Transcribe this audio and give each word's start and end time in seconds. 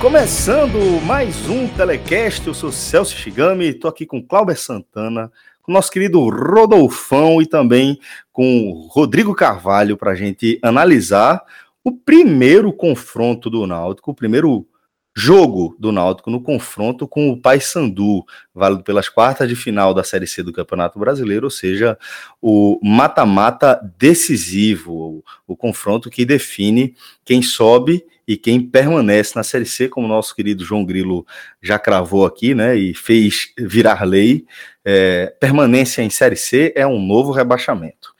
Começando 0.00 0.78
mais 1.04 1.46
um 1.46 1.68
telecast, 1.68 2.46
eu 2.46 2.54
sou 2.54 2.72
Celso 2.72 3.14
Shigami, 3.14 3.66
estou 3.66 3.86
aqui 3.86 4.06
com 4.06 4.22
Cláudio 4.22 4.56
Santana, 4.56 5.30
com 5.62 5.70
nosso 5.70 5.90
querido 5.90 6.26
Rodolfão 6.26 7.42
e 7.42 7.46
também 7.46 8.00
com 8.32 8.88
Rodrigo 8.90 9.34
Carvalho 9.34 9.98
para 9.98 10.12
a 10.12 10.14
gente 10.14 10.58
analisar 10.62 11.44
o 11.84 11.92
primeiro 11.92 12.72
confronto 12.72 13.50
do 13.50 13.66
Náutico, 13.66 14.12
o 14.12 14.14
primeiro 14.14 14.66
jogo 15.14 15.76
do 15.78 15.90
Náutico 15.90 16.30
no 16.30 16.40
confronto 16.40 17.06
com 17.06 17.30
o 17.30 17.40
Paysandu, 17.40 18.24
válido 18.54 18.82
pelas 18.84 19.08
quartas 19.08 19.48
de 19.48 19.56
final 19.56 19.92
da 19.92 20.04
Série 20.04 20.26
C 20.26 20.42
do 20.42 20.52
Campeonato 20.52 20.98
Brasileiro, 20.98 21.46
ou 21.46 21.50
seja, 21.50 21.98
o 22.40 22.78
mata-mata 22.82 23.80
decisivo, 23.98 24.92
o, 24.92 25.24
o, 25.48 25.56
confronto 25.56 26.08
que 26.10 26.24
define 26.24 26.94
quem 27.24 27.42
sobe 27.42 28.04
e 28.26 28.36
quem 28.36 28.60
permanece 28.60 29.34
na 29.34 29.42
Série 29.42 29.66
C, 29.66 29.88
como 29.88 30.06
o 30.06 30.08
nosso 30.08 30.34
querido 30.34 30.64
João 30.64 30.84
Grilo 30.84 31.26
já 31.60 31.78
cravou 31.78 32.24
aqui, 32.24 32.54
né, 32.54 32.76
e 32.76 32.94
fez 32.94 33.52
virar 33.58 34.04
lei, 34.04 34.46
é, 34.84 35.34
permanência 35.40 36.02
em 36.02 36.10
Série 36.10 36.36
C 36.36 36.72
é 36.76 36.86
um 36.86 37.00
novo 37.04 37.32
rebaixamento. 37.32 38.14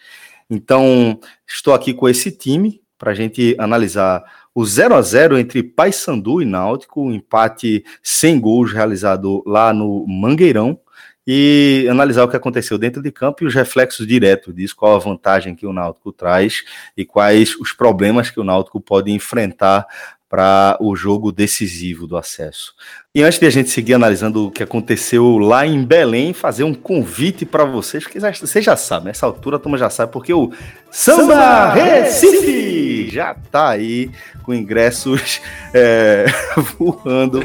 Então, 0.50 1.20
estou 1.47 1.72
aqui 1.72 1.95
com 1.95 2.09
esse 2.09 2.33
time 2.33 2.83
para 2.98 3.12
a 3.12 3.14
gente 3.14 3.56
analisar 3.59 4.22
o 4.54 4.64
0 4.64 4.95
a 4.95 5.02
0 5.02 5.38
entre 5.38 5.62
Paysandu 5.62 6.42
e 6.42 6.45
Náutico, 6.45 7.02
um 7.02 7.12
empate 7.12 7.84
sem 8.02 8.41
gols 8.41 8.72
realizado 8.72 9.42
lá 9.46 9.72
no 9.72 10.05
Mangueirão, 10.06 10.78
e 11.27 11.86
analisar 11.88 12.25
o 12.25 12.28
que 12.28 12.36
aconteceu 12.36 12.77
dentro 12.77 13.00
de 13.00 13.12
campo 13.12 13.44
e 13.44 13.47
os 13.47 13.55
reflexos 13.55 14.06
diretos 14.06 14.55
disso, 14.55 14.75
qual 14.75 14.97
a 14.97 14.98
vantagem 14.98 15.55
que 15.55 15.66
o 15.66 15.72
Náutico 15.72 16.12
traz 16.12 16.64
e 16.97 17.05
quais 17.05 17.55
os 17.56 17.72
problemas 17.72 18.30
que 18.30 18.41
o 18.41 18.44
Náutico 18.44 18.80
pode 18.80 19.12
enfrentar 19.12 19.86
para 20.31 20.77
o 20.81 20.95
jogo 20.95 21.33
decisivo 21.33 22.06
do 22.06 22.17
acesso. 22.17 22.73
E 23.12 23.20
antes 23.20 23.41
de 23.41 23.47
a 23.47 23.50
gente 23.50 23.69
seguir 23.69 23.95
analisando 23.95 24.47
o 24.47 24.50
que 24.50 24.62
aconteceu 24.62 25.39
lá 25.39 25.67
em 25.67 25.84
Belém, 25.84 26.33
fazer 26.33 26.62
um 26.62 26.72
convite 26.72 27.45
para 27.45 27.64
vocês, 27.64 28.05
porque 28.05 28.20
vocês 28.20 28.64
já 28.64 28.77
sabem, 28.77 29.06
nessa 29.06 29.27
altura 29.27 29.56
a 29.56 29.59
turma 29.59 29.77
já 29.77 29.91
sabe, 29.91 30.12
porque 30.12 30.33
o 30.33 30.53
Samba 30.89 31.72
Recife 31.72 33.11
já 33.11 33.33
está 33.33 33.70
aí 33.70 34.09
com 34.45 34.55
ingressos 34.55 35.42
é, 35.75 36.27
voando. 36.78 37.44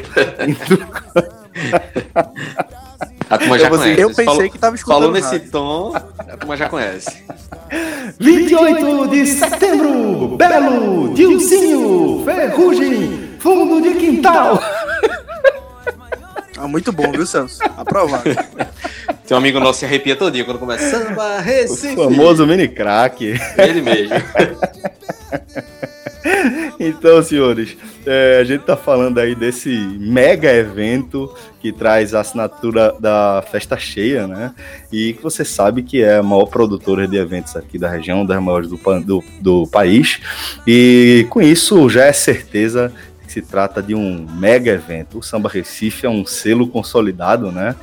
A 3.28 3.36
turma 3.36 3.58
já 3.58 3.68
conhece. 3.68 4.00
Eu 4.00 4.08
pensei 4.10 4.24
falou, 4.24 4.48
que 4.48 4.58
tava 4.58 4.76
escutando. 4.76 5.00
Falou 5.00 5.12
nesse 5.12 5.40
tom, 5.50 5.92
a 5.96 6.36
turma 6.36 6.56
já 6.56 6.68
conhece. 6.68 7.25
28 8.18 9.08
de 9.08 9.26
setembro, 9.26 10.36
Belo, 10.36 11.12
Dilcinho, 11.14 12.22
Ferrugem, 12.24 13.36
Fundo 13.38 13.80
de 13.82 13.94
Quintal. 13.94 14.58
Ah, 16.58 16.66
muito 16.66 16.90
bom, 16.90 17.12
viu, 17.12 17.26
Celso? 17.26 17.62
Aprovado. 17.76 18.24
Tem 19.26 19.34
um 19.34 19.38
amigo 19.38 19.60
nosso 19.60 19.80
que 19.80 19.84
arrepia 19.84 20.16
todo 20.16 20.32
dia 20.32 20.44
quando 20.44 20.58
começa 20.58 20.88
Samba 20.88 21.40
Recife. 21.40 21.94
O 21.94 22.04
famoso 22.04 22.46
mini 22.46 22.68
crack. 22.68 23.38
Ele 23.58 23.82
mesmo. 23.82 24.14
Então, 26.86 27.20
senhores, 27.20 27.76
é, 28.06 28.38
a 28.40 28.44
gente 28.44 28.60
está 28.60 28.76
falando 28.76 29.18
aí 29.18 29.34
desse 29.34 29.68
mega 29.98 30.52
evento 30.52 31.34
que 31.60 31.72
traz 31.72 32.14
a 32.14 32.20
assinatura 32.20 32.94
da 33.00 33.42
Festa 33.50 33.76
Cheia, 33.76 34.28
né? 34.28 34.54
E 34.92 35.14
que 35.14 35.22
você 35.22 35.44
sabe 35.44 35.82
que 35.82 36.00
é 36.00 36.18
a 36.18 36.22
maior 36.22 36.46
produtora 36.46 37.08
de 37.08 37.16
eventos 37.16 37.56
aqui 37.56 37.76
da 37.76 37.90
região, 37.90 38.24
das 38.24 38.40
maiores 38.40 38.68
do, 38.68 38.78
do, 39.00 39.24
do 39.40 39.66
país. 39.66 40.20
E 40.64 41.26
com 41.28 41.42
isso 41.42 41.88
já 41.88 42.04
é 42.04 42.12
certeza 42.12 42.92
que 43.26 43.32
se 43.32 43.42
trata 43.42 43.82
de 43.82 43.92
um 43.92 44.24
mega 44.38 44.70
evento. 44.70 45.18
O 45.18 45.22
Samba 45.22 45.48
Recife 45.48 46.06
é 46.06 46.08
um 46.08 46.24
selo 46.24 46.68
consolidado, 46.68 47.50
né? 47.50 47.74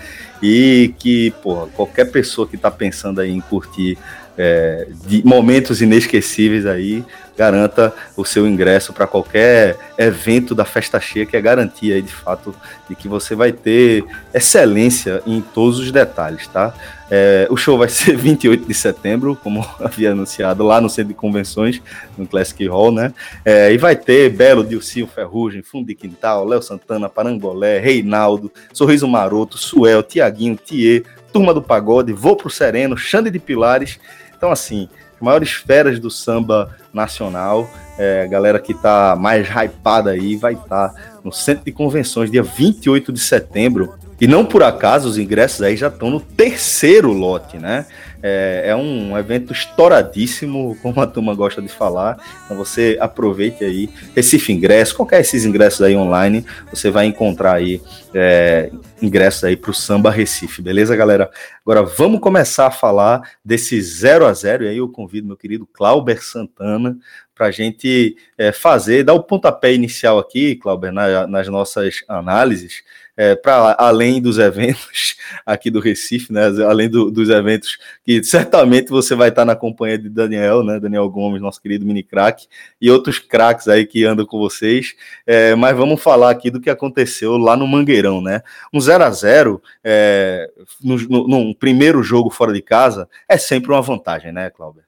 E 0.41 0.93
que, 0.97 1.31
porra, 1.43 1.67
qualquer 1.67 2.05
pessoa 2.09 2.47
que 2.47 2.55
está 2.55 2.71
pensando 2.71 3.19
aí 3.19 3.31
em 3.31 3.41
curtir 3.41 3.97
é, 4.37 4.87
de 5.05 5.25
momentos 5.25 5.81
inesquecíveis 5.81 6.65
aí, 6.65 7.03
garanta 7.37 7.93
o 8.15 8.23
seu 8.23 8.47
ingresso 8.47 8.93
para 8.93 9.07
qualquer 9.07 9.77
evento 9.97 10.53
da 10.53 10.65
festa 10.65 10.99
cheia, 10.99 11.25
que 11.25 11.35
é 11.35 11.41
garantia 11.41 11.95
aí, 11.95 12.01
de 12.01 12.13
fato, 12.13 12.55
de 12.87 12.95
que 12.95 13.07
você 13.07 13.35
vai 13.35 13.51
ter 13.51 14.05
excelência 14.33 15.21
em 15.25 15.41
todos 15.41 15.79
os 15.79 15.91
detalhes, 15.91 16.47
tá? 16.47 16.73
É, 17.09 17.47
o 17.49 17.57
show 17.57 17.77
vai 17.77 17.89
ser 17.89 18.15
28 18.15 18.67
de 18.67 18.73
setembro, 18.73 19.35
como 19.41 19.65
havia 19.79 20.11
anunciado 20.11 20.63
lá 20.63 20.79
no 20.79 20.89
Centro 20.89 21.09
de 21.09 21.13
Convenções, 21.13 21.81
no 22.17 22.27
Classic 22.27 22.67
Hall, 22.67 22.91
né? 22.91 23.13
É, 23.43 23.71
e 23.73 23.77
vai 23.77 23.95
ter 23.95 24.29
Belo, 24.29 24.63
Dilcinho, 24.63 25.07
Ferrugem, 25.07 25.63
Fundo 25.63 25.87
de 25.87 25.95
Quintal, 25.95 26.45
Léo 26.45 26.61
Santana, 26.61 27.09
Parangolé, 27.09 27.79
Reinaldo, 27.79 28.51
Sorriso 28.71 29.07
Maroto, 29.07 29.57
Suel, 29.57 30.03
Tiaguinho, 30.03 30.55
Thier, 30.55 31.03
Turma 31.31 31.51
do 31.51 31.63
Pagode, 31.63 32.13
Vou 32.13 32.35
Pro 32.35 32.49
Sereno, 32.49 32.95
Xande 32.95 33.31
de 33.31 33.39
Pilares, 33.39 33.99
então, 34.43 34.51
assim, 34.51 34.89
maiores 35.21 35.53
feras 35.53 36.01
do 36.01 36.11
samba 36.11 36.75
nacional, 36.93 37.69
é, 37.97 38.27
galera 38.27 38.59
que 38.59 38.73
tá 38.73 39.15
mais 39.17 39.47
hypada 39.47 40.11
aí, 40.11 40.35
vai 40.35 40.51
estar 40.51 40.89
tá 40.89 40.95
no 41.23 41.31
Centro 41.31 41.63
de 41.63 41.71
Convenções, 41.71 42.29
dia 42.29 42.43
28 42.43 43.13
de 43.13 43.21
setembro. 43.21 43.93
E 44.19 44.27
não 44.27 44.45
por 44.45 44.63
acaso 44.63 45.09
os 45.09 45.17
ingressos 45.17 45.61
aí 45.61 45.75
já 45.75 45.87
estão 45.87 46.09
no 46.09 46.19
terceiro 46.19 47.11
lote, 47.11 47.57
né? 47.57 47.85
É, 48.25 48.67
é, 48.67 48.75
um 48.75 49.17
evento 49.17 49.51
estouradíssimo, 49.51 50.77
como 50.81 51.01
a 51.01 51.05
turma 51.05 51.35
gosta 51.35 51.61
de 51.61 51.67
falar. 51.67 52.17
Então 52.45 52.55
você 52.55 52.97
aproveite 53.01 53.65
aí. 53.65 53.89
Recife 54.15 54.53
Ingresso, 54.53 54.95
qualquer 54.95 55.19
esses 55.19 55.43
ingressos 55.43 55.81
aí 55.81 55.93
online, 55.93 56.45
você 56.69 56.89
vai 56.89 57.05
encontrar 57.05 57.55
aí 57.55 57.81
é, 58.13 58.71
ingressos 59.01 59.43
aí 59.43 59.57
para 59.57 59.71
o 59.71 59.73
Samba 59.73 60.09
Recife, 60.09 60.61
beleza, 60.61 60.95
galera? 60.95 61.29
Agora 61.65 61.83
vamos 61.83 62.21
começar 62.21 62.67
a 62.67 62.71
falar 62.71 63.29
desse 63.43 63.81
0 63.81 64.25
a 64.25 64.33
0 64.33 64.63
E 64.63 64.67
aí 64.69 64.77
eu 64.77 64.87
convido 64.87 65.27
meu 65.27 65.35
querido 65.35 65.67
Clauber 65.67 66.23
Santana 66.23 66.97
para 67.35 67.47
a 67.47 67.51
gente 67.51 68.15
é, 68.37 68.53
fazer, 68.53 69.03
dar 69.03 69.15
o 69.15 69.23
pontapé 69.23 69.73
inicial 69.73 70.17
aqui, 70.17 70.55
Clauber, 70.55 70.93
na, 70.93 71.27
nas 71.27 71.47
nossas 71.49 72.03
análises 72.07 72.83
é, 73.15 73.35
para 73.35 73.75
além 73.77 74.21
dos 74.21 74.39
eventos 74.39 75.15
aqui 75.45 75.69
do 75.69 75.79
Recife, 75.79 76.33
né? 76.33 76.47
Além 76.67 76.89
do, 76.89 77.11
dos 77.11 77.29
eventos 77.29 77.77
que 78.03 78.23
certamente 78.23 78.89
você 78.89 79.15
vai 79.15 79.29
estar 79.29 79.45
na 79.45 79.55
companhia 79.55 79.97
de 79.97 80.09
Daniel, 80.09 80.63
né? 80.63 80.79
Daniel 80.79 81.09
Gomes, 81.09 81.41
nosso 81.41 81.61
querido 81.61 81.85
mini 81.85 82.03
craque, 82.03 82.47
e 82.81 82.89
outros 82.89 83.19
craques 83.19 83.67
aí 83.67 83.85
que 83.85 84.03
andam 84.03 84.25
com 84.25 84.39
vocês. 84.39 84.95
É, 85.25 85.53
mas 85.55 85.77
vamos 85.77 86.01
falar 86.01 86.31
aqui 86.31 86.49
do 86.49 86.59
que 86.59 86.69
aconteceu 86.69 87.37
lá 87.37 87.55
no 87.55 87.67
Mangueirão, 87.67 88.21
né? 88.21 88.41
Um 88.73 88.79
0 88.79 89.03
a 89.03 89.11
0 89.11 89.61
é, 89.83 90.49
no, 90.81 90.97
no 91.27 91.55
primeiro 91.55 92.01
jogo 92.01 92.29
fora 92.29 92.51
de 92.51 92.61
casa 92.61 93.07
é 93.29 93.37
sempre 93.37 93.71
uma 93.71 93.81
vantagem, 93.81 94.31
né, 94.31 94.49
Cláudio? 94.49 94.83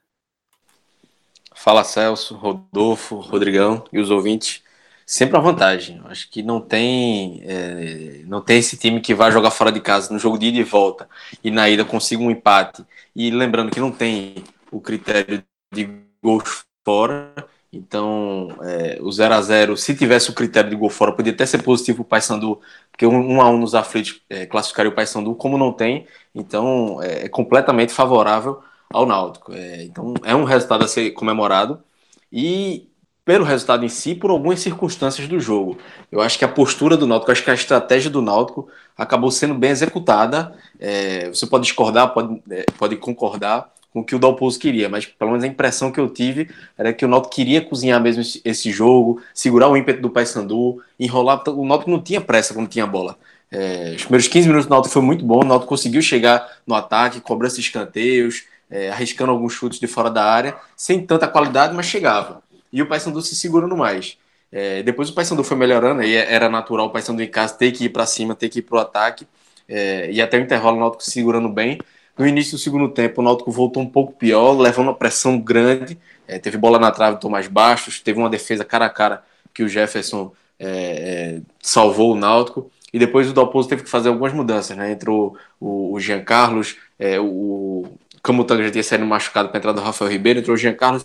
Fala 1.53 1.83
Celso, 1.83 2.35
Rodolfo, 2.35 3.15
Rodrigão 3.15 3.85
e 3.91 3.99
os 3.99 4.11
ouvintes 4.11 4.64
sempre 5.05 5.35
uma 5.37 5.43
vantagem. 5.43 6.01
Acho 6.05 6.29
que 6.29 6.41
não 6.41 6.59
tem, 6.61 7.41
é, 7.43 8.21
não 8.25 8.41
tem 8.41 8.57
esse 8.59 8.77
time 8.77 8.99
que 9.01 9.13
vai 9.13 9.31
jogar 9.31 9.51
fora 9.51 9.71
de 9.71 9.79
casa 9.81 10.11
no 10.13 10.19
jogo 10.19 10.37
de 10.37 10.47
ida 10.47 10.59
e 10.59 10.63
volta 10.63 11.07
e 11.43 11.51
na 11.51 11.69
ida 11.69 11.85
consiga 11.85 12.23
um 12.23 12.31
empate. 12.31 12.83
E 13.15 13.29
lembrando 13.31 13.71
que 13.71 13.79
não 13.79 13.91
tem 13.91 14.43
o 14.71 14.81
critério 14.81 15.43
de 15.71 15.89
gols 16.23 16.65
fora. 16.83 17.33
Então, 17.71 18.49
é, 18.61 18.99
o 19.01 19.11
0 19.11 19.33
a 19.33 19.41
0 19.41 19.77
se 19.77 19.95
tivesse 19.95 20.29
o 20.29 20.33
critério 20.33 20.69
de 20.69 20.75
gol 20.77 20.89
fora, 20.89 21.11
poderia 21.11 21.33
até 21.33 21.45
ser 21.45 21.61
positivo 21.61 21.97
para 21.97 22.03
o 22.03 22.05
Paysandu, 22.05 22.61
porque 22.91 23.05
um, 23.05 23.35
um 23.35 23.41
a 23.41 23.49
um 23.49 23.57
nos 23.57 23.75
aflitos 23.75 24.21
é, 24.29 24.45
classificaria 24.45 24.89
o 24.91 24.95
Paysandu, 24.95 25.35
como 25.35 25.57
não 25.57 25.73
tem, 25.73 26.07
então 26.33 27.01
é, 27.01 27.25
é 27.25 27.29
completamente 27.29 27.91
favorável 27.93 28.61
ao 28.89 29.05
Náutico. 29.05 29.51
É, 29.53 29.83
então, 29.83 30.13
é 30.23 30.33
um 30.35 30.45
resultado 30.45 30.85
a 30.85 30.87
ser 30.87 31.11
comemorado. 31.11 31.83
E 32.31 32.89
pelo 33.25 33.43
resultado 33.43 33.83
em 33.83 33.89
si, 33.89 34.13
por 34.13 34.29
algumas 34.29 34.59
circunstâncias 34.59 35.27
do 35.27 35.39
jogo. 35.39 35.79
Eu 36.11 36.21
acho 36.21 36.37
que 36.37 36.45
a 36.45 36.47
postura 36.47 36.95
do 36.95 37.07
Náutico, 37.07 37.31
acho 37.31 37.43
que 37.43 37.49
a 37.49 37.55
estratégia 37.55 38.09
do 38.11 38.21
Náutico 38.21 38.69
acabou 38.95 39.31
sendo 39.31 39.55
bem 39.55 39.71
executada. 39.71 40.53
É, 40.79 41.27
você 41.29 41.47
pode 41.47 41.63
discordar, 41.63 42.13
pode, 42.13 42.39
é, 42.51 42.65
pode 42.77 42.95
concordar 42.97 43.73
com 43.91 44.01
o 44.01 44.03
que 44.03 44.15
o 44.15 44.19
Dalpozo 44.19 44.59
queria, 44.59 44.87
mas 44.89 45.05
pelo 45.07 45.31
menos 45.31 45.43
a 45.43 45.47
impressão 45.47 45.91
que 45.91 45.99
eu 45.99 46.07
tive 46.07 46.49
era 46.77 46.93
que 46.93 47.03
o 47.03 47.07
Náutico 47.07 47.33
queria 47.33 47.61
cozinhar 47.61 47.99
mesmo 47.99 48.21
esse, 48.43 48.71
jogo, 48.71 49.19
segurar 49.33 49.69
o 49.69 49.77
ímpeto 49.77 50.01
do 50.01 50.09
Paysandu, 50.09 50.83
enrolar. 50.99 51.41
O 51.49 51.65
Náutico 51.65 51.89
não 51.89 52.01
tinha 52.01 52.21
pressa 52.21 52.53
quando 52.53 52.67
tinha 52.67 52.85
bola. 52.85 53.17
É, 53.51 53.93
os 53.95 54.03
primeiros 54.03 54.27
15 54.27 54.47
minutos 54.47 54.67
do 54.67 54.69
Náutico 54.69 54.93
foi 54.93 55.01
muito 55.01 55.25
bom, 55.25 55.41
o 55.41 55.45
Náutico 55.45 55.69
conseguiu 55.69 56.01
chegar 56.01 56.47
no 56.67 56.75
ataque, 56.75 57.21
cobrança 57.21 57.55
de 57.55 57.61
escanteios, 57.61 58.43
é, 58.69 58.89
arriscando 58.91 59.31
alguns 59.31 59.53
chutes 59.53 59.79
de 59.79 59.87
fora 59.87 60.11
da 60.11 60.25
área, 60.25 60.55
sem 60.75 61.03
tanta 61.03 61.27
qualidade, 61.27 61.73
mas 61.73 61.87
chegava 61.87 62.44
e 62.71 62.81
o 62.81 62.87
Paysandu 62.87 63.21
se 63.21 63.35
segurando 63.35 63.75
mais. 63.75 64.17
É, 64.51 64.83
depois 64.83 65.09
o 65.09 65.13
Paysandu 65.13 65.43
foi 65.43 65.57
melhorando, 65.57 66.01
aí 66.01 66.15
era 66.15 66.49
natural 66.49 66.87
o 66.87 66.89
Paysandu 66.89 67.21
em 67.21 67.27
casa 67.27 67.53
ter 67.55 67.71
que 67.71 67.85
ir 67.85 67.89
para 67.89 68.05
cima, 68.05 68.35
ter 68.35 68.49
que 68.49 68.59
ir 68.59 68.61
para 68.61 68.77
o 68.77 68.79
ataque, 68.79 69.27
é, 69.67 70.09
e 70.11 70.21
até 70.21 70.37
o 70.37 70.41
intervalo 70.41 70.77
o 70.77 70.79
Náutico 70.79 71.03
se 71.03 71.11
segurando 71.11 71.49
bem. 71.49 71.79
No 72.17 72.25
início 72.25 72.53
do 72.53 72.57
segundo 72.57 72.87
tempo, 72.89 73.21
o 73.21 73.23
Náutico 73.23 73.51
voltou 73.51 73.83
um 73.83 73.89
pouco 73.89 74.13
pior, 74.13 74.53
levando 74.53 74.87
uma 74.87 74.95
pressão 74.95 75.39
grande, 75.39 75.97
é, 76.27 76.39
teve 76.39 76.57
bola 76.57 76.79
na 76.79 76.91
trave 76.91 77.17
do 77.17 77.19
Tomás 77.19 77.47
Bastos, 77.47 77.99
teve 77.99 78.19
uma 78.19 78.29
defesa 78.29 78.63
cara 78.63 78.85
a 78.85 78.89
cara 78.89 79.23
que 79.53 79.63
o 79.63 79.67
Jefferson 79.67 80.31
é, 80.59 80.67
é, 80.67 81.41
salvou 81.61 82.13
o 82.13 82.15
Náutico. 82.15 82.71
E 82.93 82.99
depois 82.99 83.29
o 83.29 83.33
Dalpozo 83.33 83.67
teve 83.67 83.83
que 83.83 83.89
fazer 83.89 84.07
algumas 84.07 84.31
mudanças, 84.31 84.77
né? 84.77 84.91
Entrou 84.91 85.37
o, 85.59 85.93
o 85.93 85.99
Jean 85.99 86.23
Carlos, 86.23 86.77
é, 86.97 87.19
o 87.19 87.85
Camutanga 88.23 88.63
já 88.63 88.71
tinha 88.71 88.83
saído 88.83 89.05
machucado 89.05 89.49
para 89.49 89.57
a 89.57 89.59
entrada 89.59 89.81
do 89.81 89.85
Rafael 89.85 90.09
Ribeiro, 90.09 90.39
entrou 90.39 90.55
o 90.55 90.57
Jean 90.57 90.73
Carlos, 90.73 91.03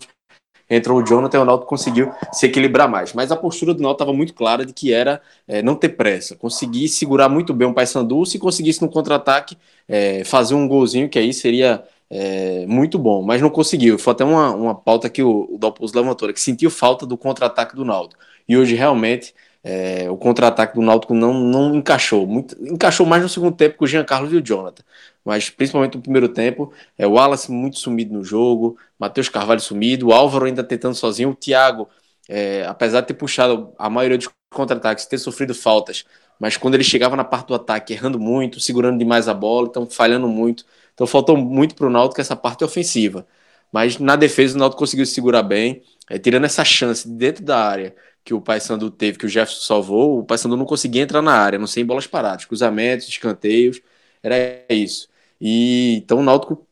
entrou 0.71 1.01
o 1.01 1.05
Jonathan 1.05 1.41
o 1.41 1.45
Náutico 1.45 1.69
conseguiu 1.69 2.13
se 2.33 2.47
equilibrar 2.47 2.89
mais. 2.89 3.13
Mas 3.13 3.33
a 3.33 3.37
postura 3.37 3.75
do 3.75 3.83
Náutico 3.83 4.05
estava 4.05 4.17
muito 4.17 4.33
clara 4.33 4.65
de 4.65 4.73
que 4.73 4.93
era 4.93 5.21
é, 5.49 5.61
não 5.61 5.75
ter 5.75 5.91
pressa, 5.91 6.37
conseguir 6.37 6.89
segurar 6.89 7.29
muito 7.29 7.53
bem 7.53 7.69
o 7.69 7.75
Paysandu, 7.75 8.25
se 8.25 8.39
conseguisse 8.39 8.81
no 8.81 8.89
contra-ataque 8.89 9.59
é, 9.89 10.23
fazer 10.25 10.55
um 10.55 10.69
golzinho, 10.69 11.09
que 11.09 11.19
aí 11.19 11.35
seria 11.35 11.83
é, 12.09 12.65
muito 12.67 12.99
bom, 12.99 13.23
mas 13.23 13.43
não 13.43 13.51
conseguiu. 13.51 13.99
Foi 13.99 14.13
até 14.13 14.25
uma, 14.25 14.55
uma 14.55 14.75
pauta 14.75 15.11
que 15.11 15.23
o, 15.23 15.59
o 15.61 15.87
levantou, 15.95 16.29
né, 16.29 16.35
que 16.35 16.41
sentiu 16.41 16.71
falta 16.71 17.05
do 17.05 17.17
contra-ataque 17.17 17.75
do 17.75 17.85
Náutico. 17.85 18.21
E 18.49 18.57
hoje 18.57 18.75
realmente 18.75 19.35
é, 19.63 20.11
o 20.11 20.17
contra-ataque 20.17 20.75
do 20.75 20.83
Náutico 20.83 21.15
não, 21.15 21.35
não 21.35 21.75
encaixou. 21.75 22.27
Muito, 22.27 22.57
encaixou 22.67 23.07
mais 23.07 23.23
no 23.23 23.29
segundo 23.29 23.55
tempo 23.57 23.77
com 23.79 23.85
o 23.85 23.89
Jean 23.89 24.05
Carlos 24.05 24.33
e 24.33 24.37
o 24.37 24.43
Jonathan 24.43 24.83
mas 25.25 25.51
principalmente 25.51 25.97
no 25.97 26.03
primeiro 26.03 26.29
tempo, 26.29 26.73
é 26.97 27.07
o 27.07 27.13
Wallace 27.13 27.51
muito 27.51 27.79
sumido 27.79 28.13
no 28.13 28.25
jogo, 28.25 28.77
Matheus 28.99 29.29
Carvalho 29.29 29.61
sumido, 29.61 30.09
o 30.09 30.13
Álvaro 30.13 30.47
ainda 30.47 30.65
tentando 30.65 30.95
sozinho, 30.95 31.31
o 31.31 31.35
Thiago, 31.35 31.89
é, 32.29 32.65
apesar 32.67 33.03
de 33.03 33.09
ter 33.09 33.15
puxado 33.15 33.73
a 33.79 33.91
maioria 33.91 34.17
dos 34.19 34.29
contra-ataques, 34.51 35.07
ter 35.07 35.19
sofrido 35.19 35.55
faltas, 35.55 36.05
mas 36.39 36.57
quando 36.57 36.75
ele 36.75 36.85
chegava 36.85 37.17
na 37.17 37.25
parte 37.25 37.49
do 37.49 37.55
ataque, 37.55 37.93
errando 37.93 38.19
muito, 38.19 38.61
segurando 38.61 38.99
demais 38.99 39.29
a 39.29 39.35
bola, 39.35 39.69
então 39.69 39.87
falhando 39.87 40.27
muito, 40.27 40.65
então 40.95 41.07
faltou 41.07 41.37
muito 41.37 41.75
para 41.75 41.87
o 41.87 41.91
Náutico 41.91 42.21
essa 42.21 42.37
parte 42.37 42.65
ofensiva, 42.65 43.27
mas 43.73 43.99
na 43.99 44.17
defesa 44.17 44.57
o 44.57 44.59
Náutico 44.59 44.81
conseguiu 44.81 45.07
se 45.07 45.15
segurar 45.15 45.43
bem, 45.43 45.83
é, 46.09 46.19
tirando 46.19 46.45
essa 46.45 46.65
chance 46.65 47.07
dentro 47.09 47.45
da 47.45 47.59
área 47.59 47.95
que 48.25 48.35
o 48.35 48.41
Paysandu 48.41 48.91
teve, 48.91 49.19
que 49.19 49.27
o 49.27 49.29
Jefferson 49.29 49.63
salvou, 49.63 50.19
o 50.19 50.25
Paysandu 50.25 50.57
não 50.57 50.65
conseguia 50.65 51.03
entrar 51.03 51.23
na 51.23 51.33
área, 51.33 51.59
não 51.59 51.67
sei 51.67 51.83
em 51.83 51.87
bolas 51.87 52.07
paradas, 52.07 52.45
cruzamentos, 52.45 53.09
escanteios, 53.09 53.81
era 54.23 54.37
isso. 54.69 55.09
E 55.41 55.97
então 55.97 56.19
o 56.19 56.23
Náutico 56.23 56.67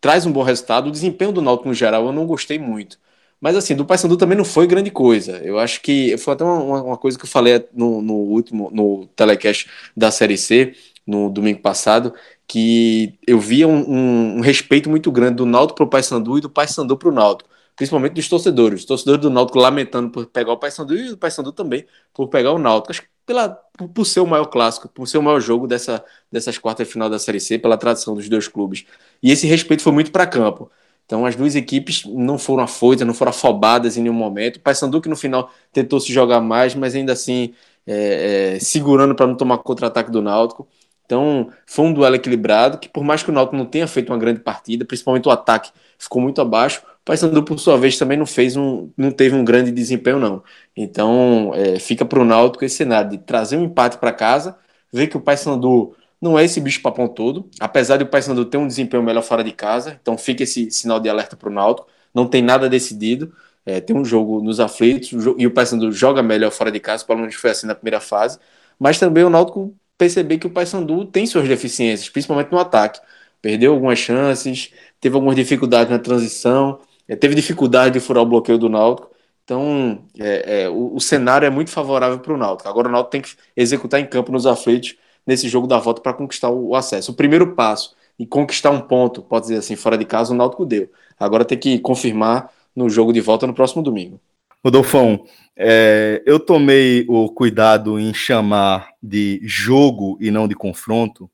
traz 0.00 0.26
um 0.26 0.32
bom 0.32 0.42
resultado. 0.42 0.88
O 0.88 0.92
desempenho 0.92 1.32
do 1.32 1.42
Náutico 1.42 1.68
no 1.68 1.74
geral 1.74 2.06
eu 2.06 2.12
não 2.12 2.26
gostei 2.26 2.58
muito. 2.58 2.98
Mas 3.40 3.56
assim, 3.56 3.74
do 3.74 3.84
Paysandu 3.84 4.16
também 4.16 4.38
não 4.38 4.44
foi 4.44 4.66
grande 4.68 4.90
coisa. 4.90 5.38
Eu 5.38 5.58
acho 5.58 5.80
que 5.82 6.16
foi 6.18 6.34
até 6.34 6.44
uma, 6.44 6.82
uma 6.82 6.96
coisa 6.96 7.18
que 7.18 7.24
eu 7.24 7.28
falei 7.28 7.64
no, 7.72 8.00
no, 8.00 8.14
último 8.14 8.70
no 8.72 9.06
telecast 9.16 9.68
da 9.96 10.10
Série 10.12 10.38
C 10.38 10.74
no 11.04 11.28
domingo 11.28 11.60
passado, 11.60 12.14
que 12.46 13.18
eu 13.26 13.40
via 13.40 13.66
um, 13.66 13.80
um, 13.90 14.36
um 14.36 14.40
respeito 14.40 14.88
muito 14.88 15.10
grande 15.10 15.36
do 15.36 15.46
Náutico 15.46 15.76
para 15.78 15.84
o 15.84 15.88
Paysandu 15.88 16.38
e 16.38 16.40
do 16.40 16.48
Paysandu 16.50 16.96
para 16.96 17.08
o 17.08 17.12
Náutico, 17.12 17.50
principalmente 17.76 18.14
dos 18.14 18.28
torcedores. 18.28 18.80
Os 18.80 18.86
torcedores 18.86 19.20
do 19.20 19.30
Náutico 19.30 19.58
lamentando 19.58 20.10
por 20.10 20.26
pegar 20.26 20.52
o 20.52 20.56
Paysandu 20.56 20.94
e 20.94 21.12
o 21.12 21.16
Paysandu 21.16 21.52
também 21.52 21.86
por 22.12 22.28
pegar 22.28 22.52
o 22.52 22.58
Náutico. 22.58 22.92
Acho 22.92 23.02
que 23.02 23.08
pela, 23.24 23.48
por 23.94 24.04
ser 24.04 24.20
o 24.20 24.26
maior 24.26 24.46
clássico, 24.46 24.88
por 24.88 25.06
ser 25.06 25.18
o 25.18 25.22
maior 25.22 25.40
jogo 25.40 25.66
dessa, 25.66 26.04
dessas 26.30 26.58
quartas 26.58 26.86
de 26.86 26.92
final 26.92 27.08
da 27.08 27.18
Série 27.18 27.40
C, 27.40 27.58
pela 27.58 27.76
tradição 27.76 28.14
dos 28.14 28.28
dois 28.28 28.48
clubes. 28.48 28.84
E 29.22 29.30
esse 29.30 29.46
respeito 29.46 29.82
foi 29.82 29.92
muito 29.92 30.10
para 30.10 30.26
campo. 30.26 30.70
Então 31.06 31.26
as 31.26 31.36
duas 31.36 31.54
equipes 31.54 32.04
não 32.06 32.38
foram 32.38 32.64
afoitas, 32.64 33.06
não 33.06 33.14
foram 33.14 33.30
afobadas 33.30 33.96
em 33.96 34.02
nenhum 34.02 34.14
momento. 34.14 34.56
O 34.56 34.60
Paysandu 34.60 35.00
que 35.00 35.08
no 35.08 35.16
final 35.16 35.50
tentou 35.72 36.00
se 36.00 36.12
jogar 36.12 36.40
mais, 36.40 36.74
mas 36.74 36.94
ainda 36.94 37.12
assim 37.12 37.54
é, 37.86 38.54
é, 38.54 38.58
segurando 38.60 39.14
para 39.14 39.26
não 39.26 39.36
tomar 39.36 39.58
contra-ataque 39.58 40.10
do 40.10 40.22
Náutico. 40.22 40.66
Então 41.04 41.50
foi 41.66 41.84
um 41.84 41.92
duelo 41.92 42.16
equilibrado 42.16 42.78
que 42.78 42.88
por 42.88 43.04
mais 43.04 43.22
que 43.22 43.30
o 43.30 43.32
Náutico 43.32 43.56
não 43.56 43.66
tenha 43.66 43.86
feito 43.86 44.10
uma 44.10 44.18
grande 44.18 44.40
partida, 44.40 44.84
principalmente 44.84 45.28
o 45.28 45.30
ataque 45.30 45.70
ficou 45.98 46.22
muito 46.22 46.40
abaixo, 46.40 46.82
Paysandu, 47.04 47.42
por 47.44 47.58
sua 47.58 47.76
vez, 47.76 47.98
também 47.98 48.16
não 48.16 48.26
fez 48.26 48.56
um, 48.56 48.90
não 48.96 49.10
teve 49.10 49.34
um 49.34 49.44
grande 49.44 49.72
desempenho, 49.72 50.20
não. 50.20 50.42
Então, 50.76 51.52
é, 51.54 51.78
fica 51.78 52.04
para 52.04 52.20
o 52.20 52.24
Náutico 52.24 52.64
esse 52.64 52.76
cenário 52.76 53.10
de 53.10 53.18
trazer 53.18 53.56
um 53.56 53.64
empate 53.64 53.98
para 53.98 54.12
casa, 54.12 54.56
ver 54.92 55.08
que 55.08 55.16
o 55.16 55.20
Paysandu 55.20 55.96
não 56.20 56.38
é 56.38 56.44
esse 56.44 56.60
bicho 56.60 56.80
papão 56.80 57.08
todo, 57.08 57.48
apesar 57.58 57.96
de 57.96 58.04
o 58.04 58.06
Paysandu 58.06 58.44
ter 58.44 58.56
um 58.56 58.68
desempenho 58.68 59.02
melhor 59.02 59.22
fora 59.22 59.42
de 59.42 59.50
casa, 59.50 59.98
então 60.00 60.16
fica 60.16 60.44
esse 60.44 60.70
sinal 60.70 61.00
de 61.00 61.08
alerta 61.08 61.36
para 61.36 61.48
o 61.48 61.52
Náutico, 61.52 61.88
não 62.14 62.26
tem 62.28 62.40
nada 62.40 62.68
decidido, 62.68 63.34
é, 63.66 63.80
tem 63.80 63.96
um 63.96 64.04
jogo 64.04 64.40
nos 64.40 64.60
aflitos, 64.60 65.10
e 65.36 65.46
o 65.46 65.50
Paysandu 65.50 65.90
joga 65.90 66.22
melhor 66.22 66.52
fora 66.52 66.70
de 66.70 66.78
casa, 66.78 67.04
pelo 67.04 67.18
menos 67.18 67.34
foi 67.34 67.50
assim 67.50 67.66
na 67.66 67.74
primeira 67.74 68.00
fase, 68.00 68.38
mas 68.78 68.98
também 69.00 69.24
o 69.24 69.30
Náutico 69.30 69.74
perceber 69.98 70.38
que 70.38 70.46
o 70.46 70.50
Paysandu 70.50 71.04
tem 71.06 71.26
suas 71.26 71.48
deficiências, 71.48 72.08
principalmente 72.08 72.52
no 72.52 72.58
ataque, 72.58 73.00
perdeu 73.40 73.72
algumas 73.72 73.98
chances, 73.98 74.72
teve 75.00 75.16
algumas 75.16 75.34
dificuldades 75.34 75.90
na 75.90 75.98
transição, 75.98 76.80
é, 77.08 77.16
teve 77.16 77.34
dificuldade 77.34 77.94
de 77.94 78.00
furar 78.00 78.22
o 78.22 78.26
bloqueio 78.26 78.58
do 78.58 78.68
Náutico. 78.68 79.10
Então, 79.44 80.04
é, 80.18 80.62
é, 80.62 80.68
o, 80.68 80.94
o, 80.94 81.00
cenário 81.00 81.46
é 81.46 81.50
muito 81.50 81.70
favorável 81.70 82.18
para 82.18 82.32
o 82.32 82.36
Náutico. 82.36 82.68
Agora 82.68 82.88
o 82.88 82.92
Náutico 82.92 83.10
tem 83.10 83.20
que 83.20 83.34
executar 83.56 84.00
em 84.00 84.06
campo 84.06 84.30
nos 84.30 84.46
aflitos 84.46 84.96
nesse 85.26 85.48
jogo 85.48 85.66
da 85.66 85.78
volta 85.78 86.00
para 86.00 86.12
conquistar 86.12 86.50
o, 86.50 86.68
o, 86.68 86.76
acesso. 86.76 87.12
O 87.12 87.14
primeiro 87.14 87.54
passo 87.54 87.94
e 88.18 88.26
conquistar 88.26 88.70
um 88.70 88.80
ponto, 88.80 89.22
pode 89.22 89.46
dizer 89.46 89.58
assim, 89.58 89.74
fora 89.74 89.98
de 89.98 90.04
casa, 90.04 90.32
o 90.32 90.36
Náutico 90.36 90.64
deu. 90.64 90.88
Agora 91.18 91.44
tem 91.44 91.58
que 91.58 91.78
confirmar 91.78 92.50
no 92.74 92.88
jogo 92.88 93.12
de 93.12 93.20
volta 93.20 93.46
no 93.46 93.54
próximo 93.54 93.82
domingo. 93.82 94.20
Rodolfão, 94.64 95.24
é, 95.56 96.22
eu 96.24 96.38
tomei 96.38 97.04
o 97.08 97.28
cuidado 97.28 97.98
em 97.98 98.14
chamar 98.14 98.90
de 99.02 99.40
jogo 99.42 100.16
e 100.20 100.30
não 100.30 100.46
de 100.46 100.54
confronto, 100.54 101.28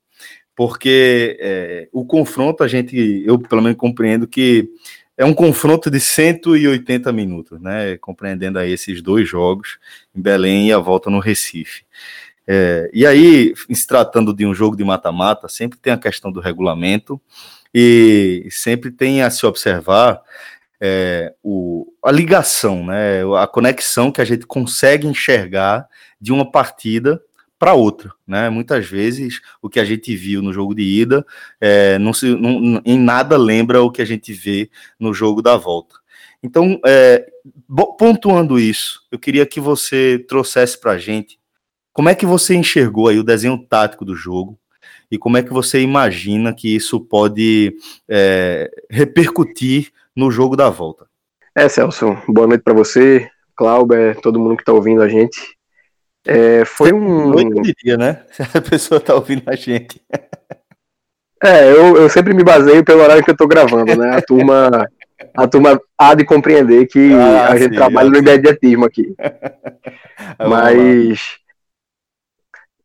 porque 0.55 1.37
é, 1.39 1.87
o 1.93 2.03
confronto 2.03 2.63
a 2.63 2.67
gente, 2.67 3.23
eu 3.25 3.37
pelo 3.39 3.61
menos 3.61 3.77
compreendo 3.77 4.27
que 4.27 4.67
é 5.19 5.25
um 5.25 5.33
confronto 5.33 5.91
de 5.91 5.99
180 5.99 7.11
minutos, 7.11 7.59
né? 7.59 7.97
Compreendendo 7.97 8.57
aí 8.57 8.71
esses 8.71 9.01
dois 9.01 9.27
jogos 9.27 9.77
em 10.15 10.21
Belém 10.21 10.69
e 10.69 10.71
a 10.71 10.77
volta 10.77 11.09
no 11.09 11.19
Recife. 11.19 11.83
É, 12.47 12.89
e 12.93 13.05
aí, 13.05 13.53
se 13.69 13.85
tratando 13.85 14.33
de 14.33 14.45
um 14.45 14.53
jogo 14.53 14.77
de 14.77 14.83
mata-mata, 14.85 15.49
sempre 15.49 15.77
tem 15.77 15.91
a 15.91 15.97
questão 15.97 16.31
do 16.31 16.39
regulamento 16.39 17.19
e 17.73 18.47
sempre 18.49 18.91
tem 18.91 19.21
a 19.21 19.29
se 19.29 19.45
observar 19.45 20.21
é, 20.79 21.33
o, 21.43 21.91
a 22.01 22.13
ligação, 22.13 22.85
né, 22.85 23.19
a 23.37 23.45
conexão 23.45 24.13
que 24.13 24.21
a 24.21 24.25
gente 24.25 24.45
consegue 24.45 25.05
enxergar 25.05 25.85
de 26.19 26.31
uma 26.31 26.49
partida 26.49 27.21
para 27.59 27.73
outra, 27.73 28.11
né? 28.25 28.49
Muitas 28.49 28.87
vezes 28.87 29.41
o 29.61 29.69
que 29.69 29.81
a 29.81 29.85
gente 29.85 30.15
viu 30.15 30.41
no 30.41 30.53
jogo 30.53 30.73
de 30.73 30.81
ida 30.81 31.25
é, 31.59 31.99
não 31.99 32.13
se, 32.13 32.33
não, 32.33 32.81
em 32.85 32.97
nada 32.97 33.37
lembra 33.37 33.83
o 33.83 33.91
que 33.91 34.01
a 34.01 34.05
gente 34.05 34.31
vê 34.31 34.69
no 34.97 35.13
jogo 35.13 35.41
da 35.41 35.57
volta. 35.57 35.95
Então, 36.41 36.79
é, 36.85 37.29
pontuando 37.97 38.57
isso, 38.57 39.01
eu 39.11 39.19
queria 39.19 39.45
que 39.45 39.59
você 39.59 40.23
trouxesse 40.27 40.79
para 40.79 40.93
a 40.93 40.97
gente 40.97 41.37
como 41.91 42.07
é 42.07 42.15
que 42.15 42.25
você 42.25 42.55
enxergou 42.55 43.09
aí 43.09 43.19
o 43.19 43.23
desenho 43.23 43.57
tático 43.57 44.05
do 44.05 44.15
jogo 44.15 44.57
e 45.11 45.17
como 45.17 45.35
é 45.35 45.43
que 45.43 45.51
você 45.51 45.81
imagina 45.81 46.53
que 46.53 46.73
isso 46.73 46.97
pode 46.99 47.75
é, 48.07 48.71
repercutir 48.89 49.91
no 50.15 50.31
jogo 50.31 50.55
da 50.55 50.69
volta. 50.69 51.07
É, 51.53 51.67
Celso, 51.67 52.17
boa 52.25 52.47
noite 52.47 52.61
para 52.61 52.73
você, 52.73 53.29
Cláudio, 53.53 54.15
todo 54.21 54.39
mundo 54.39 54.55
que 54.55 54.61
está 54.61 54.71
ouvindo 54.71 55.01
a 55.01 55.09
gente. 55.09 55.58
É, 56.31 56.63
foi 56.63 56.93
um. 56.93 57.33
Eu 57.39 57.61
diria, 57.63 57.97
né? 57.97 58.21
Se 58.31 58.43
a 58.55 58.61
pessoa 58.61 59.01
tá 59.01 59.15
ouvindo 59.15 59.41
a 59.47 59.55
gente. 59.55 59.99
É, 61.43 61.71
eu, 61.71 61.97
eu 61.97 62.07
sempre 62.07 62.35
me 62.35 62.43
baseio 62.43 62.85
pelo 62.85 63.01
horário 63.01 63.23
que 63.23 63.31
eu 63.31 63.37
tô 63.37 63.47
gravando, 63.47 63.95
né? 63.95 64.15
A 64.15 64.21
turma, 64.27 64.87
a 65.35 65.47
turma 65.47 65.81
há 65.97 66.13
de 66.13 66.23
compreender 66.23 66.85
que 66.85 67.13
ah, 67.13 67.47
a 67.49 67.57
gente 67.57 67.71
sim, 67.71 67.75
trabalha 67.75 68.11
no 68.11 68.17
imediatismo 68.17 68.85
aqui. 68.85 69.15
Mas 70.37 71.39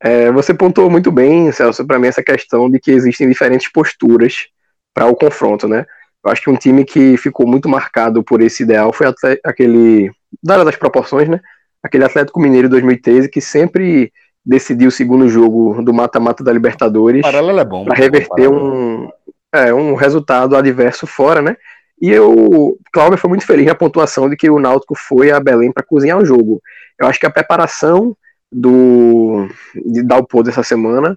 é, 0.01 0.33
você 0.33 0.55
pontuou 0.55 0.89
muito 0.89 1.13
bem, 1.13 1.53
Celso, 1.53 1.87
para 1.87 1.99
mim, 1.99 2.07
essa 2.07 2.23
questão 2.23 2.71
de 2.71 2.81
que 2.81 2.93
existem 2.93 3.29
diferentes 3.29 3.71
posturas 3.71 4.47
para 4.95 5.07
o 5.07 5.15
confronto, 5.15 5.69
né? 5.69 5.85
Eu 6.25 6.33
acho 6.33 6.41
que 6.41 6.51
um 6.51 6.57
time 6.57 6.87
que 6.87 7.19
ficou 7.19 7.47
muito 7.47 7.69
marcado 7.69 8.25
por 8.25 8.41
esse 8.41 8.63
ideal 8.63 8.91
foi 8.91 9.07
aquele, 9.45 10.11
dada 10.43 10.65
das 10.65 10.77
proporções, 10.77 11.29
né? 11.29 11.41
Aquele 11.85 12.05
Atlético 12.05 12.41
Mineiro 12.41 12.69
2013 12.71 13.29
que 13.29 13.43
sempre 13.43 14.11
decidiu 14.45 14.89
o 14.89 14.93
segundo 14.93 15.29
jogo 15.29 15.83
do 15.83 15.93
mata-mata 15.93 16.43
da 16.43 16.53
Libertadores 16.53 17.23
paralelo 17.23 17.61
é 17.61 17.65
bom 17.65 17.85
para 17.85 17.95
reverter 17.95 18.49
um, 18.49 19.11
é, 19.53 19.73
um 19.73 19.95
resultado 19.95 20.57
adverso 20.57 21.07
fora, 21.07 21.43
né? 21.43 21.57
E 22.01 22.11
eu, 22.11 22.77
Cláudio 22.93 23.19
foi 23.19 23.29
muito 23.29 23.47
feliz 23.47 23.67
na 23.67 23.75
pontuação 23.75 24.29
de 24.29 24.37
que 24.37 24.51
o 24.51 24.59
Náutico 24.59 24.95
foi 24.97 25.31
a 25.31 25.39
Belém 25.39 25.71
para 25.71 25.85
cozinhar 25.85 26.19
o 26.19 26.25
jogo. 26.25 26.61
Eu 26.99 27.07
acho 27.07 27.21
que 27.21 27.27
a 27.27 27.31
preparação 27.31 28.17
do 28.51 29.49
de 29.75 30.03
Dalpo 30.03 30.43
dessa 30.43 30.63
semana 30.63 31.17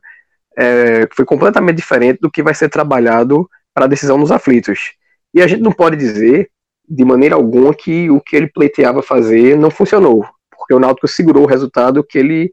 é, 0.57 1.07
foi 1.13 1.25
completamente 1.25 1.77
diferente 1.77 2.19
do 2.21 2.31
que 2.31 2.43
vai 2.43 2.53
ser 2.53 2.69
trabalhado 2.69 3.49
para 3.73 3.85
a 3.85 3.87
decisão 3.87 4.17
nos 4.17 4.31
aflitos. 4.31 4.93
E 5.33 5.41
a 5.41 5.47
gente 5.47 5.61
não 5.61 5.71
pode 5.71 5.95
dizer 5.95 6.49
de 6.87 7.03
maneira 7.03 7.35
alguma 7.35 7.73
que 7.73 8.09
o 8.09 8.21
que 8.21 8.35
ele 8.35 8.47
pleiteava 8.47 9.01
fazer 9.01 9.57
não 9.57 9.69
funcionou 9.69 10.25
porque 10.67 10.73
o 10.73 10.79
Náutico 10.79 11.07
segurou 11.07 11.43
o 11.43 11.47
resultado 11.47 12.03
que 12.03 12.17
ele 12.17 12.51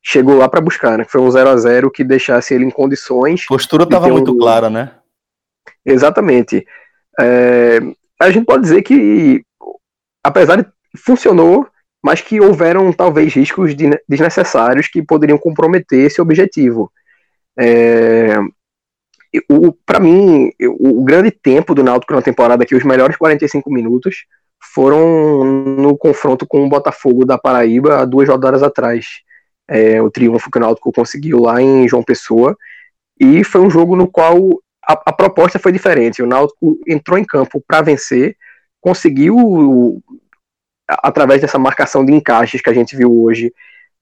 chegou 0.00 0.36
lá 0.36 0.48
para 0.48 0.60
buscar, 0.60 0.96
né? 0.96 1.04
Foi 1.04 1.20
um 1.20 1.28
0 1.28 1.50
a 1.50 1.56
0 1.56 1.90
que 1.90 2.04
deixasse 2.04 2.54
ele 2.54 2.64
em 2.64 2.70
condições. 2.70 3.42
A 3.46 3.48
postura 3.48 3.82
estava 3.82 4.08
muito 4.08 4.32
um... 4.32 4.38
clara, 4.38 4.70
né? 4.70 4.92
Exatamente. 5.84 6.64
É... 7.18 7.80
A 8.20 8.30
gente 8.30 8.46
pode 8.46 8.62
dizer 8.62 8.82
que, 8.82 9.44
apesar 10.22 10.56
de 10.56 10.66
funcionou 10.96 11.66
mas 12.02 12.20
que 12.20 12.40
houveram 12.40 12.92
talvez 12.92 13.34
riscos 13.34 13.74
desnecessários 14.08 14.88
que 14.88 15.02
poderiam 15.02 15.36
comprometer 15.36 16.06
esse 16.06 16.20
objetivo. 16.20 16.92
É, 17.58 18.36
para 19.84 19.98
mim, 19.98 20.50
o, 20.62 21.00
o, 21.00 21.04
grande 21.04 21.30
tempo 21.30 21.74
do 21.74 21.82
Náutico 21.82 22.14
na 22.14 22.22
temporada 22.22 22.62
aqui, 22.62 22.74
os 22.74 22.84
melhores 22.84 23.16
45 23.16 23.70
minutos, 23.70 24.26
foram 24.60 25.44
no 25.44 25.96
confronto 25.96 26.46
com 26.46 26.64
o 26.64 26.68
Botafogo 26.68 27.24
da 27.24 27.38
Paraíba 27.38 28.00
há 28.00 28.04
duas 28.04 28.28
rodadas 28.28 28.62
atrás. 28.62 29.06
É, 29.68 30.00
o 30.00 30.10
triunfo 30.10 30.50
que 30.50 30.58
o 30.58 30.60
Náutico 30.60 30.92
conseguiu 30.92 31.40
lá 31.40 31.60
em 31.60 31.88
João 31.88 32.02
Pessoa. 32.02 32.56
E 33.20 33.44
foi 33.44 33.60
um 33.60 33.70
jogo 33.70 33.96
no 33.96 34.06
qual 34.06 34.36
a, 34.86 34.92
a 35.06 35.12
proposta 35.12 35.58
foi 35.58 35.72
diferente. 35.72 36.22
O 36.22 36.26
Náutico 36.26 36.78
entrou 36.86 37.18
em 37.18 37.24
campo 37.24 37.62
para 37.66 37.82
vencer, 37.82 38.36
conseguiu, 38.80 40.02
através 40.88 41.40
dessa 41.40 41.58
marcação 41.58 42.04
de 42.04 42.12
encaixes 42.12 42.62
que 42.62 42.70
a 42.70 42.74
gente 42.74 42.96
viu 42.96 43.22
hoje, 43.22 43.52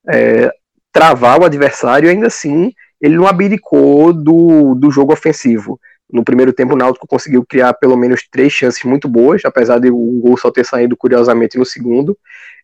é, 0.08 0.50
travar 0.92 1.40
o 1.40 1.44
adversário 1.44 2.06
e 2.06 2.10
ainda 2.10 2.28
assim 2.28 2.72
ele 3.00 3.16
não 3.16 3.26
abdicou 3.26 4.12
do, 4.12 4.75
do 4.75 4.90
jogo 4.90 5.12
ofensivo. 5.12 5.78
No 6.10 6.25
primeiro 6.25 6.52
tempo, 6.52 6.75
o 6.75 6.76
Náutico 6.76 7.06
conseguiu 7.06 7.44
criar 7.44 7.75
pelo 7.75 7.96
menos 7.96 8.26
três 8.30 8.52
chances 8.52 8.82
muito 8.84 9.08
boas, 9.08 9.44
apesar 9.44 9.80
de 9.80 9.90
o 9.90 10.20
gol 10.20 10.36
só 10.36 10.50
ter 10.50 10.64
saído 10.64 10.96
curiosamente 10.96 11.58
no 11.58 11.66
segundo. 11.66 12.16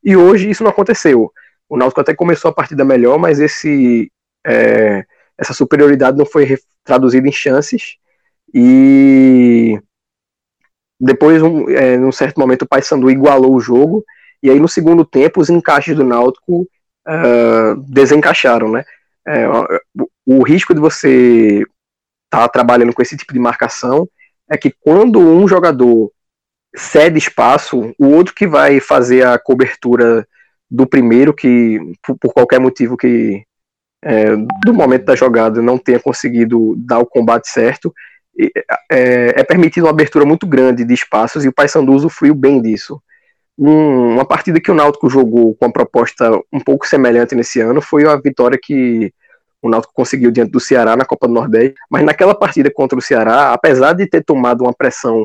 E 0.02 0.16
hoje 0.16 0.48
isso 0.48 0.62
não 0.62 0.70
aconteceu. 0.70 1.32
O 1.68 1.76
Náutico 1.76 2.00
até 2.00 2.14
começou 2.14 2.50
a 2.50 2.54
partida 2.54 2.84
melhor, 2.84 3.18
mas 3.18 3.40
esse, 3.40 4.10
é, 4.46 5.04
essa 5.36 5.52
superioridade 5.52 6.16
não 6.16 6.26
foi 6.26 6.56
traduzida 6.84 7.26
em 7.26 7.32
chances. 7.32 7.96
E 8.54 9.80
depois, 11.00 11.42
um, 11.42 11.68
é, 11.68 11.96
num 11.96 12.12
certo 12.12 12.38
momento, 12.38 12.62
o 12.62 12.68
Paysandu 12.68 13.10
igualou 13.10 13.54
o 13.56 13.60
jogo. 13.60 14.04
E 14.40 14.50
aí, 14.50 14.60
no 14.60 14.68
segundo 14.68 15.04
tempo, 15.04 15.40
os 15.40 15.50
encaixes 15.50 15.96
do 15.96 16.04
Náutico 16.04 16.68
uh, 17.08 17.76
desencaixaram, 17.88 18.70
né? 18.70 18.84
É, 19.26 19.48
o, 19.48 20.08
o 20.26 20.42
risco 20.42 20.74
de 20.74 20.80
você 20.80 21.64
estar 22.32 22.40
tá 22.40 22.48
trabalhando 22.48 22.94
com 22.94 23.02
esse 23.02 23.16
tipo 23.16 23.32
de 23.32 23.38
marcação 23.38 24.08
é 24.50 24.56
que 24.56 24.70
quando 24.80 25.18
um 25.20 25.46
jogador 25.46 26.10
cede 26.74 27.18
espaço, 27.18 27.94
o 27.98 28.06
outro 28.06 28.34
que 28.34 28.46
vai 28.46 28.80
fazer 28.80 29.26
a 29.26 29.38
cobertura 29.38 30.26
do 30.70 30.86
primeiro, 30.86 31.34
que 31.34 31.78
por, 32.02 32.16
por 32.18 32.32
qualquer 32.32 32.58
motivo 32.58 32.96
que 32.96 33.44
é, 34.02 34.34
do 34.64 34.72
momento 34.72 35.04
da 35.04 35.14
jogada 35.14 35.60
não 35.60 35.78
tenha 35.78 36.00
conseguido 36.00 36.74
dar 36.78 36.98
o 36.98 37.06
combate 37.06 37.48
certo, 37.48 37.92
é, 38.90 39.40
é 39.40 39.44
permitido 39.44 39.84
uma 39.84 39.90
abertura 39.90 40.24
muito 40.24 40.46
grande 40.46 40.84
de 40.84 40.94
espaços 40.94 41.44
e 41.44 41.48
o 41.48 41.52
Paysandu 41.52 41.92
usufruiu 41.92 42.34
bem 42.34 42.60
disso. 42.60 43.00
Um, 43.58 44.14
uma 44.14 44.24
partida 44.24 44.58
que 44.58 44.70
o 44.70 44.74
Náutico 44.74 45.10
jogou 45.10 45.54
com 45.54 45.66
uma 45.66 45.72
proposta 45.72 46.30
um 46.50 46.58
pouco 46.58 46.86
semelhante 46.86 47.34
nesse 47.34 47.60
ano 47.60 47.82
foi 47.82 48.06
a 48.06 48.16
vitória 48.16 48.58
que 48.60 49.12
o 49.62 49.68
Náutico 49.68 49.94
conseguiu 49.94 50.30
diante 50.32 50.50
do 50.50 50.60
Ceará 50.60 50.96
na 50.96 51.04
Copa 51.04 51.28
do 51.28 51.34
Nordeste, 51.34 51.74
mas 51.88 52.04
naquela 52.04 52.34
partida 52.34 52.70
contra 52.70 52.98
o 52.98 53.02
Ceará, 53.02 53.52
apesar 53.52 53.92
de 53.92 54.06
ter 54.06 54.24
tomado 54.24 54.62
uma 54.64 54.74
pressão 54.74 55.24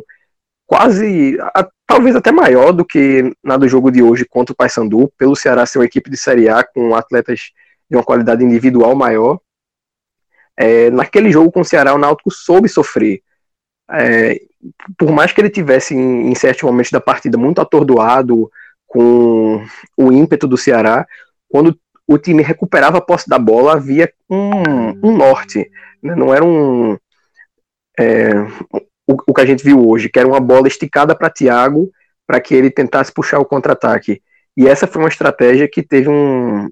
quase, 0.67 1.38
a, 1.56 1.67
talvez 1.88 2.15
até 2.15 2.32
maior 2.32 2.72
do 2.72 2.86
que 2.86 3.34
na 3.44 3.58
do 3.58 3.67
jogo 3.67 3.89
de 3.89 4.03
hoje 4.03 4.25
contra 4.25 4.53
o 4.53 4.56
Paysandu, 4.56 5.12
pelo 5.17 5.36
Ceará 5.36 5.65
ser 5.65 5.79
uma 5.79 5.86
equipe 5.86 6.10
de 6.10 6.17
Série 6.17 6.48
A 6.48 6.63
com 6.63 6.96
atletas 6.96 7.51
de 7.89 7.98
uma 7.98 8.03
qualidade 8.03 8.44
individual 8.44 8.96
maior, 8.96 9.39
é, 10.56 10.89
naquele 10.91 11.32
jogo 11.32 11.51
com 11.51 11.62
o 11.62 11.65
Ceará 11.65 11.94
o 11.94 11.98
Náutico 11.98 12.29
soube 12.32 12.70
sofrer. 12.70 13.22
É, 13.89 14.39
por 14.98 15.12
mais 15.12 15.32
que 15.32 15.39
ele 15.39 15.50
tivesse 15.50 15.96
em, 15.96 16.29
em 16.29 16.36
certos 16.36 16.63
momentos 16.63 16.91
da 16.91 17.00
partida 17.00 17.38
muito 17.38 17.62
atordoado 17.62 18.51
com 18.86 19.63
o 19.96 20.12
ímpeto 20.12 20.48
do 20.48 20.58
Ceará, 20.58 21.08
quando 21.50 21.77
o 22.08 22.18
time 22.18 22.42
recuperava 22.42 22.98
a 22.98 23.02
posse 23.02 23.28
da 23.28 23.38
bola, 23.38 23.74
havia 23.74 24.12
um, 24.30 25.10
um 25.10 25.18
norte. 25.18 25.70
Né? 26.02 26.16
Não 26.16 26.34
era 26.34 26.44
um. 26.44 26.98
É, 28.00 28.32
o, 29.06 29.18
o, 29.28 29.34
que 29.34 29.42
a 29.42 29.46
gente 29.46 29.64
viu 29.64 29.88
hoje, 29.88 30.10
que 30.10 30.18
era 30.18 30.28
uma 30.28 30.40
bola 30.40 30.68
esticada 30.68 31.16
para 31.16 31.30
Thiago 31.30 31.92
para 32.26 32.40
que 32.40 32.54
ele 32.54 32.70
tentasse 32.70 33.12
puxar 33.12 33.40
o 33.40 33.46
contra-ataque. 33.46 34.22
E 34.56 34.68
essa 34.68 34.86
foi 34.86 35.02
uma 35.02 35.10
estratégia 35.10 35.68
que 35.68 35.82
teve 35.82 36.10
um, 36.10 36.70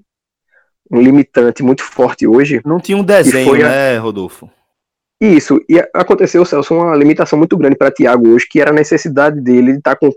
um 0.90 1.00
limitante 1.00 1.62
muito 1.62 1.82
forte 1.82 2.26
hoje. 2.26 2.60
Não 2.64 2.78
tinha 2.78 2.98
um 2.98 3.04
desenho, 3.04 3.54
a... 3.54 3.68
né, 3.68 3.98
Rodolfo? 3.98 4.50
Isso, 5.18 5.58
e 5.66 5.78
aconteceu, 5.94 6.44
Celso, 6.44 6.74
uma 6.74 6.94
limitação 6.94 7.38
muito 7.38 7.56
grande 7.56 7.74
para 7.74 7.90
Thiago 7.90 8.28
hoje, 8.28 8.46
que 8.46 8.60
era 8.60 8.70
a 8.70 8.74
necessidade 8.74 9.40
dele 9.40 9.72
de 9.72 9.78
estar 9.78 9.96
tá 9.96 9.98
com 9.98 10.12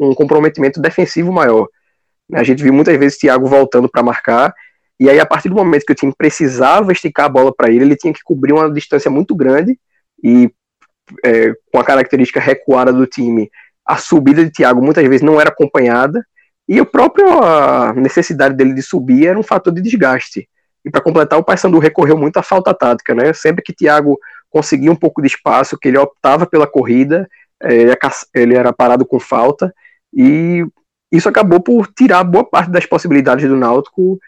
um 0.00 0.14
comprometimento 0.14 0.80
defensivo 0.80 1.32
maior. 1.32 1.68
A 2.32 2.42
gente 2.42 2.62
viu 2.62 2.72
muitas 2.72 2.96
vezes 2.96 3.18
Thiago 3.18 3.46
voltando 3.46 3.88
para 3.88 4.02
marcar, 4.02 4.54
e 4.98 5.10
aí 5.10 5.20
a 5.20 5.26
partir 5.26 5.48
do 5.48 5.54
momento 5.54 5.84
que 5.84 5.92
o 5.92 5.96
time 5.96 6.14
precisava 6.16 6.92
esticar 6.92 7.26
a 7.26 7.28
bola 7.28 7.54
para 7.54 7.70
ele, 7.70 7.84
ele 7.84 7.96
tinha 7.96 8.12
que 8.12 8.22
cobrir 8.24 8.52
uma 8.52 8.70
distância 8.70 9.10
muito 9.10 9.34
grande, 9.34 9.78
e 10.22 10.50
é, 11.24 11.52
com 11.70 11.78
a 11.78 11.84
característica 11.84 12.40
recuada 12.40 12.92
do 12.92 13.06
time, 13.06 13.50
a 13.84 13.96
subida 13.96 14.44
de 14.44 14.50
Thiago 14.50 14.82
muitas 14.82 15.06
vezes 15.06 15.22
não 15.22 15.40
era 15.40 15.50
acompanhada, 15.50 16.24
e 16.66 16.78
a 16.78 16.84
própria 16.86 17.92
necessidade 17.92 18.54
dele 18.54 18.72
de 18.72 18.82
subir 18.82 19.26
era 19.26 19.38
um 19.38 19.42
fator 19.42 19.72
de 19.72 19.82
desgaste. 19.82 20.48
E 20.82 20.90
para 20.90 21.00
completar, 21.00 21.38
o 21.38 21.44
Paysandu 21.44 21.78
recorreu 21.78 22.16
muito 22.16 22.38
à 22.38 22.42
falta 22.42 22.72
tática, 22.72 23.14
né? 23.14 23.32
Sempre 23.34 23.62
que 23.62 23.74
Thiago 23.74 24.18
conseguia 24.50 24.90
um 24.90 24.96
pouco 24.96 25.20
de 25.20 25.28
espaço, 25.28 25.78
que 25.78 25.88
ele 25.88 25.98
optava 25.98 26.46
pela 26.46 26.66
corrida, 26.66 27.28
é, 27.62 27.96
ele 28.34 28.54
era 28.54 28.72
parado 28.72 29.04
com 29.04 29.20
falta, 29.20 29.74
e 30.12 30.64
isso 31.16 31.28
acabou 31.28 31.60
por 31.60 31.86
tirar 31.86 32.24
boa 32.24 32.44
parte 32.44 32.70
das 32.70 32.86
possibilidades 32.86 33.48
do 33.48 33.56
Náutico 33.56 34.18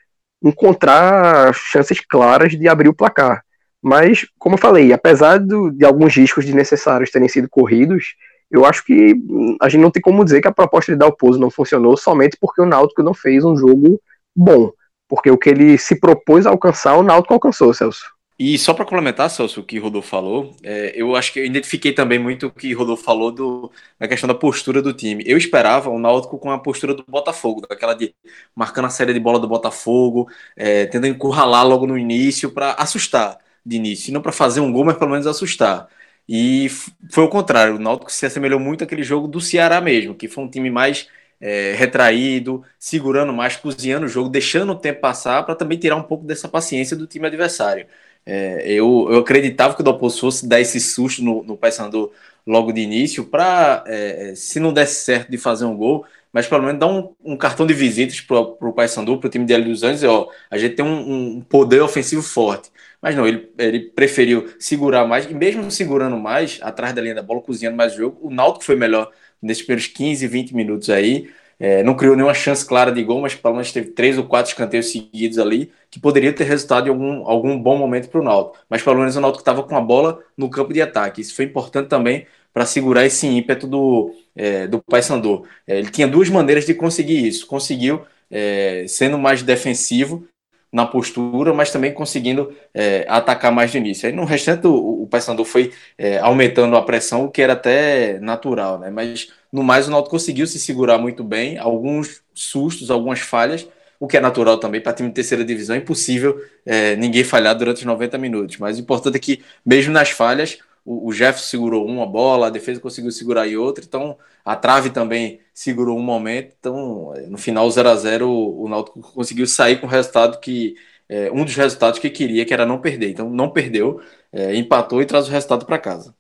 encontrar 0.43 1.53
chances 1.53 2.01
claras 2.01 2.53
de 2.53 2.69
abrir 2.69 2.89
o 2.89 2.95
placar. 2.95 3.43
Mas, 3.83 4.27
como 4.39 4.55
eu 4.55 4.61
falei, 4.61 4.93
apesar 4.93 5.39
do, 5.39 5.71
de 5.71 5.85
alguns 5.85 6.15
riscos 6.15 6.45
desnecessários 6.45 7.11
terem 7.11 7.29
sido 7.29 7.49
corridos, 7.49 8.15
eu 8.51 8.65
acho 8.65 8.85
que 8.85 9.17
a 9.61 9.69
gente 9.69 9.81
não 9.81 9.91
tem 9.91 10.01
como 10.01 10.25
dizer 10.25 10.41
que 10.41 10.49
a 10.49 10.53
proposta 10.53 10.93
de 10.93 10.99
Dalpozo 10.99 11.41
não 11.41 11.51
funcionou 11.51 11.97
somente 11.97 12.37
porque 12.41 12.63
o 12.63 12.67
Náutico 12.67 13.03
não 13.03 13.13
fez 13.13 13.45
um 13.45 13.57
jogo 13.57 14.01
bom. 14.35 14.71
Porque 15.09 15.31
o 15.31 15.39
que 15.39 15.51
ele 15.51 15.79
se 15.79 15.99
propôs 15.99 16.47
a 16.47 16.51
alcançar, 16.51 16.97
o 16.97 17.03
Náutico 17.03 17.35
alcançou, 17.35 17.75
Celso. 17.75 18.16
E 18.39 18.59
só 18.59 18.75
para 18.75 18.85
complementar, 18.85 19.31
Celso, 19.31 19.61
o 19.63 19.65
que 19.65 19.79
Rodolfo 19.79 20.09
falou, 20.09 20.55
é, 20.63 20.93
eu 20.95 21.17
acho 21.17 21.33
que 21.33 21.41
eu 21.41 21.47
identifiquei 21.47 21.93
também 21.95 22.19
muito 22.19 22.49
o 22.49 22.51
que 22.53 22.71
Rodolfo 22.75 23.03
falou 23.03 23.33
do, 23.33 23.73
da 23.99 24.07
questão 24.07 24.29
da 24.29 24.35
postura 24.35 24.83
do 24.83 24.93
time. 24.93 25.25
Eu 25.27 25.39
esperava 25.39 25.89
o 25.89 25.99
Náutico 25.99 26.39
com 26.39 26.51
a 26.51 26.59
postura 26.59 26.93
do 26.95 27.03
Botafogo, 27.09 27.63
daquela 27.67 27.95
de 27.95 28.15
marcando 28.55 28.87
a 28.87 28.91
série 28.91 29.15
de 29.15 29.21
bola 29.21 29.39
do 29.41 29.49
Botafogo, 29.49 30.29
é, 30.55 30.85
tentando 30.85 31.07
encurralar 31.07 31.67
logo 31.67 31.87
no 31.87 31.97
início 31.97 32.51
para 32.51 32.73
assustar 32.75 33.39
de 33.65 33.77
início, 33.77 34.13
não 34.13 34.21
para 34.21 34.33
fazer 34.33 34.61
um 34.61 34.71
gol, 34.71 34.85
mas 34.85 34.99
pelo 34.99 35.13
menos 35.13 35.27
assustar. 35.27 35.89
E 36.29 36.69
foi 37.11 37.25
o 37.25 37.29
contrário, 37.31 37.77
o 37.77 37.79
Náutico 37.79 38.13
se 38.13 38.27
assemelhou 38.27 38.61
muito 38.61 38.85
àquele 38.85 39.03
jogo 39.03 39.27
do 39.29 39.41
Ceará 39.41 39.81
mesmo, 39.81 40.15
que 40.15 40.29
foi 40.29 40.45
um 40.45 40.51
time 40.51 40.71
mais 40.71 41.09
é, 41.41 41.73
retraído, 41.75 42.63
segurando 42.79 43.33
mais, 43.33 43.57
cozinhando 43.57 44.07
o 44.07 44.09
jogo, 44.09 44.29
deixando 44.29 44.73
o 44.73 44.79
tempo 44.79 45.01
passar 45.01 45.45
para 45.45 45.55
também 45.55 45.79
tirar 45.79 45.97
um 45.97 46.03
pouco 46.03 46.25
dessa 46.27 46.49
paciência 46.49 46.97
do 46.97 47.07
time 47.07 47.27
adversário. 47.27 47.87
É, 48.27 48.69
eu, 48.73 49.07
eu 49.09 49.21
acreditava 49.21 49.75
que 49.75 49.81
o 49.81 49.85
Dalpozo 49.85 50.21
fosse 50.21 50.49
dar 50.49 50.61
esse 50.61 50.81
susto 50.81 51.23
no, 51.23 51.45
no 51.45 51.57
Paysandu 51.57 52.13
logo 52.47 52.73
de 52.73 52.81
início, 52.81 53.25
para, 53.25 53.85
é, 53.87 54.35
se 54.35 54.59
não 54.61 54.73
desse 54.73 55.05
certo 55.05 55.31
de 55.31 55.39
fazer 55.39 55.65
um 55.65 55.77
gol, 55.77 56.05
mas 56.33 56.47
pelo 56.47 56.63
menos 56.63 56.79
dar 56.79 56.87
um, 56.89 57.15
um 57.25 57.37
cartão 57.37 57.67
de 57.67 57.73
visitas 57.73 58.21
para 58.21 58.39
o 58.39 58.73
Paysandu, 58.73 59.19
para 59.19 59.29
o 59.29 59.31
time 59.31 59.45
de 59.45 59.55
Hélio 59.55 59.69
dos 59.69 59.83
Anjos, 59.83 60.05
ó, 60.05 60.29
a 60.51 60.59
gente 60.59 60.75
tem 60.77 60.85
um, 60.85 61.37
um, 61.37 61.41
poder 61.41 61.81
ofensivo 61.81 62.23
forte. 62.23 62.71
Mas 63.01 63.15
não, 63.17 63.27
ele, 63.27 63.51
ele 63.59 63.81
preferiu 63.81 64.49
segurar 64.59 65.07
mais, 65.07 65.27
e 65.27 65.35
mesmo 65.35 65.71
segurando 65.71 66.17
mais, 66.17 66.59
atrás 66.63 66.93
da 66.95 67.01
linha 67.01 67.15
da 67.15 67.23
bola, 67.23 67.41
cozinhando 67.41 67.77
mais 67.77 67.95
o 67.95 67.97
jogo, 67.97 68.19
o 68.21 68.31
Náutico 68.31 68.65
foi 68.65 68.77
melhor 68.77 69.11
nesses 69.41 69.63
primeiros 69.63 69.87
15, 69.87 70.27
20 70.27 70.55
minutos 70.55 70.91
aí. 70.91 71.31
É, 71.59 71.83
não 71.83 71.95
criou 71.95 72.15
nenhuma 72.15 72.35
chance 72.35 72.65
clara 72.65 72.93
de 72.93 73.03
gol, 73.03 73.23
mas 73.23 73.35
pelo 73.35 73.55
menos 73.55 73.73
teve 73.73 73.89
três 73.91 74.19
ou 74.19 74.25
quatro 74.25 74.51
escanteios 74.51 74.93
seguidos 74.93 75.39
ali, 75.39 75.73
que 75.91 75.99
poderia 75.99 76.33
ter 76.33 76.45
resultado 76.45 76.87
em 76.87 76.91
algum, 76.91 77.27
algum 77.27 77.59
bom 77.59 77.79
momento 77.79 78.09
para 78.09 78.21
o 78.21 78.25
Náutico. 78.25 78.59
Mas 78.69 78.83
pelo 78.83 78.99
menos 78.99 79.17
o 79.17 79.21
Náutico 79.21 79.41
estava 79.41 79.63
com 79.63 79.77
a 79.77 79.81
bola 79.81 80.21
no 80.37 80.51
campo 80.51 80.73
de 80.73 80.83
ataque. 80.83 81.21
Isso 81.21 81.35
foi 81.35 81.47
importante 81.47 81.89
também 81.89 82.27
para 82.53 82.67
segurar 82.67 83.05
esse 83.05 83.27
ímpeto 83.27 83.67
do, 83.67 84.15
é, 84.35 84.67
do 84.67 84.83
Paysandu. 84.83 85.45
É, 85.67 85.79
ele 85.79 85.91
tinha 85.91 86.09
duas 86.09 86.29
maneiras 86.29 86.67
de 86.67 86.75
conseguir 86.75 87.27
isso. 87.27 87.47
Conseguiu 87.47 88.05
é, 88.31 88.85
sendo 88.89 89.19
mais 89.19 89.43
defensivo 89.43 90.27
na 90.73 90.85
postura, 90.87 91.55
mas 91.55 91.71
também 91.71 91.93
conseguindo 91.93 92.53
é, 92.75 93.07
atacar 93.09 93.53
mais 93.53 93.71
de 93.71 93.79
início. 93.79 94.09
Aí 94.09 94.15
no 94.15 94.25
restante 94.25 94.67
o, 94.67 95.03
o 95.03 95.07
Paysandu 95.07 95.45
foi 95.45 95.73
é, 95.97 96.19
aumentando 96.19 96.77
a 96.77 96.83
pressão, 96.83 97.25
o 97.25 97.31
que 97.31 97.41
era 97.41 97.55
até 97.55 98.19
natural, 98.21 98.79
né? 98.79 98.91
Mas 98.91 99.33
no 99.53 99.63
mais 99.63 99.89
o 99.89 99.91
Náutico 99.91 100.11
conseguiu 100.11 100.47
se 100.47 100.59
segurar 100.59 100.99
muito 100.99 101.25
bem, 101.25 101.57
alguns 101.59 102.23
sustos, 102.35 102.91
algumas 102.91 103.21
falhas, 103.21 103.67
o 103.99 104.07
que 104.07 104.17
é 104.17 104.21
natural 104.21 104.59
também 104.59 104.81
para 104.81 104.93
time 104.93 105.09
de 105.09 105.15
terceira 105.15 105.45
divisão, 105.45 105.75
é 105.75 105.79
impossível 105.79 106.39
é, 106.65 106.97
ninguém 106.97 107.25
falhar 107.25 107.57
durante 107.57 107.79
os 107.79 107.85
90 107.85 108.19
minutos. 108.19 108.59
Mas 108.59 108.77
o 108.77 108.81
importante 108.81 109.17
é 109.17 109.19
que, 109.19 109.43
mesmo 109.65 109.93
nas 109.93 110.11
falhas, 110.11 110.59
o, 110.87 111.13
Jefferson 111.13 111.49
segurou 111.49 111.85
uma 111.85 112.07
bola, 112.07 112.47
a 112.47 112.51
defesa 112.51 112.81
conseguiu 112.81 113.11
segurar 113.11 113.43
aí 113.43 113.57
outra, 113.57 113.85
então 113.85 114.17
a 114.45 114.55
trave 114.55 114.91
também 114.91 115.41
segurou 115.53 115.99
um 115.99 116.03
momento. 116.03 116.55
Então, 116.59 117.13
no 117.29 117.37
final 117.37 117.69
0 117.69 117.89
a 117.89 117.97
0 117.97 118.29
o, 118.29 118.65
o 118.65 118.69
Náutico 118.69 119.01
conseguiu 119.01 119.49
sair 119.49 119.81
com 119.81 119.87
o 119.87 119.91
resultado 119.91 120.39
que 120.39 120.77
é, 121.09 121.31
um 121.33 121.45
dos 121.45 121.57
resultados 121.57 121.99
que 121.99 122.09
queria, 122.09 122.45
que 122.45 122.55
era 122.55 122.65
não 122.65 122.81
perder. 122.81 123.11
Então, 123.11 123.29
não 123.29 123.51
perdeu, 123.51 124.01
é, 124.33 124.55
empatou 124.55 125.03
e 125.03 125.07
traz 125.07 125.27
o 125.27 125.31
resultado 125.33 125.67
para 125.67 125.79
casa. 125.79 126.15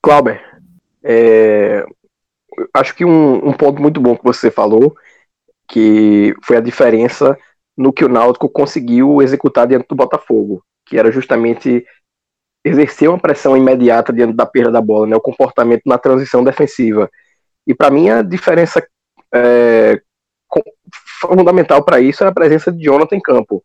Clauber, 0.00 0.40
é, 1.02 1.84
acho 2.72 2.94
que 2.94 3.04
um, 3.04 3.48
um, 3.48 3.52
ponto 3.52 3.82
muito 3.82 4.00
bom 4.00 4.16
que 4.16 4.24
você 4.24 4.50
falou, 4.52 4.96
que 5.68 6.32
foi 6.44 6.56
a 6.56 6.60
diferença 6.60 7.36
no 7.76 7.92
que 7.92 8.04
o 8.04 8.08
Náutico 8.08 8.48
conseguiu 8.48 9.20
executar 9.20 9.66
diante 9.66 9.88
do 9.88 9.96
Botafogo, 9.96 10.64
que 10.86 10.96
era 10.96 11.10
justamente 11.10 11.84
exercer 12.64 13.08
uma 13.08 13.18
pressão 13.18 13.56
imediata 13.56 14.12
diante 14.12 14.34
da 14.34 14.46
perda 14.46 14.72
da 14.72 14.80
bola, 14.80 15.06
né, 15.06 15.16
o 15.16 15.20
comportamento 15.20 15.82
na 15.86 15.98
transição 15.98 16.44
defensiva. 16.44 17.10
E 17.66 17.74
para 17.74 17.90
mim 17.90 18.10
a 18.10 18.22
diferença 18.22 18.84
é, 19.34 20.00
fundamental 21.20 21.84
para 21.84 22.00
isso 22.00 22.24
é 22.24 22.28
a 22.28 22.32
presença 22.32 22.72
de 22.72 22.82
Jonathan 22.82 23.16
em 23.16 23.20
campo. 23.20 23.62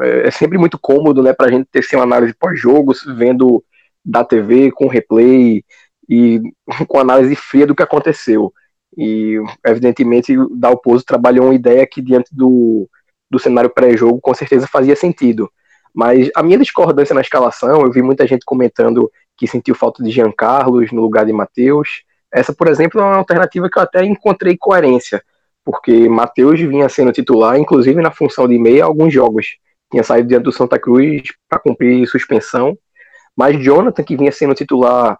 É, 0.00 0.28
é 0.28 0.30
sempre 0.30 0.58
muito 0.58 0.78
cômodo 0.78 1.22
né, 1.22 1.32
para 1.32 1.46
a 1.46 1.50
gente 1.50 1.68
ter 1.70 1.80
assim, 1.80 1.96
uma 1.96 2.04
análise 2.04 2.34
pós-jogos, 2.34 3.04
vendo 3.16 3.64
da 4.04 4.24
TV 4.24 4.70
com 4.72 4.86
replay 4.86 5.62
e 6.08 6.40
com 6.86 6.98
análise 6.98 7.34
fria 7.36 7.66
do 7.66 7.74
que 7.74 7.82
aconteceu. 7.82 8.52
E, 8.96 9.38
evidentemente, 9.66 10.34
Dalpozo 10.50 11.04
trabalhou 11.04 11.46
uma 11.46 11.54
ideia 11.54 11.86
que, 11.86 12.00
diante 12.00 12.34
do, 12.34 12.88
do 13.30 13.38
cenário 13.38 13.70
pré-jogo, 13.70 14.20
com 14.20 14.34
certeza 14.34 14.66
fazia 14.66 14.96
sentido. 14.96 15.50
Mas 15.98 16.30
a 16.36 16.44
minha 16.44 16.56
discordância 16.56 17.12
na 17.12 17.22
escalação, 17.22 17.80
eu 17.80 17.90
vi 17.90 18.02
muita 18.02 18.24
gente 18.24 18.44
comentando 18.44 19.10
que 19.36 19.48
sentiu 19.48 19.74
falta 19.74 20.00
de 20.00 20.12
Jean 20.12 20.30
Carlos 20.30 20.92
no 20.92 21.02
lugar 21.02 21.26
de 21.26 21.32
Matheus. 21.32 22.04
Essa, 22.32 22.54
por 22.54 22.68
exemplo, 22.68 23.00
é 23.00 23.04
uma 23.04 23.16
alternativa 23.16 23.68
que 23.68 23.76
eu 23.76 23.82
até 23.82 24.04
encontrei 24.04 24.56
coerência, 24.56 25.20
porque 25.64 26.08
Matheus 26.08 26.60
vinha 26.60 26.88
sendo 26.88 27.10
titular, 27.10 27.58
inclusive 27.58 28.00
na 28.00 28.12
função 28.12 28.46
de 28.46 28.56
meia, 28.60 28.84
alguns 28.84 29.12
jogos. 29.12 29.56
Tinha 29.90 30.04
saído 30.04 30.28
diante 30.28 30.44
do 30.44 30.52
Santa 30.52 30.78
Cruz 30.78 31.32
para 31.48 31.58
cumprir 31.58 32.06
suspensão, 32.06 32.78
mas 33.36 33.60
Jonathan, 33.60 34.04
que 34.04 34.16
vinha 34.16 34.30
sendo 34.30 34.54
titular 34.54 35.18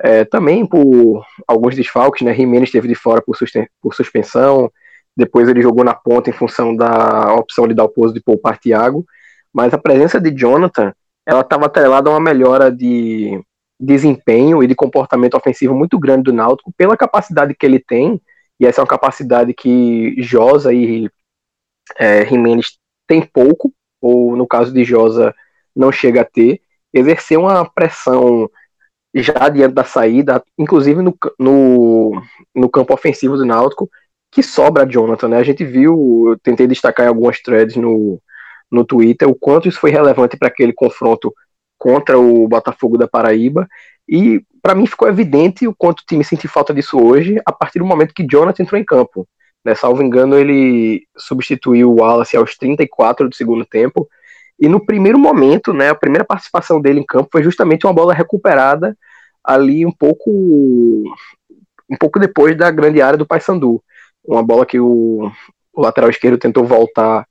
é, 0.00 0.24
também 0.24 0.64
por 0.64 1.24
alguns 1.44 1.74
desfalques, 1.74 2.24
né? 2.24 2.32
Jimenez 2.32 2.68
esteve 2.68 2.86
de 2.86 2.94
fora 2.94 3.20
por, 3.20 3.36
por, 3.82 3.94
suspensão, 3.96 4.70
depois 5.16 5.48
ele 5.48 5.60
jogou 5.60 5.82
na 5.82 5.92
ponta 5.92 6.30
em 6.30 6.32
função 6.32 6.76
da 6.76 7.34
opção 7.34 7.66
de 7.66 7.74
dar 7.74 7.82
o 7.82 7.88
pouso 7.88 8.14
de 8.14 8.20
poupar 8.20 8.58
Thiago, 8.58 9.04
mas 9.52 9.74
a 9.74 9.78
presença 9.78 10.20
de 10.20 10.30
Jonathan, 10.30 10.92
ela 11.26 11.40
estava 11.40 11.66
atrelada 11.66 12.08
a 12.08 12.12
uma 12.12 12.20
melhora 12.20 12.70
de 12.70 13.40
desempenho 13.78 14.62
e 14.62 14.66
de 14.66 14.74
comportamento 14.74 15.34
ofensivo 15.34 15.74
muito 15.74 15.98
grande 15.98 16.24
do 16.24 16.32
Náutico 16.32 16.72
pela 16.76 16.96
capacidade 16.96 17.54
que 17.54 17.64
ele 17.64 17.78
tem, 17.78 18.20
e 18.58 18.66
essa 18.66 18.80
é 18.80 18.82
uma 18.82 18.88
capacidade 18.88 19.54
que 19.54 20.14
Josa 20.18 20.72
e 20.72 21.08
é, 21.98 22.26
Jimenez 22.26 22.78
tem 23.06 23.22
pouco, 23.22 23.72
ou 24.00 24.36
no 24.36 24.46
caso 24.46 24.72
de 24.72 24.84
Josa 24.84 25.34
não 25.74 25.90
chega 25.90 26.20
a 26.20 26.24
ter, 26.24 26.60
exercer 26.92 27.38
uma 27.38 27.64
pressão 27.64 28.50
já 29.14 29.48
diante 29.48 29.74
da 29.74 29.84
saída, 29.84 30.42
inclusive 30.58 31.02
no, 31.02 31.16
no, 31.38 32.22
no 32.54 32.68
campo 32.68 32.94
ofensivo 32.94 33.36
do 33.36 33.46
Náutico, 33.46 33.88
que 34.30 34.42
sobra 34.42 34.86
Jonathan, 34.86 35.28
né? 35.28 35.38
A 35.38 35.42
gente 35.42 35.64
viu, 35.64 36.28
eu 36.28 36.38
tentei 36.38 36.66
destacar 36.66 37.06
em 37.06 37.08
algumas 37.08 37.40
threads 37.40 37.76
no, 37.76 38.20
no 38.70 38.84
Twitter 38.84 39.28
o 39.28 39.34
quanto 39.34 39.68
isso 39.68 39.80
foi 39.80 39.90
relevante 39.90 40.36
para 40.36 40.48
aquele 40.48 40.72
confronto 40.72 41.32
contra 41.78 42.18
o 42.18 42.46
Botafogo 42.46 42.98
da 42.98 43.08
Paraíba. 43.08 43.66
E 44.08 44.42
para 44.62 44.74
mim 44.74 44.86
ficou 44.86 45.08
evidente 45.08 45.66
o 45.66 45.74
quanto 45.74 46.00
o 46.00 46.04
time 46.06 46.22
sentiu 46.22 46.50
falta 46.50 46.74
disso 46.74 46.98
hoje, 46.98 47.40
a 47.46 47.52
partir 47.52 47.78
do 47.78 47.86
momento 47.86 48.14
que 48.14 48.26
Jonathan 48.26 48.62
entrou 48.62 48.80
em 48.80 48.84
campo. 48.84 49.26
Né, 49.64 49.74
salvo 49.74 50.02
engano, 50.02 50.38
ele 50.38 51.02
substituiu 51.18 51.90
o 51.90 52.00
Wallace 52.00 52.36
aos 52.36 52.56
34 52.56 53.28
do 53.28 53.34
segundo 53.34 53.64
tempo. 53.64 54.08
E 54.58 54.68
no 54.68 54.84
primeiro 54.84 55.18
momento, 55.18 55.72
né, 55.72 55.90
a 55.90 55.94
primeira 55.94 56.24
participação 56.24 56.80
dele 56.80 57.00
em 57.00 57.06
campo 57.06 57.28
foi 57.32 57.42
justamente 57.42 57.86
uma 57.86 57.92
bola 57.92 58.14
recuperada 58.14 58.96
ali 59.42 59.86
um 59.86 59.92
pouco 59.92 60.30
um 61.90 61.96
pouco 61.98 62.20
depois 62.20 62.56
da 62.56 62.70
grande 62.70 63.02
área 63.02 63.18
do 63.18 63.26
Paysandu. 63.26 63.82
Uma 64.24 64.42
bola 64.42 64.64
que 64.64 64.78
o, 64.78 65.30
o 65.72 65.82
lateral 65.82 66.08
esquerdo 66.08 66.38
tentou 66.38 66.64
voltar 66.64 67.26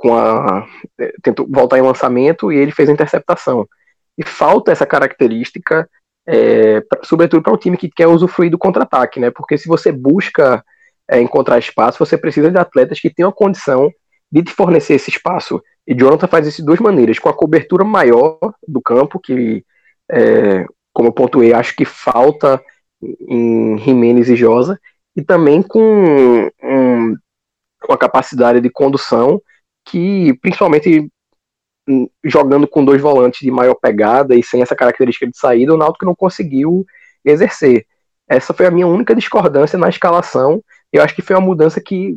com 0.00 0.16
a 0.16 0.66
é, 0.98 1.12
tentou 1.22 1.46
voltar 1.46 1.78
em 1.78 1.82
lançamento 1.82 2.50
e 2.50 2.56
ele 2.56 2.72
fez 2.72 2.88
a 2.88 2.92
interceptação. 2.92 3.68
E 4.16 4.24
falta 4.24 4.72
essa 4.72 4.86
característica, 4.86 5.86
é, 6.26 6.80
pra, 6.80 7.00
sobretudo 7.04 7.42
para 7.42 7.52
um 7.52 7.58
time 7.58 7.76
que 7.76 7.90
quer 7.90 8.06
usufruir 8.06 8.50
do 8.50 8.56
contra-ataque, 8.56 9.20
né? 9.20 9.30
Porque 9.30 9.58
se 9.58 9.68
você 9.68 9.92
busca 9.92 10.64
é, 11.06 11.20
encontrar 11.20 11.58
espaço, 11.58 11.98
você 11.98 12.16
precisa 12.16 12.50
de 12.50 12.56
atletas 12.56 12.98
que 12.98 13.12
tenham 13.12 13.28
a 13.28 13.34
condição 13.34 13.92
de 14.32 14.42
te 14.42 14.52
fornecer 14.52 14.94
esse 14.94 15.10
espaço. 15.10 15.62
E 15.86 15.94
Jonathan 15.94 16.26
faz 16.28 16.46
isso 16.46 16.62
de 16.62 16.66
duas 16.66 16.80
maneiras, 16.80 17.18
com 17.18 17.28
a 17.28 17.36
cobertura 17.36 17.84
maior 17.84 18.38
do 18.66 18.80
campo, 18.80 19.20
que, 19.20 19.62
é, 20.10 20.64
como 20.94 21.08
eu 21.08 21.12
pontuei, 21.12 21.52
acho 21.52 21.76
que 21.76 21.84
falta 21.84 22.58
em 23.02 23.76
Jimenez 23.76 24.30
e 24.30 24.36
Josa, 24.36 24.80
e 25.14 25.22
também 25.22 25.60
com 25.60 26.50
um, 26.62 27.16
uma 27.86 27.98
capacidade 27.98 28.62
de 28.62 28.70
condução 28.70 29.42
que, 29.90 30.34
principalmente 30.40 31.10
hum, 31.88 32.08
jogando 32.24 32.66
com 32.68 32.84
dois 32.84 33.00
volantes 33.00 33.40
de 33.40 33.50
maior 33.50 33.74
pegada 33.74 34.34
e 34.34 34.42
sem 34.42 34.62
essa 34.62 34.76
característica 34.76 35.26
de 35.26 35.36
saída, 35.36 35.74
o 35.74 35.76
Náutico 35.76 36.06
não 36.06 36.14
conseguiu 36.14 36.86
exercer. 37.24 37.86
Essa 38.28 38.54
foi 38.54 38.66
a 38.66 38.70
minha 38.70 38.86
única 38.86 39.14
discordância 39.14 39.78
na 39.78 39.88
escalação. 39.88 40.62
Eu 40.92 41.02
acho 41.02 41.14
que 41.14 41.22
foi 41.22 41.34
uma 41.34 41.44
mudança 41.44 41.80
que 41.80 42.16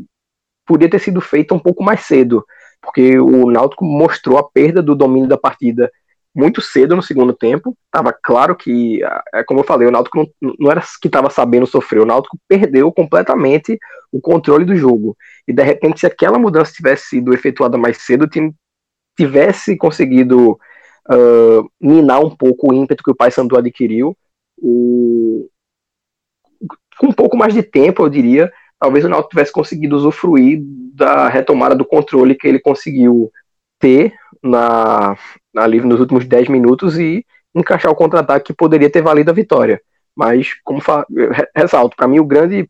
podia 0.65 0.89
ter 0.89 0.99
sido 0.99 1.19
feita 1.19 1.55
um 1.55 1.59
pouco 1.59 1.83
mais 1.83 2.01
cedo, 2.01 2.45
porque 2.81 3.19
o 3.19 3.49
Náutico 3.49 3.83
mostrou 3.83 4.37
a 4.37 4.43
perda 4.43 4.81
do 4.81 4.95
domínio 4.95 5.27
da 5.27 5.37
partida 5.37 5.91
muito 6.35 6.61
cedo 6.61 6.95
no 6.95 7.03
segundo 7.03 7.33
tempo. 7.33 7.77
Tava 7.91 8.11
claro 8.11 8.55
que, 8.55 9.01
é 9.33 9.43
como 9.43 9.59
eu 9.59 9.63
falei, 9.63 9.87
o 9.87 9.91
Náutico 9.91 10.17
não, 10.41 10.55
não 10.59 10.71
era 10.71 10.81
que 11.01 11.07
estava 11.07 11.29
sabendo 11.29 11.67
sofrer, 11.67 12.01
o 12.01 12.05
Náutico 12.05 12.37
perdeu 12.47 12.91
completamente 12.91 13.77
o 14.11 14.19
controle 14.19 14.65
do 14.65 14.75
jogo. 14.75 15.15
E 15.47 15.53
de 15.53 15.63
repente, 15.63 15.99
se 15.99 16.07
aquela 16.07 16.39
mudança 16.39 16.73
tivesse 16.73 17.09
sido 17.09 17.33
efetuada 17.33 17.77
mais 17.77 17.97
cedo, 17.97 18.23
o 18.23 18.29
time 18.29 18.53
tivesse 19.17 19.77
conseguido 19.77 20.53
uh, 20.53 21.69
minar 21.79 22.19
um 22.19 22.35
pouco 22.35 22.71
o 22.71 22.73
ímpeto 22.73 23.03
que 23.03 23.11
o 23.11 23.15
Paysandu 23.15 23.55
adquiriu, 23.55 24.17
o... 24.57 25.47
com 26.97 27.07
um 27.07 27.13
pouco 27.13 27.37
mais 27.37 27.53
de 27.53 27.61
tempo, 27.61 28.03
eu 28.03 28.09
diria, 28.09 28.51
talvez 28.79 29.05
o 29.05 29.09
Náutico 29.09 29.29
tivesse 29.29 29.51
conseguido 29.51 29.95
usufruir 29.95 30.61
da 30.95 31.27
retomada 31.29 31.75
do 31.75 31.85
controle 31.85 32.35
que 32.35 32.47
ele 32.47 32.59
conseguiu 32.59 33.31
ter 33.79 34.13
na, 34.41 35.15
ali 35.55 35.81
nos 35.81 35.99
últimos 35.99 36.25
10 36.25 36.49
minutos 36.49 36.97
e 36.97 37.25
encaixar 37.53 37.91
o 37.91 37.95
contra-ataque 37.95 38.47
que 38.47 38.53
poderia 38.53 38.89
ter 38.89 39.01
valido 39.01 39.31
a 39.31 39.33
vitória. 39.33 39.81
Mas, 40.15 40.53
como 40.63 40.81
ressalto, 41.55 41.95
para 41.95 42.07
mim 42.07 42.19
o 42.19 42.25
grande 42.25 42.69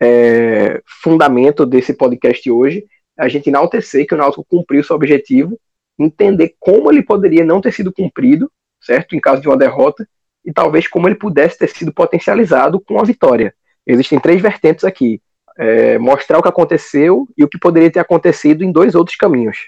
é, 0.00 0.80
fundamento 1.02 1.66
desse 1.66 1.92
podcast 1.92 2.50
hoje 2.50 2.84
é 3.18 3.24
a 3.24 3.28
gente 3.28 3.48
enaltecer 3.48 4.06
que 4.06 4.14
o 4.14 4.16
Náutico 4.16 4.46
cumpriu 4.48 4.84
seu 4.84 4.94
objetivo, 4.94 5.58
entender 5.98 6.54
como 6.60 6.90
ele 6.90 7.02
poderia 7.02 7.44
não 7.44 7.60
ter 7.60 7.72
sido 7.72 7.92
cumprido, 7.92 8.50
certo? 8.80 9.16
Em 9.16 9.20
caso 9.20 9.42
de 9.42 9.48
uma 9.48 9.56
derrota, 9.56 10.08
e 10.44 10.52
talvez 10.52 10.86
como 10.86 11.08
ele 11.08 11.16
pudesse 11.16 11.58
ter 11.58 11.68
sido 11.68 11.92
potencializado 11.92 12.80
com 12.80 13.00
a 13.00 13.04
vitória. 13.04 13.52
Existem 13.84 14.20
três 14.20 14.40
vertentes 14.40 14.84
aqui: 14.84 15.20
é, 15.58 15.98
mostrar 15.98 16.38
o 16.38 16.42
que 16.42 16.48
aconteceu 16.48 17.28
e 17.36 17.42
o 17.42 17.48
que 17.48 17.58
poderia 17.58 17.90
ter 17.90 18.00
acontecido 18.00 18.62
em 18.62 18.70
dois 18.70 18.94
outros 18.94 19.16
caminhos. 19.16 19.58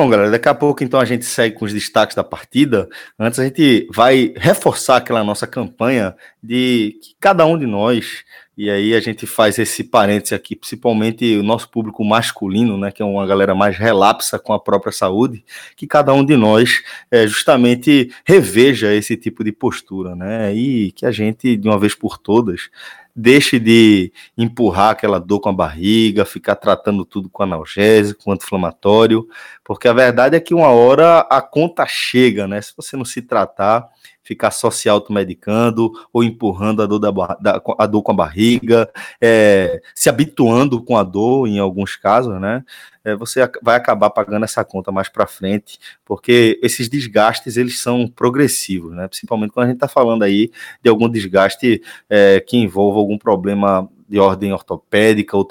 Bom, 0.00 0.08
galera, 0.08 0.30
daqui 0.30 0.48
a 0.48 0.54
pouco 0.54 0.82
então 0.82 0.98
a 0.98 1.04
gente 1.04 1.26
segue 1.26 1.56
com 1.56 1.66
os 1.66 1.74
destaques 1.74 2.16
da 2.16 2.24
partida. 2.24 2.88
Antes 3.18 3.38
a 3.38 3.44
gente 3.44 3.86
vai 3.92 4.32
reforçar 4.34 4.96
aquela 4.96 5.22
nossa 5.22 5.46
campanha 5.46 6.16
de 6.42 6.98
que 7.02 7.14
cada 7.20 7.44
um 7.44 7.58
de 7.58 7.66
nós, 7.66 8.24
e 8.56 8.70
aí 8.70 8.94
a 8.94 9.00
gente 9.00 9.26
faz 9.26 9.58
esse 9.58 9.84
parênteses 9.84 10.32
aqui, 10.32 10.56
principalmente 10.56 11.36
o 11.36 11.42
nosso 11.42 11.68
público 11.68 12.02
masculino, 12.02 12.78
né, 12.78 12.90
que 12.90 13.02
é 13.02 13.04
uma 13.04 13.26
galera 13.26 13.54
mais 13.54 13.76
relapsa 13.76 14.38
com 14.38 14.54
a 14.54 14.58
própria 14.58 14.90
saúde, 14.90 15.44
que 15.76 15.86
cada 15.86 16.14
um 16.14 16.24
de 16.24 16.34
nós 16.34 16.82
é, 17.10 17.26
justamente 17.26 18.10
reveja 18.24 18.94
esse 18.94 19.18
tipo 19.18 19.44
de 19.44 19.52
postura, 19.52 20.16
né, 20.16 20.54
e 20.54 20.92
que 20.92 21.04
a 21.04 21.10
gente, 21.10 21.58
de 21.58 21.68
uma 21.68 21.78
vez 21.78 21.94
por 21.94 22.16
todas, 22.16 22.70
deixe 23.20 23.58
de 23.58 24.12
empurrar 24.36 24.90
aquela 24.90 25.20
dor 25.20 25.40
com 25.40 25.50
a 25.50 25.52
barriga, 25.52 26.24
ficar 26.24 26.56
tratando 26.56 27.04
tudo 27.04 27.28
com 27.28 27.42
analgésico, 27.42 28.24
com 28.24 28.32
anti-inflamatório, 28.32 29.28
porque 29.62 29.86
a 29.86 29.92
verdade 29.92 30.36
é 30.36 30.40
que 30.40 30.54
uma 30.54 30.68
hora 30.68 31.20
a 31.20 31.42
conta 31.42 31.86
chega, 31.86 32.48
né? 32.48 32.60
Se 32.62 32.72
você 32.74 32.96
não 32.96 33.04
se 33.04 33.20
tratar, 33.20 33.86
ficar 34.30 34.52
só 34.52 34.70
se 34.70 34.88
automedicando 34.88 35.90
ou 36.12 36.22
empurrando 36.22 36.82
a 36.82 36.86
dor, 36.86 37.00
da, 37.00 37.10
da 37.10 37.60
a 37.78 37.86
dor 37.86 38.00
com 38.00 38.12
a 38.12 38.14
barriga, 38.14 38.88
é, 39.20 39.82
se 39.92 40.08
habituando 40.08 40.80
com 40.80 40.96
a 40.96 41.02
dor 41.02 41.48
em 41.48 41.58
alguns 41.58 41.96
casos, 41.96 42.40
né? 42.40 42.64
É, 43.04 43.16
você 43.16 43.40
vai 43.60 43.76
acabar 43.76 44.08
pagando 44.10 44.44
essa 44.44 44.64
conta 44.64 44.92
mais 44.92 45.08
para 45.08 45.26
frente, 45.26 45.80
porque 46.04 46.60
esses 46.62 46.88
desgastes 46.88 47.56
eles 47.56 47.80
são 47.80 48.06
progressivos, 48.06 48.94
né? 48.94 49.08
Principalmente 49.08 49.50
quando 49.50 49.64
a 49.64 49.68
gente 49.68 49.78
está 49.78 49.88
falando 49.88 50.22
aí 50.22 50.52
de 50.80 50.88
algum 50.88 51.08
desgaste 51.08 51.82
é, 52.08 52.38
que 52.38 52.56
envolva 52.56 53.00
algum 53.00 53.18
problema 53.18 53.90
de 54.08 54.20
ordem 54.20 54.52
ortopédica 54.52 55.36
ou 55.36 55.44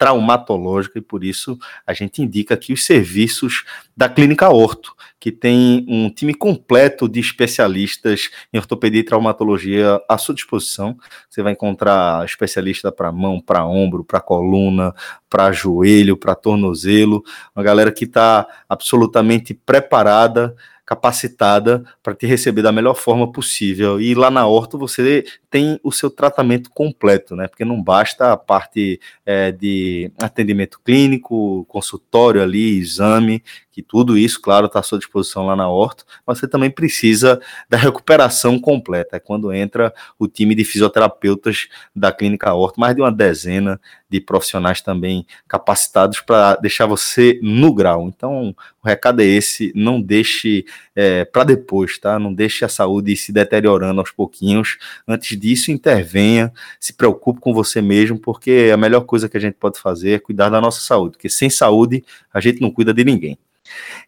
traumatológica, 0.00 0.98
e 0.98 1.02
por 1.02 1.22
isso 1.22 1.58
a 1.86 1.92
gente 1.92 2.22
indica 2.22 2.54
aqui 2.54 2.72
os 2.72 2.86
serviços 2.86 3.64
da 3.94 4.08
Clínica 4.08 4.48
Orto, 4.48 4.94
que 5.20 5.30
tem 5.30 5.84
um 5.86 6.08
time 6.08 6.32
completo 6.32 7.06
de 7.06 7.20
especialistas 7.20 8.30
em 8.50 8.56
ortopedia 8.56 9.00
e 9.00 9.04
traumatologia 9.04 10.00
à 10.08 10.16
sua 10.16 10.34
disposição. 10.34 10.96
Você 11.28 11.42
vai 11.42 11.52
encontrar 11.52 12.24
especialista 12.24 12.90
para 12.90 13.12
mão, 13.12 13.42
para 13.42 13.66
ombro, 13.66 14.02
para 14.02 14.22
coluna, 14.22 14.94
para 15.28 15.52
joelho, 15.52 16.16
para 16.16 16.34
tornozelo, 16.34 17.22
uma 17.54 17.62
galera 17.62 17.92
que 17.92 18.04
está 18.06 18.46
absolutamente 18.66 19.52
preparada 19.52 20.56
capacitada 20.90 21.84
para 22.02 22.16
te 22.16 22.26
receber 22.26 22.62
da 22.62 22.72
melhor 22.72 22.94
forma 22.94 23.30
possível. 23.30 24.00
E 24.00 24.12
lá 24.12 24.28
na 24.28 24.44
Horto 24.44 24.76
você 24.76 25.24
tem 25.48 25.78
o 25.84 25.92
seu 25.92 26.10
tratamento 26.10 26.68
completo, 26.68 27.36
né? 27.36 27.46
Porque 27.46 27.64
não 27.64 27.80
basta 27.80 28.32
a 28.32 28.36
parte 28.36 29.00
é, 29.24 29.52
de 29.52 30.10
atendimento 30.20 30.80
clínico, 30.84 31.64
consultório 31.68 32.42
ali, 32.42 32.76
exame, 32.76 33.40
que 33.70 33.82
tudo 33.82 34.18
isso, 34.18 34.40
claro, 34.40 34.66
está 34.66 34.80
à 34.80 34.82
sua 34.82 34.98
disposição 34.98 35.46
lá 35.46 35.54
na 35.54 35.68
Horto, 35.68 36.04
mas 36.26 36.38
você 36.38 36.48
também 36.48 36.70
precisa 36.70 37.40
da 37.68 37.76
recuperação 37.76 38.58
completa. 38.58 39.16
É 39.16 39.20
quando 39.20 39.52
entra 39.52 39.94
o 40.18 40.26
time 40.26 40.54
de 40.54 40.64
fisioterapeutas 40.64 41.68
da 41.94 42.12
Clínica 42.12 42.52
Horto, 42.52 42.80
mais 42.80 42.94
de 42.94 43.00
uma 43.00 43.12
dezena 43.12 43.80
de 44.08 44.20
profissionais 44.20 44.80
também 44.80 45.24
capacitados 45.46 46.20
para 46.20 46.56
deixar 46.56 46.86
você 46.86 47.38
no 47.42 47.72
grau. 47.72 48.08
Então, 48.08 48.54
o 48.82 48.88
recado 48.88 49.22
é 49.22 49.24
esse: 49.24 49.72
não 49.74 50.00
deixe 50.02 50.64
é, 50.96 51.24
para 51.24 51.44
depois, 51.44 51.96
tá? 51.98 52.18
Não 52.18 52.34
deixe 52.34 52.64
a 52.64 52.68
saúde 52.68 53.14
se 53.16 53.32
deteriorando 53.32 54.00
aos 54.00 54.10
pouquinhos. 54.10 54.78
Antes 55.06 55.38
disso, 55.38 55.70
intervenha, 55.70 56.52
se 56.80 56.92
preocupe 56.92 57.40
com 57.40 57.54
você 57.54 57.80
mesmo, 57.80 58.18
porque 58.18 58.70
a 58.72 58.76
melhor 58.76 59.02
coisa 59.02 59.28
que 59.28 59.36
a 59.36 59.40
gente 59.40 59.54
pode 59.54 59.78
fazer 59.78 60.12
é 60.12 60.18
cuidar 60.18 60.48
da 60.48 60.60
nossa 60.60 60.80
saúde, 60.80 61.12
porque 61.12 61.28
sem 61.28 61.48
saúde 61.48 62.04
a 62.32 62.40
gente 62.40 62.60
não 62.60 62.70
cuida 62.70 62.92
de 62.92 63.04
ninguém. 63.04 63.38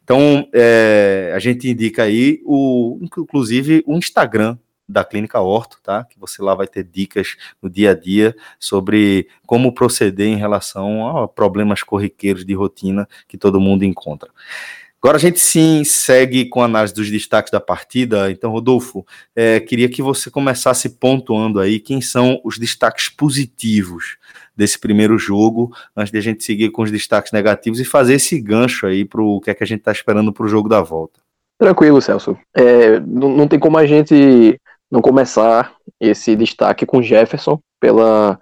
Então, 0.03 0.48
é, 0.53 1.33
a 1.35 1.38
gente 1.38 1.68
indica 1.68 2.05
aí, 2.05 2.40
o, 2.44 2.98
inclusive, 3.03 3.83
o 3.87 3.96
Instagram 3.96 4.57
da 4.88 5.05
Clínica 5.05 5.40
Orto, 5.40 5.79
tá? 5.83 6.05
Que 6.05 6.18
você 6.18 6.42
lá 6.42 6.55
vai 6.55 6.66
ter 6.66 6.85
dicas 6.85 7.37
no 7.62 7.70
dia 7.70 7.92
a 7.92 7.94
dia 7.94 8.37
sobre 8.59 9.29
como 9.46 9.72
proceder 9.75 10.29
em 10.29 10.37
relação 10.37 11.16
a 11.16 11.29
problemas 11.29 11.83
corriqueiros 11.83 12.44
de 12.44 12.55
rotina 12.55 13.09
que 13.27 13.38
todo 13.38 13.61
mundo 13.61 13.85
encontra. 13.85 14.31
Agora 15.02 15.16
a 15.16 15.20
gente 15.20 15.40
sim 15.40 15.82
segue 15.82 16.44
com 16.44 16.62
a 16.62 16.66
análise 16.66 16.94
dos 16.94 17.10
destaques 17.10 17.50
da 17.50 17.60
partida. 17.60 18.30
Então, 18.30 18.52
Rodolfo, 18.52 19.04
é, 19.34 19.58
queria 19.58 19.88
que 19.88 20.00
você 20.00 20.30
começasse 20.30 20.88
pontuando 20.90 21.58
aí 21.58 21.80
quem 21.80 22.00
são 22.00 22.40
os 22.44 22.56
destaques 22.56 23.08
positivos 23.08 24.16
desse 24.56 24.78
primeiro 24.78 25.18
jogo, 25.18 25.74
antes 25.96 26.12
de 26.12 26.18
a 26.18 26.20
gente 26.20 26.44
seguir 26.44 26.70
com 26.70 26.82
os 26.82 26.90
destaques 26.92 27.32
negativos 27.32 27.80
e 27.80 27.84
fazer 27.84 28.14
esse 28.14 28.40
gancho 28.40 28.86
aí 28.86 29.04
para 29.04 29.20
o 29.20 29.40
que 29.40 29.50
é 29.50 29.54
que 29.54 29.64
a 29.64 29.66
gente 29.66 29.80
está 29.80 29.90
esperando 29.90 30.32
para 30.32 30.46
o 30.46 30.48
jogo 30.48 30.68
da 30.68 30.80
volta. 30.80 31.18
Tranquilo, 31.58 32.00
Celso. 32.00 32.38
É, 32.54 33.00
não, 33.00 33.28
não 33.28 33.48
tem 33.48 33.58
como 33.58 33.78
a 33.78 33.86
gente 33.86 34.56
não 34.88 35.00
começar 35.00 35.74
esse 35.98 36.36
destaque 36.36 36.86
com 36.86 37.02
Jefferson 37.02 37.58
pela 37.80 38.38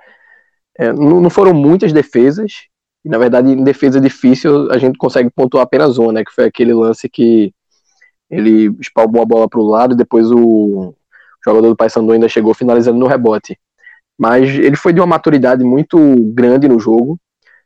é, 0.78 0.92
não, 0.92 1.20
não, 1.20 1.30
foram 1.30 1.54
muitas 1.54 1.92
defesas 1.92 2.66
e 3.04 3.08
na 3.08 3.18
verdade 3.18 3.50
em 3.50 3.64
defesa 3.64 4.00
difícil 4.00 4.70
a 4.70 4.78
gente 4.78 4.98
consegue 4.98 5.30
pontuar 5.30 5.64
apenas 5.64 5.98
uma 5.98 6.12
né? 6.12 6.24
Que 6.24 6.32
foi 6.32 6.44
aquele 6.44 6.74
lance 6.74 7.08
que 7.08 7.52
ele 8.30 8.74
espalmou 8.80 9.22
a 9.22 9.26
bola 9.26 9.48
para 9.48 9.60
o 9.60 9.66
lado 9.66 9.94
e 9.94 9.96
depois 9.96 10.30
o 10.30 10.94
jogador 11.44 11.68
do 11.68 11.76
Paysandu 11.76 12.12
ainda 12.12 12.28
chegou 12.28 12.54
finalizando 12.54 12.98
no 12.98 13.06
rebote. 13.06 13.58
Mas 14.18 14.50
ele 14.50 14.76
foi 14.76 14.92
de 14.92 15.00
uma 15.00 15.06
maturidade 15.06 15.64
muito 15.64 15.98
grande 16.32 16.68
no 16.68 16.78
jogo 16.78 17.18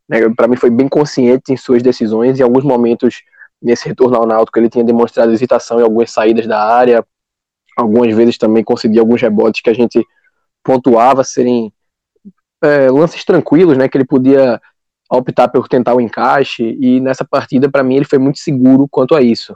né, 0.08 0.28
para 0.36 0.48
mim 0.48 0.56
foi 0.56 0.70
bem 0.70 0.88
consciente 0.88 1.52
em 1.52 1.56
suas 1.56 1.82
decisões. 1.82 2.38
Em 2.38 2.42
alguns 2.42 2.64
momentos 2.64 3.22
nesse 3.60 3.88
retorno 3.88 4.16
ao 4.16 4.26
Náutico 4.26 4.58
ele 4.58 4.68
tinha 4.68 4.84
demonstrado 4.84 5.32
hesitação 5.32 5.80
em 5.80 5.82
algumas 5.82 6.10
saídas 6.10 6.46
da 6.46 6.62
área. 6.62 7.04
Algumas 7.76 8.14
vezes 8.14 8.38
também 8.38 8.62
concedi 8.62 8.98
alguns 8.98 9.20
rebotes 9.20 9.62
que 9.62 9.70
a 9.70 9.74
gente 9.74 10.04
pontuava 10.62 11.24
serem 11.24 11.72
é, 12.62 12.90
lances 12.90 13.24
tranquilos, 13.24 13.76
né, 13.76 13.88
que 13.88 13.96
ele 13.96 14.06
podia 14.06 14.60
optar 15.10 15.48
por 15.48 15.68
tentar 15.68 15.94
o 15.94 16.00
encaixe, 16.00 16.76
e 16.80 17.00
nessa 17.00 17.24
partida, 17.24 17.70
para 17.70 17.82
mim, 17.82 17.96
ele 17.96 18.04
foi 18.04 18.18
muito 18.18 18.38
seguro 18.38 18.88
quanto 18.90 19.14
a 19.14 19.22
isso. 19.22 19.54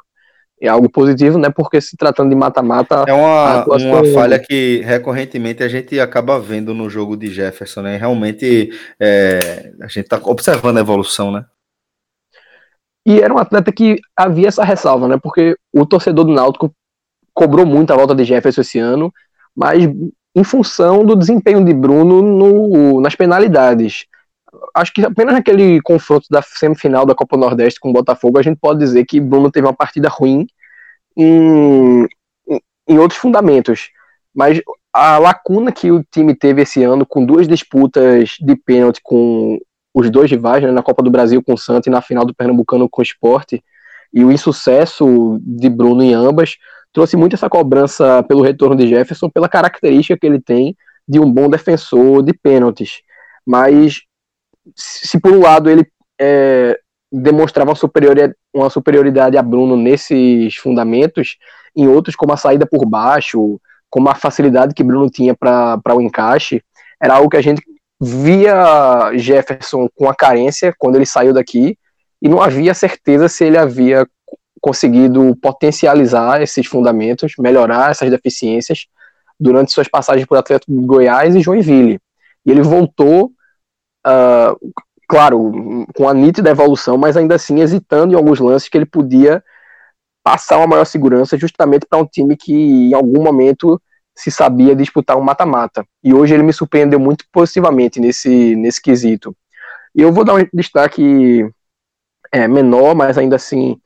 É 0.61 0.69
algo 0.69 0.91
positivo, 0.91 1.39
né, 1.39 1.51
porque 1.51 1.81
se 1.81 1.97
tratando 1.97 2.31
de 2.31 2.37
mata-mata... 2.37 3.05
É 3.07 3.13
uma, 3.13 3.65
uma 3.65 4.05
falha 4.13 4.39
que 4.39 4.83
recorrentemente 4.85 5.63
a 5.63 5.69
gente 5.69 5.99
acaba 6.01 6.39
vendo 6.41 6.75
no 6.75 6.91
jogo 6.91 7.17
de 7.17 7.29
Jefferson, 7.29 7.83
né, 7.83 7.97
realmente 7.97 8.71
é, 9.01 9.73
a 9.81 9.87
gente 9.87 10.01
está 10.01 10.21
observando 10.25 10.79
a 10.79 10.81
evolução, 10.81 11.31
né. 11.31 11.45
E 13.07 13.21
era 13.21 13.33
um 13.33 13.39
atleta 13.39 13.73
que 13.73 13.99
havia 14.17 14.49
essa 14.49 14.65
ressalva, 14.65 15.07
né, 15.07 15.17
porque 15.23 15.57
o 15.73 15.87
torcedor 15.87 16.25
do 16.25 16.33
Náutico 16.33 16.75
cobrou 17.33 17.65
muito 17.65 17.93
a 17.93 17.97
volta 17.97 18.15
de 18.15 18.25
Jefferson 18.25 18.61
esse 18.61 18.81
ano, 18.81 19.13
mas 19.57 19.89
em 20.35 20.45
função 20.45 21.05
do 21.05 21.15
desempenho 21.15 21.65
de 21.65 21.73
Bruno 21.73 22.21
no, 22.21 23.01
nas 23.01 23.15
penalidades. 23.15 24.07
Acho 24.79 24.93
que 24.93 25.05
apenas 25.05 25.35
naquele 25.35 25.81
confronto 25.83 26.27
da 26.31 26.41
semifinal 26.41 27.05
da 27.05 27.15
Copa 27.15 27.37
Nordeste 27.37 27.81
com 27.81 27.91
o 27.91 27.93
Botafogo, 27.93 28.39
a 28.39 28.43
gente 28.43 28.59
pode 28.61 28.79
dizer 28.79 29.05
que 29.05 29.21
Bruno 29.21 29.51
teve 29.51 29.67
uma 29.67 29.75
partida 29.75 30.09
ruim 30.09 30.47
em, 31.17 32.07
em, 32.89 32.99
outros 32.99 33.19
fundamentos. 33.19 33.91
Mas 34.33 34.61
a 34.93 35.19
lacuna 35.19 35.73
que 35.73 35.91
o 35.91 36.05
time 36.11 36.33
teve 36.33 36.63
esse 36.63 36.85
ano, 36.85 37.05
com 37.05 37.27
duas 37.27 37.49
disputas 37.49 38.37
de 38.41 38.55
pênalti 38.55 39.01
com 39.03 39.59
os 39.93 40.09
dois 40.11 40.31
rivais, 40.31 40.63
né, 40.63 40.71
na 40.71 40.83
Copa 40.83 41.03
do 41.03 41.11
Brasil 41.11 41.43
com 41.43 41.55
o 41.55 41.59
Santos 41.59 41.89
e 41.89 41.91
na 41.91 42.01
final 42.01 42.25
do 42.25 42.35
Pernambucano 42.35 42.89
com 42.89 43.01
o 43.01 43.05
Esporte, 43.05 43.63
e 44.15 44.25
o 44.25 44.31
insucesso 44.31 45.41
de 45.43 45.69
Bruno 45.69 46.03
em 46.05 46.15
ambas, 46.15 46.57
trouxe 46.93 47.17
muito 47.17 47.35
essa 47.35 47.51
cobrança 47.51 48.23
pelo 48.23 48.43
retorno 48.43 48.77
de 48.77 48.87
Jefferson, 48.87 49.29
pela 49.29 49.49
característica 49.49 50.17
que 50.17 50.27
ele 50.27 50.41
tem 50.41 50.77
de 51.07 51.19
um 51.19 51.31
bom 51.31 51.51
defensor 51.51 52.23
de 52.23 52.33
pênaltis. 52.33 53.01
Mas, 53.45 54.03
se 54.75 55.21
por 55.21 55.33
um 55.33 55.41
lado 55.41 55.71
ele 55.71 55.87
é, 56.21 56.79
demonstrava 57.11 57.73
uma 58.55 58.71
superioridade, 58.71 59.37
a 59.37 59.43
Bruno 59.43 59.77
nesses 59.77 60.57
fundamentos, 60.57 61.37
em 61.75 61.89
outros, 61.89 62.17
como 62.17 62.33
a 62.33 62.37
saída 62.37 62.67
por 62.67 62.85
baixo, 62.85 63.61
como 63.91 64.09
a 64.09 64.15
facilidade 64.15 64.75
que 64.75 64.85
Bruno 64.85 65.09
tinha 65.09 65.35
para 65.35 65.95
o 65.95 66.01
encaixe, 66.01 66.63
era 67.01 67.15
algo 67.15 67.31
que 67.31 67.37
a 67.37 67.43
gente 67.43 67.63
via 68.01 69.13
Jefferson 69.17 69.89
com 69.95 70.09
a 70.09 70.15
carência 70.15 70.75
quando 70.79 70.97
ele 70.97 71.07
saiu 71.07 71.33
daqui, 71.33 71.77
e 72.21 72.29
não 72.29 72.43
havia 72.43 72.75
certeza 72.75 73.29
se 73.29 73.45
ele 73.45 73.57
havia 73.57 74.07
conseguido 74.61 75.37
potencializar 75.41 76.43
esses 76.43 76.67
fundamentos, 76.67 77.33
melhorar 77.39 77.93
essas 77.93 78.11
deficiências 78.11 78.87
durante 79.39 79.73
suas 79.73 79.89
passagens 79.89 80.27
por 80.27 80.37
Atlético 80.37 80.73
de 80.73 80.85
Goiás 80.85 81.35
e 81.37 81.41
Joinville. 81.41 82.01
E 82.45 82.51
ele 82.51 82.63
voltou, 82.63 83.31
uh, 84.09 84.73
claro, 85.09 85.87
com 85.95 86.09
a 86.09 86.15
nítida 86.15 86.51
evolução, 86.51 86.97
mas 86.97 87.17
ainda 87.17 87.35
assim 87.35 87.61
hesitando 87.61 88.13
em 88.13 88.17
alguns 88.17 88.39
lances 88.41 88.69
que 88.69 88.77
ele 88.77 88.87
podia 88.87 89.43
passar 90.23 90.59
uma 90.59 90.67
maior 90.67 90.85
segurança 90.85 91.39
justamente 91.39 91.87
para 91.89 91.99
um 91.99 92.07
time 92.07 92.37
que 92.37 92.53
em 92.53 92.95
algum 92.95 93.23
momento 93.23 93.81
se 94.15 94.31
sabia 94.31 94.75
disputar 94.75 95.17
um 95.17 95.23
mata-mata. 95.23 95.87
E 96.03 96.13
hoje 96.13 96.35
ele 96.35 96.43
me 96.43 96.53
surpreendeu 96.53 96.99
muito 96.99 97.25
positivamente 97.33 98.01
nesse, 98.01 98.57
nesse 98.57 98.83
quesito. 98.83 99.35
E 99.95 100.03
eu 100.03 100.13
vou 100.13 100.25
dar 100.25 100.35
um 100.35 100.47
destaque 100.53 101.49
é, 102.33 102.47
menor, 102.49 102.95
mas 102.95 103.17
ainda 103.17 103.37
assim 103.37 103.81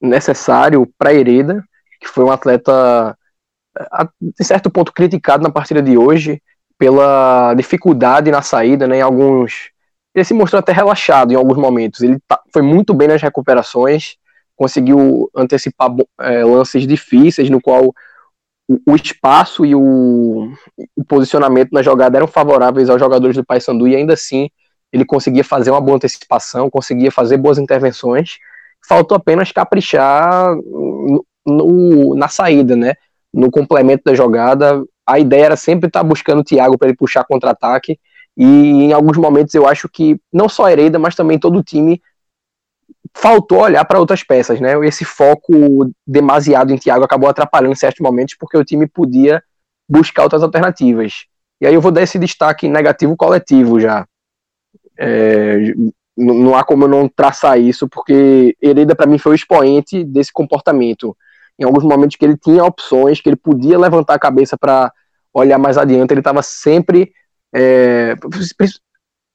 necessário 0.00 0.90
para 0.98 1.12
Hereda, 1.12 1.62
que 2.00 2.08
foi 2.08 2.24
um 2.24 2.30
atleta, 2.30 3.16
de 4.20 4.44
certo 4.44 4.70
ponto, 4.70 4.92
criticado 4.92 5.42
na 5.42 5.50
partida 5.50 5.82
de 5.82 5.96
hoje 5.98 6.42
pela 6.78 7.54
dificuldade 7.54 8.30
na 8.30 8.42
saída, 8.42 8.86
né, 8.86 8.98
em 8.98 9.02
alguns... 9.02 9.70
Ele 10.14 10.24
se 10.24 10.34
mostrou 10.34 10.58
até 10.60 10.72
relaxado 10.72 11.32
em 11.32 11.36
alguns 11.36 11.58
momentos. 11.58 12.00
Ele 12.00 12.18
tá, 12.26 12.40
foi 12.52 12.62
muito 12.62 12.94
bem 12.94 13.08
nas 13.08 13.20
recuperações, 13.20 14.16
conseguiu 14.56 15.30
antecipar 15.36 15.90
é, 16.20 16.44
lances 16.44 16.86
difíceis, 16.86 17.50
no 17.50 17.60
qual 17.60 17.94
o, 18.68 18.80
o 18.86 18.96
espaço 18.96 19.64
e 19.64 19.74
o, 19.74 20.50
o, 20.96 21.04
posicionamento 21.04 21.70
na 21.72 21.82
jogada 21.82 22.16
eram 22.16 22.26
favoráveis 22.26 22.88
aos 22.88 22.98
jogadores 22.98 23.36
do 23.36 23.44
Paysandu 23.44 23.86
e 23.86 23.94
ainda 23.94 24.14
assim 24.14 24.48
ele 24.92 25.04
conseguia 25.04 25.44
fazer 25.44 25.70
uma 25.70 25.80
boa 25.80 25.96
antecipação, 25.96 26.70
conseguia 26.70 27.12
fazer 27.12 27.36
boas 27.36 27.58
intervenções 27.58 28.38
faltou 28.86 29.16
apenas 29.16 29.52
caprichar 29.52 30.54
no, 30.56 31.24
no, 31.46 32.14
na 32.14 32.28
saída, 32.28 32.76
né? 32.76 32.94
no 33.32 33.50
complemento 33.50 34.02
da 34.04 34.14
jogada. 34.14 34.82
A 35.08 35.18
ideia 35.18 35.46
era 35.46 35.56
sempre 35.56 35.86
estar 35.86 36.02
buscando 36.02 36.40
o 36.40 36.44
Thiago 36.44 36.76
para 36.76 36.88
ele 36.88 36.96
puxar 36.96 37.24
contra-ataque. 37.24 37.98
E 38.36 38.44
em 38.44 38.92
alguns 38.92 39.16
momentos 39.16 39.54
eu 39.54 39.66
acho 39.66 39.88
que 39.88 40.20
não 40.32 40.48
só 40.48 40.66
a 40.66 40.72
Hereda, 40.72 40.98
mas 40.98 41.14
também 41.14 41.38
todo 41.38 41.58
o 41.58 41.62
time 41.62 42.00
faltou 43.16 43.60
olhar 43.60 43.84
para 43.84 43.98
outras 43.98 44.22
peças, 44.22 44.60
né? 44.60 44.74
Esse 44.86 45.04
foco 45.04 45.90
demasiado 46.06 46.72
em 46.72 46.78
Thiago 46.78 47.04
acabou 47.04 47.28
atrapalhando 47.28 47.72
em 47.72 47.76
certos 47.76 48.00
momentos 48.00 48.36
porque 48.38 48.56
o 48.56 48.64
time 48.64 48.86
podia 48.86 49.42
buscar 49.88 50.24
outras 50.24 50.42
alternativas. 50.42 51.24
E 51.60 51.66
aí 51.66 51.74
eu 51.74 51.80
vou 51.80 51.90
dar 51.90 52.02
esse 52.02 52.18
destaque 52.18 52.68
negativo 52.68 53.16
coletivo 53.16 53.80
já. 53.80 54.06
É, 54.96 55.72
não 56.16 56.56
há 56.56 56.64
como 56.64 56.84
eu 56.84 56.88
não 56.88 57.08
traçar 57.08 57.58
isso, 57.58 57.88
porque 57.88 58.56
Hereda 58.60 58.94
para 58.94 59.06
mim 59.06 59.18
foi 59.18 59.32
o 59.32 59.34
expoente 59.34 60.04
desse 60.04 60.32
comportamento. 60.32 61.16
Em 61.58 61.64
alguns 61.64 61.84
momentos 61.84 62.16
que 62.16 62.24
ele 62.24 62.36
tinha 62.36 62.64
opções, 62.64 63.20
que 63.20 63.28
ele 63.28 63.36
podia 63.36 63.78
levantar 63.78 64.14
a 64.14 64.18
cabeça 64.18 64.56
para 64.56 64.92
olhar 65.32 65.58
mais 65.58 65.76
adiante, 65.76 66.12
ele 66.12 66.20
estava 66.20 66.42
sempre, 66.42 67.12
é, 67.54 68.14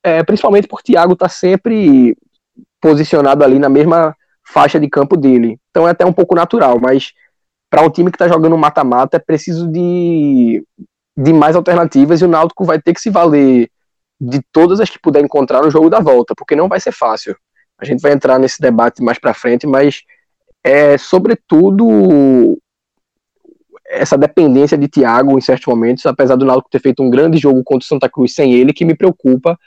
é, 0.03 0.23
principalmente 0.23 0.67
por 0.67 0.81
Thiago 0.81 1.13
estar 1.13 1.27
tá 1.27 1.29
sempre 1.29 2.15
posicionado 2.81 3.43
ali 3.43 3.59
na 3.59 3.69
mesma 3.69 4.15
faixa 4.45 4.79
de 4.79 4.89
campo 4.89 5.15
dele. 5.15 5.57
Então 5.69 5.88
é 5.88 5.91
até 5.91 6.05
um 6.05 6.13
pouco 6.13 6.36
natural, 6.36 6.79
mas 6.79 7.12
para 7.69 7.81
um 7.81 7.89
time 7.89 8.12
que 8.12 8.15
está 8.15 8.27
jogando 8.27 8.57
mata-mata 8.57 9.17
é 9.17 9.19
preciso 9.19 9.67
de, 9.71 10.63
de 11.17 11.33
mais 11.33 11.55
alternativas 11.55 12.21
e 12.21 12.25
o 12.25 12.27
Náutico 12.27 12.65
vai 12.65 12.81
ter 12.81 12.93
que 12.93 13.01
se 13.01 13.09
valer 13.09 13.69
de 14.19 14.41
todas 14.51 14.79
as 14.79 14.89
que 14.89 14.99
puder 14.99 15.23
encontrar 15.23 15.62
no 15.62 15.71
jogo 15.71 15.89
da 15.89 15.99
volta, 15.99 16.33
porque 16.38 16.55
não 16.55 16.69
vai 16.69 16.79
ser 16.79 16.91
fácil. 16.91 17.36
A 17.79 17.86
gente 17.86 18.01
vai 18.01 18.12
entrar 18.13 18.38
nesse 18.38 18.62
debate 18.62 19.01
mais 19.01 19.17
para 19.17 19.33
frente, 19.33 19.65
mas 19.65 20.03
é 20.63 20.97
sobretudo 20.97 22.58
essa 23.86 24.17
dependência 24.17 24.78
de 24.78 24.88
Thiago 24.88 25.38
em 25.38 25.41
certos 25.41 25.67
momentos, 25.67 26.06
apesar 26.06 26.36
do 26.36 26.45
Náutico 26.45 26.69
ter 26.69 26.80
feito 26.80 27.04
um 27.04 27.10
grande 27.10 27.38
jogo 27.38 27.63
contra 27.63 27.86
o 27.86 27.88
Santa 27.88 28.10
Cruz 28.10 28.34
sem 28.34 28.54
ele, 28.54 28.73
que 28.73 28.86
me 28.86 28.95
preocupa 28.95 29.58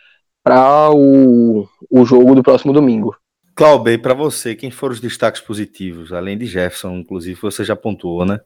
para 0.43 0.91
o, 0.91 1.69
o 1.91 2.05
jogo 2.05 2.35
do 2.35 2.43
próximo 2.43 2.73
domingo. 2.73 3.17
Clauber, 3.55 4.01
para 4.01 4.15
você, 4.15 4.55
quem 4.55 4.71
foram 4.71 4.95
os 4.95 5.01
destaques 5.01 5.41
positivos, 5.41 6.13
além 6.13 6.37
de 6.37 6.47
Jefferson, 6.47 6.97
inclusive, 6.97 7.41
você 7.41 7.65
já 7.65 7.75
pontuou, 7.75 8.25
né? 8.25 8.41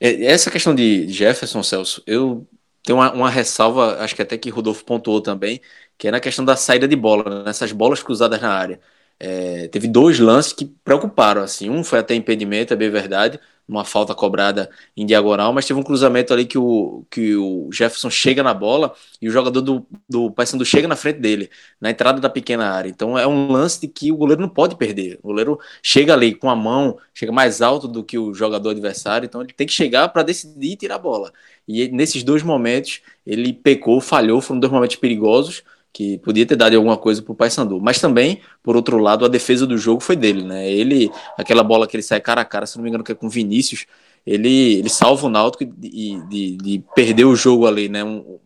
É, 0.00 0.24
essa 0.24 0.50
questão 0.50 0.74
de 0.74 1.08
Jefferson, 1.08 1.62
Celso, 1.62 2.02
eu 2.06 2.46
tenho 2.82 2.98
uma, 2.98 3.12
uma 3.12 3.30
ressalva, 3.30 3.98
acho 4.00 4.14
que 4.14 4.22
até 4.22 4.36
que 4.36 4.50
Rodolfo 4.50 4.84
pontuou 4.84 5.20
também, 5.20 5.60
que 5.96 6.08
é 6.08 6.10
na 6.10 6.20
questão 6.20 6.44
da 6.44 6.56
saída 6.56 6.88
de 6.88 6.96
bola, 6.96 7.44
nessas 7.44 7.70
né? 7.72 7.78
bolas 7.78 8.02
cruzadas 8.02 8.40
na 8.40 8.52
área. 8.52 8.80
É, 9.18 9.68
teve 9.68 9.88
dois 9.88 10.18
lances 10.18 10.52
que 10.52 10.66
preocuparam, 10.84 11.42
assim, 11.42 11.70
um 11.70 11.84
foi 11.84 12.00
até 12.00 12.14
impedimento, 12.14 12.72
é 12.72 12.76
bem 12.76 12.90
verdade, 12.90 13.38
uma 13.66 13.84
falta 13.84 14.14
cobrada 14.14 14.70
em 14.96 15.06
diagonal, 15.06 15.52
mas 15.52 15.64
teve 15.66 15.80
um 15.80 15.82
cruzamento 15.82 16.32
ali 16.32 16.44
que 16.44 16.58
o, 16.58 17.04
que 17.10 17.34
o 17.34 17.70
Jefferson 17.72 18.10
chega 18.10 18.42
na 18.42 18.52
bola 18.52 18.94
e 19.20 19.28
o 19.28 19.32
jogador 19.32 19.62
do, 19.62 19.86
do 20.08 20.30
Paysandu 20.30 20.64
chega 20.64 20.86
na 20.86 20.96
frente 20.96 21.18
dele, 21.18 21.50
na 21.80 21.90
entrada 21.90 22.20
da 22.20 22.28
pequena 22.28 22.70
área. 22.70 22.90
Então 22.90 23.18
é 23.18 23.26
um 23.26 23.50
lance 23.50 23.80
de 23.80 23.88
que 23.88 24.12
o 24.12 24.16
goleiro 24.16 24.42
não 24.42 24.48
pode 24.48 24.76
perder. 24.76 25.18
O 25.22 25.28
goleiro 25.28 25.58
chega 25.82 26.12
ali 26.12 26.34
com 26.34 26.50
a 26.50 26.56
mão, 26.56 26.98
chega 27.14 27.32
mais 27.32 27.62
alto 27.62 27.88
do 27.88 28.04
que 28.04 28.18
o 28.18 28.34
jogador 28.34 28.70
adversário, 28.70 29.26
então 29.26 29.40
ele 29.40 29.52
tem 29.52 29.66
que 29.66 29.72
chegar 29.72 30.08
para 30.08 30.22
decidir 30.22 30.76
tirar 30.76 30.96
a 30.96 30.98
bola. 30.98 31.32
E 31.66 31.88
nesses 31.88 32.22
dois 32.22 32.42
momentos 32.42 33.00
ele 33.26 33.52
pecou, 33.52 34.00
falhou, 34.00 34.40
foram 34.42 34.60
dois 34.60 34.72
momentos 34.72 34.96
perigosos 34.96 35.62
que 35.94 36.18
podia 36.18 36.44
ter 36.44 36.56
dado 36.56 36.74
alguma 36.74 36.96
coisa 36.98 37.22
para 37.22 37.32
o 37.32 37.36
Paysandu. 37.36 37.80
Mas 37.80 38.00
também, 38.00 38.40
por 38.64 38.74
outro 38.74 38.98
lado, 38.98 39.24
a 39.24 39.28
defesa 39.28 39.64
do 39.64 39.78
jogo 39.78 40.00
foi 40.00 40.16
dele, 40.16 40.42
né? 40.42 40.68
Ele, 40.68 41.08
aquela 41.38 41.62
bola 41.62 41.86
que 41.86 41.96
ele 41.96 42.02
sai 42.02 42.20
cara 42.20 42.40
a 42.40 42.44
cara, 42.44 42.66
se 42.66 42.76
não 42.76 42.82
me 42.82 42.88
engano, 42.88 43.04
que 43.04 43.12
é 43.12 43.14
com 43.14 43.28
Vinícius, 43.28 43.86
ele, 44.26 44.74
ele 44.80 44.88
salva 44.88 45.26
o 45.26 45.30
Náutico 45.30 45.64
de, 45.64 46.20
de, 46.28 46.56
de 46.56 46.84
perder 46.96 47.24
o 47.26 47.36
jogo 47.36 47.64
ali, 47.64 47.88
né? 47.88 48.02
Um, 48.02 48.40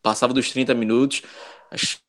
passava 0.00 0.32
dos 0.32 0.48
30 0.50 0.74
minutos, 0.74 1.22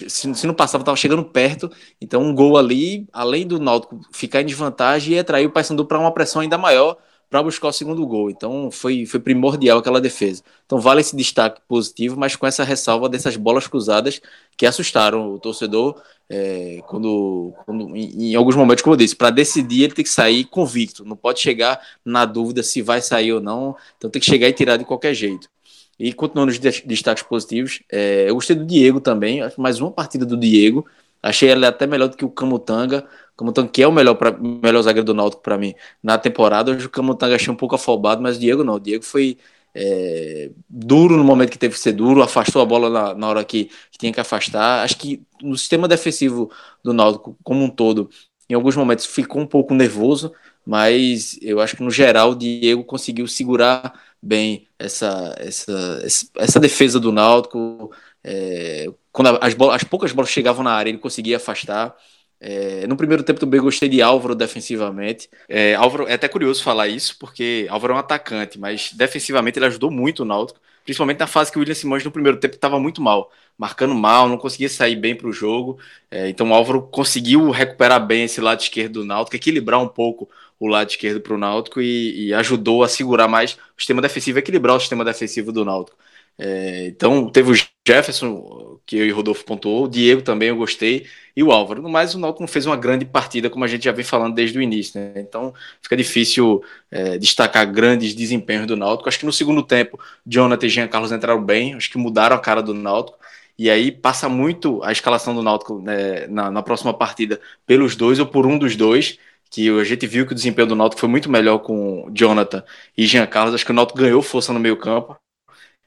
se, 0.08 0.36
se 0.36 0.46
não 0.46 0.54
passava, 0.54 0.84
estava 0.84 0.96
chegando 0.96 1.26
perto. 1.26 1.72
Então, 2.00 2.22
um 2.22 2.36
gol 2.36 2.56
ali, 2.56 3.08
além 3.12 3.48
do 3.48 3.60
Náutico 3.60 4.00
ficar 4.12 4.42
em 4.42 4.46
desvantagem, 4.46 5.16
ia 5.16 5.22
atrair 5.22 5.48
o 5.48 5.52
Paysandu 5.52 5.86
para 5.86 5.98
uma 6.00 6.14
pressão 6.14 6.42
ainda 6.44 6.58
maior 6.58 6.98
para 7.34 7.42
buscar 7.42 7.70
o 7.70 7.74
segundo 7.74 8.06
gol. 8.06 8.30
Então 8.30 8.70
foi, 8.70 9.08
foi 9.08 9.20
primordial 9.20 9.80
aquela 9.80 10.00
defesa. 10.00 10.44
Então 10.68 10.80
vale 10.80 11.02
esse 11.02 11.16
destaque 11.16 11.60
positivo, 11.68 12.16
mas 12.16 12.36
com 12.36 12.46
essa 12.46 12.64
ressalva 12.64 13.10
dessas 13.10 13.36
bolas 13.36 13.66
cruzadas 13.66 14.22
que 14.56 14.68
assustaram 14.68 15.34
o 15.34 15.40
torcedor 15.40 16.00
é, 16.30 16.84
quando, 16.86 17.52
quando 17.66 17.98
em, 17.98 18.30
em, 18.30 18.36
alguns 18.36 18.56
momentos, 18.56 18.84
como 18.84 18.94
eu 18.94 19.00
disse, 19.00 19.16
para 19.16 19.32
decidir 19.32 19.86
ele 19.86 19.96
tem 19.96 20.04
que 20.06 20.12
sair 20.12 20.44
convicto, 20.44 21.04
não 21.04 21.16
pode 21.16 21.40
chegar 21.40 21.82
na 22.06 22.24
dúvida 22.24 22.62
se 22.62 22.84
vai 22.84 23.02
sair 23.02 23.34
ou 23.34 23.42
não, 23.42 23.76
então 23.98 24.12
tem 24.12 24.20
que 24.20 24.28
chegar 24.28 24.48
e 24.48 24.54
tirar 24.54 24.78
de 24.78 24.86
qualquer 24.86 25.16
jeito. 25.16 25.50
E 25.98 26.14
continuando 26.14 26.52
os 26.52 26.60
destaques 26.60 27.24
positivos, 27.24 27.82
é, 27.92 28.30
eu 28.30 28.36
gostei 28.36 28.56
do 28.56 28.64
Diego 28.64 29.02
também, 29.02 29.40
mais 29.58 29.82
uma 29.82 29.90
partida 29.90 30.24
do 30.24 30.38
Diego, 30.38 30.86
achei 31.24 31.50
ele 31.50 31.66
até 31.66 31.88
melhor 31.88 32.10
do 32.10 32.16
que 32.16 32.26
o 32.26 32.30
Camutanga, 32.30 33.04
Camutanga, 33.36 33.70
que 33.70 33.82
é 33.82 33.88
o 33.88 33.92
melhor, 33.92 34.16
pra, 34.16 34.32
melhor 34.32 34.82
zagueiro 34.82 35.06
do 35.06 35.14
Náutico 35.14 35.42
para 35.42 35.58
mim 35.58 35.74
na 36.02 36.18
temporada. 36.18 36.72
Hoje 36.72 36.86
o 36.86 36.90
Camutanga 36.90 37.36
achei 37.36 37.52
um 37.52 37.56
pouco 37.56 37.76
afobado, 37.76 38.22
mas 38.22 38.38
o 38.38 38.40
Diego 38.40 38.64
não. 38.64 38.76
O 38.76 38.80
Diego 38.80 39.04
foi 39.04 39.38
é, 39.76 40.52
duro 40.70 41.18
no 41.18 41.24
momento 41.24 41.50
que 41.52 41.58
teve 41.58 41.74
que 41.74 41.80
ser 41.80 41.94
duro, 41.94 42.22
afastou 42.22 42.62
a 42.62 42.66
bola 42.66 42.90
na, 42.90 43.14
na 43.16 43.28
hora 43.28 43.44
que, 43.44 43.66
que, 43.92 43.98
tinha 43.98 44.14
que 44.14 44.20
afastar. 44.20 44.84
Acho 44.84 44.98
que 44.98 45.22
no 45.42 45.58
sistema 45.58 45.88
defensivo 45.88 46.52
do 46.84 46.94
Náutico, 46.94 47.38
como 47.44 47.64
um 47.64 47.70
todo, 47.70 48.10
em 48.50 48.54
alguns 48.54 48.76
momentos 48.76 49.06
ficou 49.06 49.42
um 49.42 49.48
pouco 49.48 49.74
nervoso, 49.74 50.34
mas 50.66 51.38
eu 51.42 51.60
acho 51.60 51.76
que 51.76 51.84
no 51.84 51.92
geral 51.92 52.32
o 52.32 52.36
Diego 52.36 52.84
conseguiu 52.84 53.28
segurar 53.28 53.94
bem 54.22 54.68
essa, 54.80 55.36
essa, 55.38 56.04
essa 56.38 56.60
defesa 56.60 57.00
do 57.00 57.12
Náutico. 57.12 57.92
É, 58.24 58.88
quando 59.12 59.38
as, 59.42 59.54
bolas, 59.54 59.76
as 59.76 59.84
poucas 59.84 60.12
bolas 60.12 60.32
chegavam 60.32 60.64
na 60.64 60.72
área, 60.72 60.90
ele 60.90 60.98
conseguia 61.00 61.38
afastar. 61.38 61.96
É, 62.46 62.86
no 62.88 62.98
primeiro 62.98 63.24
tempo 63.24 63.40
também 63.40 63.62
gostei 63.62 63.88
de 63.88 64.02
Álvaro 64.02 64.36
defensivamente. 64.36 65.30
É, 65.48 65.76
Álvaro, 65.76 66.06
é 66.10 66.14
até 66.16 66.28
curioso 66.28 66.62
falar 66.62 66.90
isso, 66.90 67.18
porque 67.18 67.66
Álvaro 67.70 67.94
é 67.94 67.96
um 67.96 68.00
atacante, 68.00 68.60
mas 68.60 68.92
defensivamente 68.92 69.58
ele 69.58 69.68
ajudou 69.68 69.90
muito 69.90 70.24
o 70.24 70.26
Náutico, 70.26 70.60
principalmente 70.84 71.20
na 71.20 71.28
fase 71.28 71.50
que 71.50 71.58
o 71.58 71.62
William 71.62 71.74
Simões 71.74 72.04
no 72.04 72.12
primeiro 72.12 72.38
tempo 72.38 72.56
estava 72.56 72.78
muito 72.78 73.02
mal, 73.02 73.32
marcando 73.58 73.96
mal, 73.96 74.28
não 74.28 74.38
conseguia 74.38 74.68
sair 74.68 74.98
bem 74.98 75.16
para 75.16 75.28
o 75.30 75.32
jogo. 75.32 75.80
É, 76.12 76.28
então 76.28 76.54
Álvaro 76.54 76.82
conseguiu 76.82 77.50
recuperar 77.50 78.06
bem 78.06 78.26
esse 78.26 78.42
lado 78.42 78.60
esquerdo 78.60 79.00
do 79.00 79.06
Náutico, 79.06 79.38
equilibrar 79.38 79.82
um 79.82 79.88
pouco 79.88 80.30
o 80.60 80.68
lado 80.68 80.90
esquerdo 80.90 81.22
para 81.22 81.34
o 81.34 81.38
Náutico 81.38 81.82
e, 81.82 82.28
e, 82.28 82.34
ajudou 82.34 82.84
a 82.84 82.90
segurar 82.90 83.30
mais 83.30 83.54
o 83.54 83.80
sistema 83.80 84.02
defensivo, 84.02 84.40
equilibrar 84.40 84.76
o 84.76 84.80
sistema 84.82 85.06
defensivo 85.06 85.54
do 85.54 85.64
Náutico. 85.64 85.98
É, 86.38 86.88
então 86.88 87.30
teve 87.30 87.52
o 87.52 87.56
Jefferson, 87.88 88.73
que 88.86 88.98
eu 88.98 89.06
e 89.06 89.12
o 89.12 89.16
Rodolfo 89.16 89.46
pontuou, 89.46 89.86
o 89.86 89.88
Diego 89.88 90.22
também 90.22 90.50
eu 90.50 90.56
gostei, 90.56 91.06
e 91.36 91.44
o 91.44 91.52
Álvaro. 91.52 91.82
No 91.82 91.90
mais, 91.90 92.14
o 92.14 92.20
Náutico 92.20 92.44
não 92.44 92.48
fez 92.48 92.66
uma 92.66 92.76
grande 92.76 93.06
partida, 93.06 93.50
como 93.50 93.66
a 93.66 93.68
gente 93.68 93.86
já 93.86 93.92
vem 93.92 94.06
falando 94.06 94.36
desde 94.36 94.58
o 94.58 94.62
início, 94.62 95.00
né? 95.00 95.14
Então 95.18 95.54
fica 95.82 95.98
difícil 95.98 96.64
é, 96.92 97.18
destacar 97.18 97.70
grandes 97.72 98.14
desempenhos 98.14 98.68
do 98.68 98.76
Náutico. 98.76 99.10
Acho 99.10 99.20
que 99.20 99.26
no 99.26 99.34
segundo 99.34 99.64
tempo, 99.64 100.00
Jonathan 100.26 100.66
e 100.68 100.70
Jean 100.70 100.88
Carlos 100.88 101.12
entraram 101.12 101.44
bem, 101.44 101.74
acho 101.76 101.90
que 101.90 101.98
mudaram 101.98 102.36
a 102.36 102.40
cara 102.40 102.62
do 102.62 102.74
Náutico. 102.74 103.18
E 103.58 103.70
aí 103.70 103.92
passa 103.92 104.28
muito 104.28 104.84
a 104.84 104.92
escalação 104.92 105.36
do 105.36 105.44
Náutico 105.44 105.80
né, 105.80 106.28
na, 106.28 106.50
na 106.52 106.64
próxima 106.64 106.94
partida 106.94 107.40
pelos 107.68 107.96
dois 107.96 108.20
ou 108.20 108.26
por 108.26 108.46
um 108.46 108.58
dos 108.58 108.76
dois 108.76 109.18
que 109.50 109.70
a 109.70 109.84
gente 109.84 110.08
viu 110.08 110.26
que 110.26 110.32
o 110.32 110.36
desempenho 110.36 110.68
do 110.68 110.76
Náutico 110.76 111.00
foi 111.00 111.08
muito 111.10 111.30
melhor 111.30 111.60
com 111.60 112.10
Jonathan 112.12 112.64
e 112.98 113.06
Jean 113.06 113.28
Carlos. 113.28 113.54
Acho 113.54 113.64
que 113.64 113.72
o 113.72 113.76
Náutico 113.76 114.00
ganhou 114.00 114.22
força 114.24 114.52
no 114.52 114.60
meio 114.60 114.76
campo. 114.78 115.16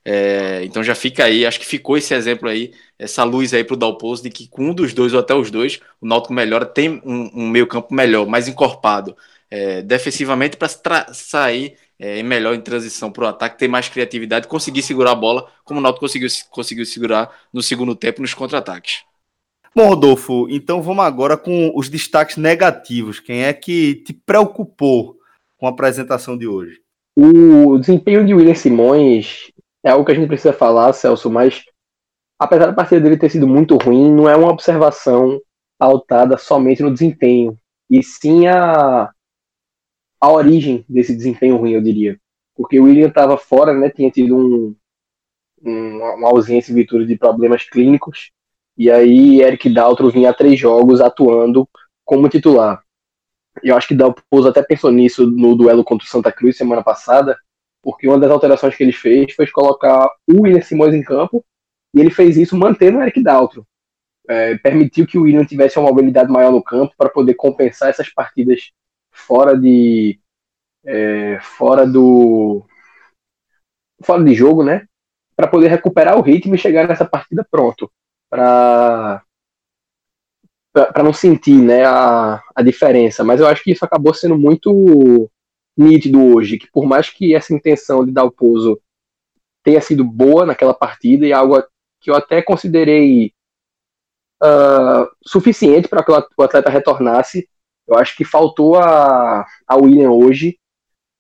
É, 0.09 0.63
então 0.63 0.85
já 0.85 0.95
fica 0.95 1.25
aí, 1.25 1.45
acho 1.45 1.59
que 1.59 1.67
ficou 1.67 1.99
esse 1.99 2.15
exemplo 2.15 2.49
aí, 2.49 2.73
essa 2.97 3.25
luz 3.25 3.53
aí 3.53 3.65
para 3.65 3.75
o 3.75 3.77
Dalpozo 3.77 4.23
de 4.23 4.31
que 4.31 4.47
com 4.47 4.71
um 4.71 4.73
dos 4.73 4.95
dois 4.95 5.13
ou 5.13 5.19
até 5.19 5.35
os 5.35 5.51
dois, 5.51 5.81
o 6.01 6.07
Náutico 6.07 6.33
melhora, 6.33 6.65
tem 6.65 7.03
um, 7.05 7.29
um 7.35 7.49
meio 7.49 7.67
campo 7.67 7.93
melhor, 7.93 8.25
mais 8.25 8.47
encorpado, 8.47 9.17
é, 9.51 9.83
defensivamente 9.83 10.57
para 10.57 11.13
sair 11.13 11.75
é, 11.99 12.23
melhor 12.23 12.55
em 12.55 12.61
transição 12.61 13.11
para 13.11 13.25
o 13.25 13.27
ataque, 13.27 13.59
ter 13.59 13.67
mais 13.67 13.89
criatividade, 13.89 14.47
conseguir 14.47 14.83
segurar 14.83 15.11
a 15.11 15.17
bola, 15.17 15.51
como 15.65 15.81
o 15.81 15.83
Náutico 15.83 16.07
conseguiu, 16.07 16.29
conseguiu 16.51 16.87
segurar 16.87 17.29
no 17.53 17.61
segundo 17.61 17.97
tempo 17.97 18.23
nos 18.23 18.33
contra-ataques. 18.33 19.01
Bom, 19.75 19.89
Rodolfo, 19.89 20.47
então 20.49 20.81
vamos 20.81 21.05
agora 21.05 21.37
com 21.37 21.73
os 21.75 21.89
destaques 21.89 22.37
negativos. 22.37 23.19
Quem 23.19 23.43
é 23.43 23.53
que 23.53 23.97
te 23.97 24.13
preocupou 24.13 25.19
com 25.59 25.67
a 25.67 25.71
apresentação 25.71 26.39
de 26.39 26.47
hoje? 26.47 26.81
O 27.17 27.77
desempenho 27.77 28.25
de 28.25 28.35
William 28.35 28.55
Simões 28.55 29.51
é 29.87 29.91
algo 29.91 30.05
que 30.05 30.11
a 30.11 30.15
gente 30.17 30.27
precisa 30.27 30.53
falar, 30.53 30.93
Celso, 30.93 31.31
mas 31.31 31.63
apesar 32.37 32.67
da 32.67 32.73
partida 32.73 33.01
dele 33.01 33.17
ter 33.17 33.31
sido 33.31 33.47
muito 33.47 33.77
ruim, 33.77 34.11
não 34.11 34.29
é 34.29 34.35
uma 34.35 34.51
observação 34.51 35.41
pautada 35.79 36.37
somente 36.37 36.83
no 36.83 36.93
desempenho, 36.93 37.57
e 37.89 38.03
sim 38.03 38.49
a, 38.49 39.13
a 40.21 40.29
origem 40.29 40.85
desse 40.89 41.15
desempenho 41.15 41.57
ruim, 41.57 41.71
eu 41.71 41.81
diria. 41.81 42.19
Porque 42.57 42.81
o 42.81 42.85
William 42.85 43.07
estava 43.07 43.39
fora, 43.39 43.73
né, 43.73 43.89
tinha 43.89 44.11
tido 44.11 44.37
um, 44.37 44.75
um, 45.63 45.99
uma 46.17 46.31
ausência 46.31 46.73
em 46.73 46.75
virtude 46.75 47.07
de 47.07 47.17
problemas 47.17 47.63
clínicos, 47.63 48.33
e 48.77 48.91
aí 48.91 49.41
Eric 49.41 49.73
Daltro 49.73 50.11
vinha 50.11 50.31
a 50.31 50.35
três 50.35 50.59
jogos 50.59 51.01
atuando 51.01 51.69
como 52.05 52.29
titular. 52.29 52.83
Eu 53.63 53.77
acho 53.77 53.87
que 53.87 53.95
Dalpozo 53.95 54.49
até 54.49 54.65
pensou 54.65 54.91
nisso 54.91 55.31
no 55.31 55.55
duelo 55.55 55.85
contra 55.85 56.05
o 56.05 56.11
Santa 56.11 56.33
Cruz 56.33 56.57
semana 56.57 56.83
passada, 56.83 57.39
porque 57.87 58.09
uma 58.09 58.19
das 58.19 58.33
alterações 58.33 58.75
que 58.75 58.83
ele 58.83 58.91
fez 58.91 59.33
foi 59.33 59.47
colocar 59.47 60.11
o 60.27 60.43
William 60.43 60.61
Simões 60.61 60.93
em 60.93 61.05
campo, 61.05 61.45
e 61.95 62.01
ele 62.01 62.11
fez 62.11 62.37
isso 62.37 62.57
mantendo 62.57 62.99
o 62.99 63.01
Eric 63.01 63.23
Daltro. 63.23 63.65
É, 64.29 64.59
permitiu 64.59 65.07
que 65.07 65.17
o 65.17 65.23
William 65.23 65.45
tivesse 65.45 65.79
uma 65.79 65.89
mobilidade 65.89 66.29
maior 66.29 66.51
no 66.51 66.61
campo 66.61 66.93
para 66.99 67.09
poder 67.09 67.35
compensar 67.35 67.89
essas 67.89 68.13
partidas 68.13 68.73
fora 69.13 69.57
de 69.57 70.19
é, 70.85 71.39
fora 71.41 71.87
do 71.87 72.67
fora 74.03 74.25
de 74.25 74.35
jogo, 74.35 74.65
né? 74.65 74.85
Para 75.37 75.47
poder 75.47 75.69
recuperar 75.69 76.19
o 76.19 76.23
ritmo 76.23 76.57
e 76.57 76.59
chegar 76.59 76.89
nessa 76.89 77.05
partida 77.05 77.47
pronto, 77.49 77.89
para 78.29 79.23
para 80.73 81.05
não 81.05 81.13
sentir 81.13 81.63
né, 81.63 81.85
a, 81.87 82.43
a 82.53 82.63
diferença. 82.63 83.23
Mas 83.23 83.39
eu 83.39 83.47
acho 83.47 83.63
que 83.63 83.71
isso 83.71 83.85
acabou 83.85 84.13
sendo 84.13 84.37
muito 84.37 85.31
nítido 85.77 86.35
hoje, 86.35 86.59
que 86.59 86.71
por 86.71 86.87
mais 86.87 87.11
que 87.11 87.35
essa 87.35 87.55
intenção 87.55 88.05
de 88.05 88.13
dar 88.13 88.25
o 88.25 88.31
pouso 88.31 88.81
tenha 89.63 89.81
sido 89.81 90.05
boa 90.05 90.47
naquela 90.47 90.73
partida 90.73 91.27
e 91.27 91.33
algo 91.33 91.63
que 92.01 92.11
eu 92.11 92.15
até 92.15 92.41
considerei 92.41 93.33
uh, 94.43 95.09
suficiente 95.27 95.89
para 95.89 96.05
que 96.05 96.11
o 96.11 96.43
atleta 96.43 96.71
retornasse, 96.71 97.49
eu 97.87 97.97
acho 97.97 98.17
que 98.17 98.25
faltou 98.25 98.77
a, 98.77 99.45
a 99.67 99.77
William 99.77 100.11
hoje 100.11 100.59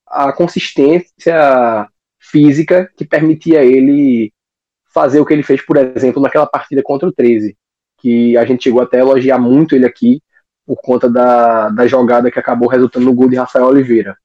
a 0.06 0.32
consistência 0.32 1.88
física 2.18 2.90
que 2.96 3.04
permitia 3.04 3.64
ele 3.64 4.32
fazer 4.92 5.20
o 5.20 5.26
que 5.26 5.34
ele 5.34 5.42
fez, 5.42 5.60
por 5.64 5.76
exemplo, 5.76 6.22
naquela 6.22 6.46
partida 6.46 6.82
contra 6.82 7.08
o 7.08 7.12
13 7.12 7.56
que 7.98 8.36
a 8.36 8.44
gente 8.44 8.64
chegou 8.64 8.80
até 8.80 8.98
a 8.98 9.00
elogiar 9.00 9.38
muito 9.38 9.74
ele 9.74 9.86
aqui 9.86 10.22
por 10.64 10.76
conta 10.76 11.08
da, 11.08 11.68
da 11.70 11.86
jogada 11.86 12.30
que 12.30 12.38
acabou 12.38 12.68
resultando 12.68 13.06
no 13.06 13.14
gol 13.14 13.28
de 13.28 13.36
Rafael 13.36 13.66
Oliveira. 13.66 14.16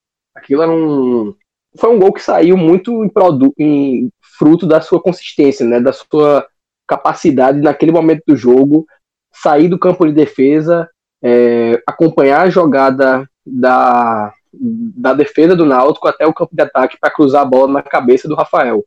Aquilo 0.41 0.63
era 0.63 0.71
um. 0.71 1.35
Foi 1.77 1.89
um 1.89 1.99
gol 1.99 2.11
que 2.11 2.21
saiu 2.21 2.57
muito 2.57 3.03
em, 3.03 3.11
em 3.57 4.11
fruto 4.37 4.65
da 4.65 4.81
sua 4.81 5.01
consistência, 5.01 5.65
né, 5.65 5.79
da 5.79 5.93
sua 5.93 6.45
capacidade 6.87 7.61
naquele 7.61 7.91
momento 7.91 8.23
do 8.27 8.35
jogo 8.35 8.85
sair 9.31 9.69
do 9.69 9.79
campo 9.79 10.05
de 10.05 10.11
defesa, 10.11 10.89
é, 11.23 11.81
acompanhar 11.87 12.41
a 12.41 12.49
jogada 12.49 13.27
da, 13.45 14.33
da 14.53 15.13
defesa 15.13 15.55
do 15.55 15.65
Náutico 15.65 16.07
até 16.07 16.27
o 16.27 16.33
campo 16.33 16.53
de 16.53 16.61
ataque 16.61 16.97
para 16.99 17.11
cruzar 17.11 17.43
a 17.43 17.45
bola 17.45 17.71
na 17.71 17.81
cabeça 17.81 18.27
do 18.27 18.35
Rafael. 18.35 18.85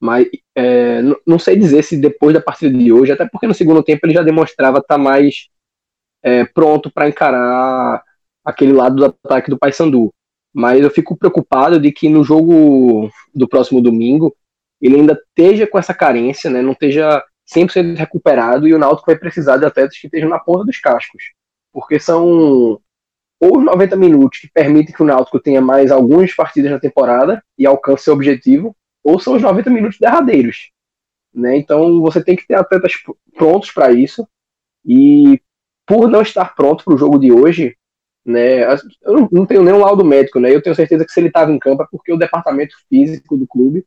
Mas 0.00 0.26
é, 0.56 1.02
não 1.26 1.38
sei 1.38 1.56
dizer 1.56 1.82
se 1.82 1.96
depois 1.96 2.32
da 2.32 2.40
partida 2.40 2.76
de 2.76 2.92
hoje, 2.92 3.12
até 3.12 3.28
porque 3.28 3.46
no 3.46 3.54
segundo 3.54 3.82
tempo 3.82 4.06
ele 4.06 4.14
já 4.14 4.22
demonstrava 4.22 4.78
estar 4.78 4.94
tá 4.94 4.98
mais 4.98 5.48
é, 6.22 6.44
pronto 6.44 6.90
para 6.90 7.08
encarar 7.08 8.02
aquele 8.44 8.72
lado 8.72 8.96
do 8.96 9.04
ataque 9.04 9.50
do 9.50 9.58
Paysandu. 9.58 10.12
Mas 10.52 10.82
eu 10.82 10.90
fico 10.90 11.16
preocupado 11.16 11.78
de 11.78 11.92
que 11.92 12.08
no 12.08 12.24
jogo 12.24 13.10
do 13.34 13.48
próximo 13.48 13.80
domingo 13.80 14.34
ele 14.80 14.96
ainda 14.96 15.12
esteja 15.12 15.66
com 15.66 15.78
essa 15.78 15.92
carência, 15.92 16.48
né, 16.50 16.62
não 16.62 16.72
esteja 16.72 17.22
100% 17.52 17.96
recuperado 17.96 18.68
e 18.68 18.74
o 18.74 18.78
Náutico 18.78 19.06
vai 19.06 19.18
precisar 19.18 19.56
de 19.56 19.64
atletas 19.64 19.98
que 19.98 20.06
estejam 20.06 20.28
na 20.28 20.38
porra 20.38 20.64
dos 20.64 20.78
cascos. 20.78 21.22
Porque 21.72 21.98
são 21.98 22.80
ou 23.40 23.60
90 23.60 23.96
minutos 23.96 24.40
que 24.40 24.50
permitem 24.52 24.94
que 24.94 25.02
o 25.02 25.06
Náutico 25.06 25.38
tenha 25.38 25.60
mais 25.60 25.90
algumas 25.90 26.34
partidas 26.34 26.70
na 26.70 26.80
temporada 26.80 27.42
e 27.56 27.66
alcance 27.66 28.04
seu 28.04 28.14
objetivo, 28.14 28.76
ou 29.02 29.20
são 29.20 29.36
os 29.36 29.42
90 29.42 29.70
minutos 29.70 29.98
derradeiros. 29.98 30.70
Né? 31.32 31.56
Então 31.56 32.00
você 32.00 32.22
tem 32.22 32.34
que 32.34 32.46
ter 32.46 32.54
atletas 32.54 32.94
prontos 33.36 33.70
para 33.70 33.92
isso. 33.92 34.26
E 34.84 35.40
por 35.86 36.08
não 36.08 36.20
estar 36.20 36.54
pronto 36.54 36.84
para 36.84 36.94
o 36.94 36.98
jogo 36.98 37.18
de 37.18 37.30
hoje, 37.30 37.76
né, 38.28 38.62
eu 39.02 39.28
não 39.32 39.46
tenho 39.46 39.62
nenhum 39.62 39.78
laudo 39.78 40.04
médico, 40.04 40.38
né? 40.38 40.54
Eu 40.54 40.62
tenho 40.62 40.76
certeza 40.76 41.04
que 41.04 41.10
se 41.10 41.18
ele 41.18 41.28
estava 41.28 41.50
em 41.50 41.58
campo 41.58 41.82
é 41.82 41.86
porque 41.90 42.12
o 42.12 42.18
departamento 42.18 42.74
físico 42.88 43.36
do 43.36 43.46
clube, 43.46 43.84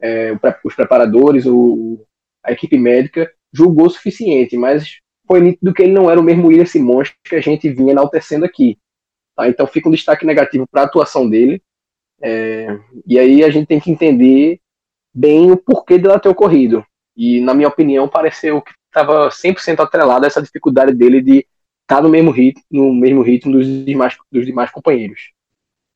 é, 0.00 0.32
os 0.64 0.74
preparadores, 0.74 1.44
o, 1.46 2.04
a 2.44 2.52
equipe 2.52 2.78
médica 2.78 3.30
julgou 3.52 3.86
o 3.86 3.90
suficiente, 3.90 4.56
mas 4.56 5.00
foi 5.26 5.40
nítido 5.40 5.74
que 5.74 5.82
ele 5.82 5.92
não 5.92 6.10
era 6.10 6.20
o 6.20 6.22
mesmo 6.22 6.48
William 6.48 6.66
Simões 6.66 7.12
que 7.24 7.34
a 7.34 7.40
gente 7.40 7.68
vinha 7.68 7.92
enaltecendo 7.92 8.44
aqui. 8.44 8.78
Tá? 9.36 9.48
Então 9.48 9.66
fica 9.66 9.88
um 9.88 9.92
destaque 9.92 10.24
negativo 10.24 10.66
para 10.70 10.82
a 10.82 10.84
atuação 10.84 11.28
dele. 11.28 11.62
É, 12.22 12.78
e 13.06 13.18
aí 13.18 13.42
a 13.42 13.50
gente 13.50 13.66
tem 13.66 13.80
que 13.80 13.90
entender 13.90 14.60
bem 15.12 15.50
o 15.50 15.56
porquê 15.56 15.98
dela 15.98 16.20
ter 16.20 16.28
ocorrido. 16.28 16.84
E, 17.16 17.40
na 17.40 17.54
minha 17.54 17.68
opinião, 17.68 18.08
pareceu 18.08 18.62
que 18.62 18.72
estava 18.86 19.28
100% 19.28 19.80
atrelado 19.80 20.24
a 20.24 20.28
essa 20.28 20.42
dificuldade 20.42 20.94
dele 20.94 21.20
de 21.20 21.46
tá 21.90 22.00
no 22.00 22.08
mesmo 22.08 22.30
ritmo, 22.30 22.62
no 22.70 22.94
mesmo 22.94 23.20
ritmo 23.20 23.50
dos 23.50 23.66
demais, 23.84 24.16
dos 24.30 24.46
demais 24.46 24.70
companheiros. 24.70 25.32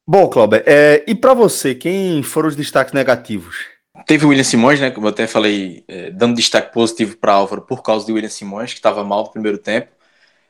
Bom, 0.05 0.29
Cláudio, 0.29 0.61
é, 0.67 1.05
e 1.07 1.15
para 1.15 1.33
você, 1.35 1.73
quem 1.73 2.21
foram 2.21 2.49
os 2.49 2.57
destaques 2.57 2.93
negativos? 2.93 3.57
Teve 4.05 4.27
o 4.27 4.31
William 4.31 4.43
Simões, 4.43 4.81
né? 4.81 4.91
Como 4.91 5.07
eu 5.07 5.11
até 5.11 5.29
falei, 5.29 5.85
é, 5.87 6.11
dando 6.11 6.35
destaque 6.35 6.75
positivo 6.75 7.17
para 7.17 7.35
Álvaro 7.35 7.63
por 7.63 7.81
causa 7.81 8.05
do 8.05 8.13
William 8.13 8.29
Simões, 8.29 8.73
que 8.73 8.81
estava 8.81 9.05
mal 9.05 9.23
no 9.23 9.31
primeiro 9.31 9.57
tempo. 9.57 9.93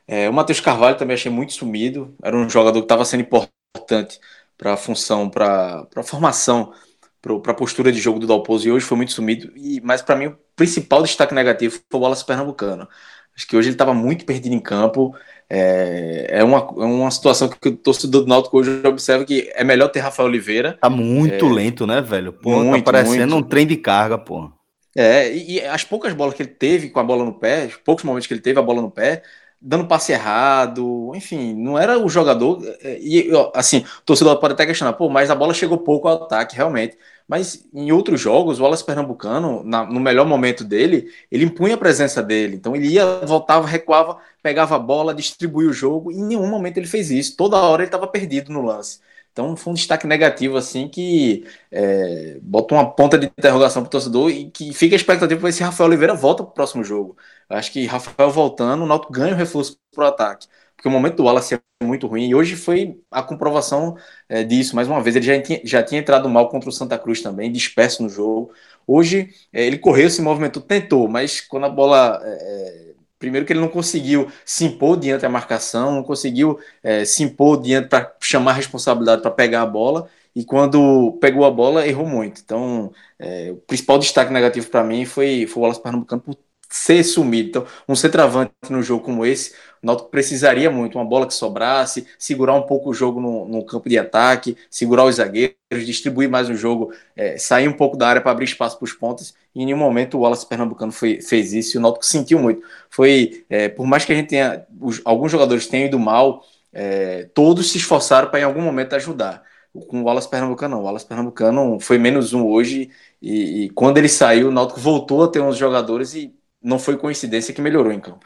É, 0.07 0.27
o 0.27 0.33
Matheus 0.33 0.59
Carvalho 0.59 0.97
também 0.97 1.13
achei 1.13 1.31
muito 1.31 1.53
sumido. 1.53 2.15
Era 2.23 2.35
um 2.35 2.49
jogador 2.49 2.79
que 2.79 2.85
estava 2.85 3.05
sendo 3.05 3.21
importante 3.21 4.19
para 4.57 4.73
a 4.73 4.77
função, 4.77 5.29
para 5.29 5.87
a 5.95 6.03
formação, 6.03 6.73
para 7.21 7.51
a 7.51 7.55
postura 7.55 7.91
de 7.91 7.99
jogo 7.99 8.17
do 8.17 8.25
Dalpozo 8.25 8.67
e 8.67 8.71
hoje 8.71 8.85
foi 8.85 8.97
muito 8.97 9.13
sumido. 9.13 9.53
E, 9.55 9.79
mas 9.81 10.01
para 10.01 10.15
mim 10.15 10.25
o 10.27 10.37
principal 10.55 11.03
destaque 11.03 11.35
negativo 11.35 11.79
foi 11.89 11.99
o 11.99 12.03
Wallace 12.03 12.25
Pernambucano. 12.25 12.87
Acho 13.35 13.47
que 13.47 13.57
hoje 13.57 13.67
ele 13.67 13.75
estava 13.75 13.93
muito 13.93 14.25
perdido 14.25 14.53
em 14.53 14.59
campo. 14.59 15.13
É, 15.49 16.39
é, 16.39 16.43
uma, 16.43 16.57
é 16.57 16.85
uma 16.85 17.11
situação 17.11 17.47
que 17.47 17.69
o 17.69 17.77
torcedor 17.77 18.23
do 18.23 18.27
Náutico 18.27 18.57
hoje 18.57 18.81
observa 18.85 19.23
que 19.23 19.51
é 19.53 19.63
melhor 19.63 19.89
ter 19.89 19.99
Rafael 19.99 20.27
Oliveira. 20.27 20.77
Tá 20.81 20.89
muito 20.89 21.45
é, 21.45 21.53
lento, 21.53 21.85
né, 21.85 22.01
velho? 22.01 22.33
Pô, 22.33 22.51
tá 22.51 22.63
muito, 22.63 22.85
tá 22.85 22.91
parecendo 22.91 23.33
muito. 23.35 23.45
um 23.45 23.49
trem 23.49 23.67
de 23.67 23.77
carga, 23.77 24.17
pô. 24.17 24.51
É, 24.97 25.31
e, 25.31 25.55
e, 25.55 25.65
as 25.65 25.83
poucas 25.83 26.13
bolas 26.13 26.33
que 26.33 26.41
ele 26.41 26.49
teve 26.49 26.89
com 26.89 26.99
a 26.99 27.03
bola 27.03 27.25
no 27.25 27.33
pé, 27.33 27.65
os 27.65 27.75
poucos 27.75 28.03
momentos 28.03 28.27
que 28.27 28.33
ele 28.33 28.41
teve 28.41 28.57
a 28.59 28.63
bola 28.63 28.81
no 28.81 28.89
pé, 28.89 29.23
dando 29.61 29.87
passe 29.87 30.11
errado, 30.11 31.11
enfim, 31.15 31.53
não 31.55 31.77
era 31.77 31.97
o 31.97 32.09
jogador. 32.09 32.61
É, 32.81 32.99
e 32.99 33.29
assim, 33.53 33.79
o 33.99 34.01
torcedor 34.05 34.37
pode 34.39 34.53
até 34.53 34.65
questionar, 34.65 34.93
pô, 34.93 35.09
mas 35.09 35.29
a 35.29 35.35
bola 35.35 35.53
chegou 35.53 35.77
pouco 35.77 36.07
ao 36.07 36.23
ataque, 36.23 36.55
realmente. 36.55 36.97
Mas 37.27 37.67
em 37.73 37.91
outros 37.91 38.21
jogos, 38.21 38.59
o 38.59 38.63
Wallace 38.63 38.83
Pernambucano, 38.85 39.63
na, 39.63 39.83
no 39.85 39.99
melhor 39.99 40.25
momento 40.27 40.63
dele, 40.63 41.11
ele 41.31 41.45
impunha 41.45 41.73
a 41.75 41.77
presença 41.77 42.21
dele. 42.21 42.55
Então 42.55 42.75
ele 42.75 42.87
ia, 42.87 43.25
voltava, 43.25 43.65
recuava, 43.67 44.17
pegava 44.43 44.75
a 44.75 44.79
bola, 44.79 45.13
distribuía 45.13 45.69
o 45.69 45.73
jogo. 45.73 46.11
E 46.11 46.15
em 46.15 46.23
nenhum 46.23 46.47
momento 46.47 46.77
ele 46.77 46.87
fez 46.87 47.09
isso. 47.09 47.35
Toda 47.35 47.57
hora 47.57 47.81
ele 47.81 47.87
estava 47.87 48.05
perdido 48.07 48.53
no 48.53 48.61
lance. 48.61 48.99
Então 49.35 49.53
foi 49.57 49.71
um 49.71 49.73
destaque 49.75 50.07
negativo, 50.07 50.55
assim, 50.55 50.87
que 50.87 51.45
é, 51.69 52.39
bota 52.41 52.73
uma 52.73 52.89
ponta 52.89 53.17
de 53.17 53.25
interrogação 53.27 53.81
para 53.83 53.89
o 53.89 53.91
torcedor 53.91 54.31
e 54.31 54.49
que 54.49 54.73
fica 54.73 54.95
a 54.95 54.97
expectativa 54.97 55.37
para 55.37 55.49
ver 55.49 55.53
se 55.53 55.61
Rafael 55.61 55.89
Oliveira 55.89 56.13
volta 56.15 56.41
para 56.41 56.51
o 56.51 56.53
próximo 56.53 56.85
jogo. 56.85 57.17
Eu 57.49 57.57
acho 57.57 57.69
que 57.69 57.85
Rafael 57.85 58.31
voltando, 58.31 58.83
o 58.83 58.87
Náutico 58.87 59.11
ganha 59.11 59.33
o 59.33 59.37
reforço 59.37 59.77
para 59.93 60.05
o 60.05 60.07
ataque. 60.07 60.47
Porque 60.75 60.87
o 60.87 60.91
momento 60.91 61.17
do 61.17 61.23
Wallace 61.25 61.55
é 61.55 61.59
muito 61.83 62.07
ruim. 62.07 62.29
E 62.29 62.35
hoje 62.35 62.55
foi 62.55 62.97
a 63.11 63.21
comprovação 63.21 63.97
é, 64.29 64.41
disso. 64.43 64.73
Mais 64.73 64.87
uma 64.87 65.01
vez, 65.01 65.17
ele 65.17 65.25
já 65.25 65.41
tinha, 65.41 65.61
já 65.65 65.83
tinha 65.83 65.99
entrado 65.99 66.29
mal 66.29 66.47
contra 66.47 66.69
o 66.69 66.71
Santa 66.71 66.97
Cruz 66.97 67.21
também, 67.21 67.51
disperso 67.51 68.03
no 68.03 68.09
jogo. 68.09 68.53
Hoje, 68.87 69.29
é, 69.51 69.65
ele 69.65 69.77
correu, 69.77 70.09
se 70.09 70.21
movimentou, 70.21 70.61
tentou, 70.61 71.09
mas 71.09 71.41
quando 71.41 71.65
a 71.65 71.69
bola 71.69 72.21
é, 72.23 72.91
é 72.91 72.94
Primeiro 73.25 73.43
que 73.43 73.53
ele 73.53 73.59
não 73.59 73.67
conseguiu 73.67 74.31
se 74.45 74.65
impor 74.65 74.97
diante 74.99 75.23
da 75.23 75.29
marcação, 75.29 75.95
não 75.95 76.03
conseguiu 76.03 76.59
é, 76.83 77.03
se 77.03 77.23
impor 77.23 77.59
diante 77.59 77.89
para 77.89 78.15
chamar 78.21 78.51
a 78.51 78.53
responsabilidade 78.53 79.23
para 79.23 79.31
pegar 79.31 79.63
a 79.63 79.65
bola, 79.65 80.07
e 80.35 80.45
quando 80.45 81.17
pegou 81.19 81.43
a 81.43 81.49
bola, 81.49 81.87
errou 81.87 82.05
muito. 82.05 82.39
Então, 82.43 82.91
é, 83.17 83.49
o 83.51 83.55
principal 83.55 83.97
destaque 83.97 84.31
negativo 84.31 84.69
para 84.69 84.83
mim 84.83 85.05
foi, 85.05 85.47
foi 85.47 85.61
o 85.61 85.63
Wallace 85.63 85.81
Pernambucano 85.81 86.21
por 86.21 86.35
ser 86.69 87.03
sumido. 87.03 87.49
Então, 87.49 87.65
um 87.87 87.95
centroavante 87.95 88.51
no 88.69 88.81
jogo 88.81 89.03
como 89.03 89.25
esse, 89.25 89.51
o 89.81 89.85
Náutico 89.85 90.09
precisaria 90.09 90.69
muito, 90.71 90.97
uma 90.97 91.05
bola 91.05 91.27
que 91.27 91.33
sobrasse, 91.33 92.07
segurar 92.17 92.53
um 92.53 92.63
pouco 92.63 92.89
o 92.89 92.93
jogo 92.93 93.21
no, 93.21 93.45
no 93.47 93.63
campo 93.65 93.87
de 93.87 93.97
ataque, 93.97 94.57
segurar 94.69 95.05
os 95.05 95.15
zagueiros, 95.15 95.55
distribuir 95.85 96.29
mais 96.29 96.49
o 96.49 96.55
jogo, 96.55 96.91
é, 97.15 97.37
sair 97.37 97.67
um 97.67 97.73
pouco 97.73 97.95
da 97.95 98.07
área 98.07 98.21
para 98.21 98.31
abrir 98.31 98.45
espaço 98.45 98.77
para 98.77 98.85
os 98.85 98.93
pontos. 98.93 99.33
E 99.53 99.61
em 99.61 99.65
nenhum 99.65 99.77
momento 99.77 100.17
o 100.17 100.21
Wallace 100.21 100.47
Pernambucano 100.47 100.91
foi, 100.91 101.21
fez 101.21 101.53
isso 101.53 101.77
e 101.77 101.79
o 101.79 101.81
Náutico 101.81 102.05
sentiu 102.05 102.39
muito. 102.39 102.61
Foi, 102.89 103.45
é, 103.49 103.69
por 103.69 103.85
mais 103.85 104.05
que 104.05 104.11
a 104.11 104.15
gente 104.15 104.29
tenha, 104.29 104.65
os, 104.81 105.01
alguns 105.05 105.31
jogadores 105.31 105.67
tenham 105.67 105.87
ido 105.87 105.99
mal, 105.99 106.43
é, 106.73 107.29
todos 107.33 107.71
se 107.71 107.77
esforçaram 107.77 108.29
para 108.29 108.39
em 108.41 108.43
algum 108.43 108.61
momento 108.61 108.93
ajudar. 108.95 109.43
Com 109.87 110.01
o 110.01 110.03
Wallace 110.05 110.29
Pernambucano, 110.29 110.75
não. 110.75 110.81
O 110.81 110.85
Wallace 110.85 111.05
Pernambucano 111.05 111.79
foi 111.79 111.97
menos 111.97 112.33
um 112.33 112.45
hoje 112.45 112.89
e, 113.21 113.65
e 113.65 113.69
quando 113.71 113.97
ele 113.97 114.07
saiu, 114.09 114.47
o 114.47 114.51
Náutico 114.51 114.79
voltou 114.79 115.23
a 115.23 115.27
ter 115.27 115.41
uns 115.41 115.57
jogadores 115.57 116.13
e 116.15 116.33
não 116.65 116.79
foi 116.79 116.97
coincidência 116.97 117.53
que 117.53 117.61
melhorou 117.61 117.91
em 117.91 117.99
campo. 117.99 118.25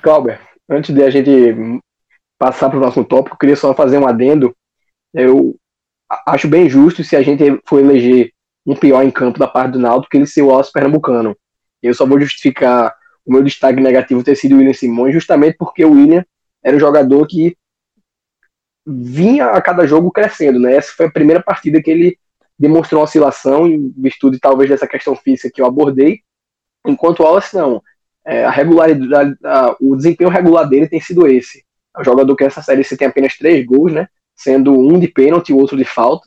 Clauber, 0.00 0.40
antes 0.68 0.94
de 0.94 1.02
a 1.02 1.10
gente 1.10 1.28
passar 2.38 2.70
para 2.70 2.78
o 2.78 2.80
próximo 2.80 3.04
tópico, 3.04 3.36
queria 3.36 3.56
só 3.56 3.74
fazer 3.74 3.98
um 3.98 4.06
adendo. 4.06 4.54
Eu 5.12 5.56
acho 6.26 6.46
bem 6.46 6.70
justo 6.70 7.02
se 7.02 7.16
a 7.16 7.22
gente 7.22 7.60
for 7.66 7.80
eleger 7.80 8.32
um 8.64 8.76
pior 8.76 9.02
em 9.02 9.10
campo 9.10 9.38
da 9.38 9.48
parte 9.48 9.72
do 9.72 9.80
Náutico 9.80 10.10
que 10.10 10.16
ele 10.16 10.26
ser 10.26 10.42
o 10.42 10.46
Wallace 10.46 10.72
Pernambucano. 10.72 11.36
Eu 11.82 11.92
só 11.92 12.06
vou 12.06 12.20
justificar 12.20 12.94
o 13.26 13.32
meu 13.32 13.42
destaque 13.42 13.80
negativo 13.80 14.22
ter 14.22 14.36
sido 14.36 14.54
o 14.54 14.58
William 14.58 14.72
Simões, 14.72 15.12
justamente 15.12 15.56
porque 15.58 15.84
o 15.84 15.92
William 15.92 16.24
era 16.62 16.76
um 16.76 16.80
jogador 16.80 17.26
que 17.26 17.56
vinha 18.86 19.46
a 19.46 19.60
cada 19.60 19.86
jogo 19.86 20.12
crescendo, 20.12 20.60
né? 20.60 20.76
Essa 20.76 20.92
foi 20.92 21.06
a 21.06 21.10
primeira 21.10 21.42
partida 21.42 21.82
que 21.82 21.90
ele 21.90 22.18
demonstrou 22.56 23.00
uma 23.00 23.06
oscilação 23.06 23.66
em 23.66 23.92
virtude 23.96 24.38
talvez 24.38 24.70
dessa 24.70 24.86
questão 24.86 25.16
física 25.16 25.50
que 25.52 25.60
eu 25.60 25.66
abordei, 25.66 26.20
enquanto 26.86 27.20
o 27.20 27.22
Wallace 27.24 27.54
não. 27.56 27.82
É, 28.24 28.44
a 28.44 28.50
regularidade, 28.50 29.36
a, 29.44 29.76
o 29.80 29.96
desempenho 29.96 30.30
regular 30.30 30.68
dele 30.68 30.88
tem 30.88 31.00
sido 31.00 31.26
esse. 31.26 31.64
É 31.96 32.00
um 32.00 32.04
jogador 32.04 32.34
que 32.36 32.44
nessa 32.44 32.62
série 32.62 32.84
você 32.84 32.96
tem 32.96 33.08
apenas 33.08 33.36
três 33.36 33.64
gols, 33.66 33.92
né? 33.92 34.08
Sendo 34.34 34.72
um 34.72 34.98
de 34.98 35.08
pênalti 35.08 35.50
e 35.50 35.54
outro 35.54 35.76
de 35.76 35.84
falta. 35.84 36.26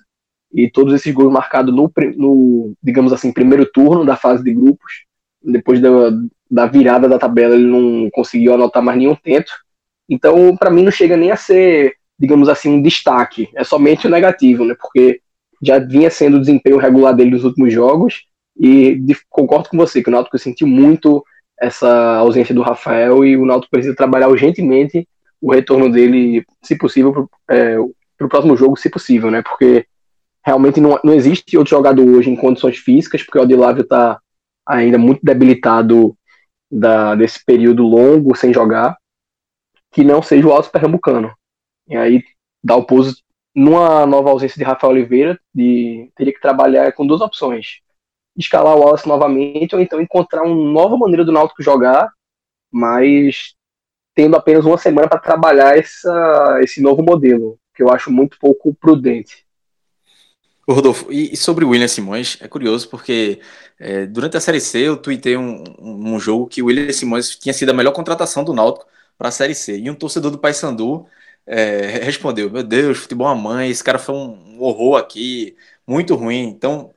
E 0.54 0.70
todos 0.70 0.94
esses 0.94 1.14
gols 1.14 1.32
marcados 1.32 1.74
no, 1.74 1.92
no, 2.16 2.74
digamos 2.82 3.12
assim, 3.12 3.32
primeiro 3.32 3.66
turno 3.66 4.06
da 4.06 4.16
fase 4.16 4.44
de 4.44 4.54
grupos. 4.54 5.06
Depois 5.44 5.80
da, 5.82 5.90
da 6.50 6.66
virada 6.66 7.08
da 7.08 7.20
tabela, 7.20 7.56
ele 7.56 7.66
não 7.66 8.10
conseguiu 8.12 8.54
anotar 8.54 8.84
mais 8.84 8.98
nenhum 8.98 9.16
tento. 9.16 9.52
Então, 10.10 10.56
para 10.56 10.70
mim, 10.70 10.84
não 10.84 10.92
chega 10.92 11.18
nem 11.18 11.32
a 11.32 11.36
ser, 11.36 11.96
digamos 12.18 12.48
assim, 12.48 12.70
um 12.70 12.82
destaque. 12.82 13.50
É 13.56 13.64
somente 13.64 14.08
o 14.08 14.10
negativo, 14.10 14.64
né? 14.64 14.76
Porque 14.80 15.22
já 15.62 15.80
vinha 15.80 16.10
sendo 16.10 16.38
o 16.38 16.40
desempenho 16.40 16.78
regular 16.78 17.14
dele 17.14 17.32
nos 17.32 17.44
últimos 17.44 17.74
jogos. 17.74 18.26
E 18.58 18.96
de, 18.96 19.18
concordo 19.30 19.70
com 19.70 19.78
você 19.78 20.02
que 20.02 20.10
o 20.10 20.12
Náutico 20.12 20.38
sentiu 20.38 20.68
muito 20.68 21.24
essa 21.60 22.18
ausência 22.18 22.54
do 22.54 22.62
Rafael 22.62 23.24
e 23.24 23.38
o 23.38 23.46
Náutico 23.46 23.72
precisa 23.72 23.96
trabalhar 23.96 24.30
urgentemente 24.30 25.08
o 25.42 25.54
retorno 25.54 25.92
dele, 25.92 26.46
se 26.64 26.78
possível, 26.78 27.30
para 27.46 27.58
é, 27.58 27.80
o 27.80 27.94
próximo 28.30 28.56
jogo, 28.56 28.78
se 28.78 28.90
possível, 28.90 29.30
né? 29.30 29.42
Porque 29.42 29.86
realmente 30.44 30.80
não, 30.80 31.00
não 31.04 31.14
existe 31.14 31.58
outro 31.58 31.72
jogador 31.72 32.08
hoje 32.08 32.30
em 32.30 32.36
condições 32.36 32.78
físicas, 32.78 33.24
porque 33.24 33.38
o 33.38 33.42
Odilávio 33.42 33.84
está 33.84 34.20
ainda 34.66 34.98
muito 34.98 35.20
debilitado 35.24 36.18
da, 36.72 37.16
desse 37.16 37.44
período 37.44 37.84
longo 37.84 38.36
sem 38.36 38.54
jogar, 38.54 38.98
que 39.92 40.04
não 40.04 40.22
seja 40.22 40.48
o 40.48 40.52
Alto 40.52 40.70
Pernambucano. 40.72 41.34
E 41.88 41.96
aí 41.96 42.24
dá 42.64 42.76
o 42.76 42.86
pouso 42.86 43.16
numa 43.56 44.06
nova 44.06 44.30
ausência 44.30 44.58
de 44.58 44.66
Rafael 44.66 44.92
Oliveira, 44.92 45.40
de, 45.54 46.12
teria 46.16 46.34
que 46.34 46.42
trabalhar 46.42 46.92
com 46.92 47.08
duas 47.08 47.22
opções. 47.22 47.80
Escalar 48.38 48.76
o 48.76 48.80
Wallace 48.80 49.08
novamente, 49.08 49.76
ou 49.76 49.82
então 49.82 50.02
encontrar 50.02 50.44
uma 50.44 50.56
nova 50.56 50.98
maneira 50.98 51.24
do 51.24 51.32
Náutico 51.32 51.64
jogar, 51.64 52.12
mas 52.72 53.54
tendo 54.14 54.36
apenas 54.36 54.66
uma 54.66 54.78
semana 54.78 55.08
para 55.08 55.20
trabalhar 55.20 55.78
essa, 55.78 56.60
esse 56.62 56.82
novo 56.82 57.04
modelo, 57.04 57.58
que 57.74 57.84
eu 57.84 57.90
acho 57.90 58.12
muito 58.12 58.38
pouco 58.40 58.74
prudente. 58.74 59.46
Rodolfo, 60.68 61.12
e 61.12 61.38
sobre 61.38 61.64
o 61.64 61.70
William 61.70 61.88
Simões, 61.88 62.38
é 62.42 62.48
curioso 62.48 62.90
porque 62.90 63.40
é, 63.80 64.08
durante 64.08 64.36
a 64.36 64.40
Série 64.40 64.60
C 64.60 64.80
eu 64.80 64.98
tuitei 64.98 65.38
um, 65.38 65.64
um, 65.80 66.20
jogo 66.20 66.48
que 66.48 66.62
o 66.62 66.66
William 66.66 66.92
Simões 66.92 67.36
tinha 67.36 67.54
sido 67.54 67.70
a 67.70 67.74
melhor 67.74 67.92
contratação 67.92 68.44
do 68.44 68.54
Náutico 68.54 68.88
para 69.16 69.28
a 69.28 69.32
Série 69.32 69.54
C. 69.54 69.78
E 69.78 69.90
um 69.92 69.96
torcedor 69.96 70.32
do 70.32 70.40
Paysandu 70.40 71.06
é, 71.46 72.00
respondeu: 72.04 72.50
Meu 72.50 72.64
Deus, 72.64 72.98
futebol 72.98 73.28
a 73.28 73.36
mãe, 73.36 73.70
esse 73.70 73.84
cara 73.84 74.00
foi 74.00 74.16
um 74.16 74.60
horror 74.60 74.98
aqui, 74.98 75.56
muito 75.86 76.16
ruim. 76.16 76.44
Então, 76.50 76.95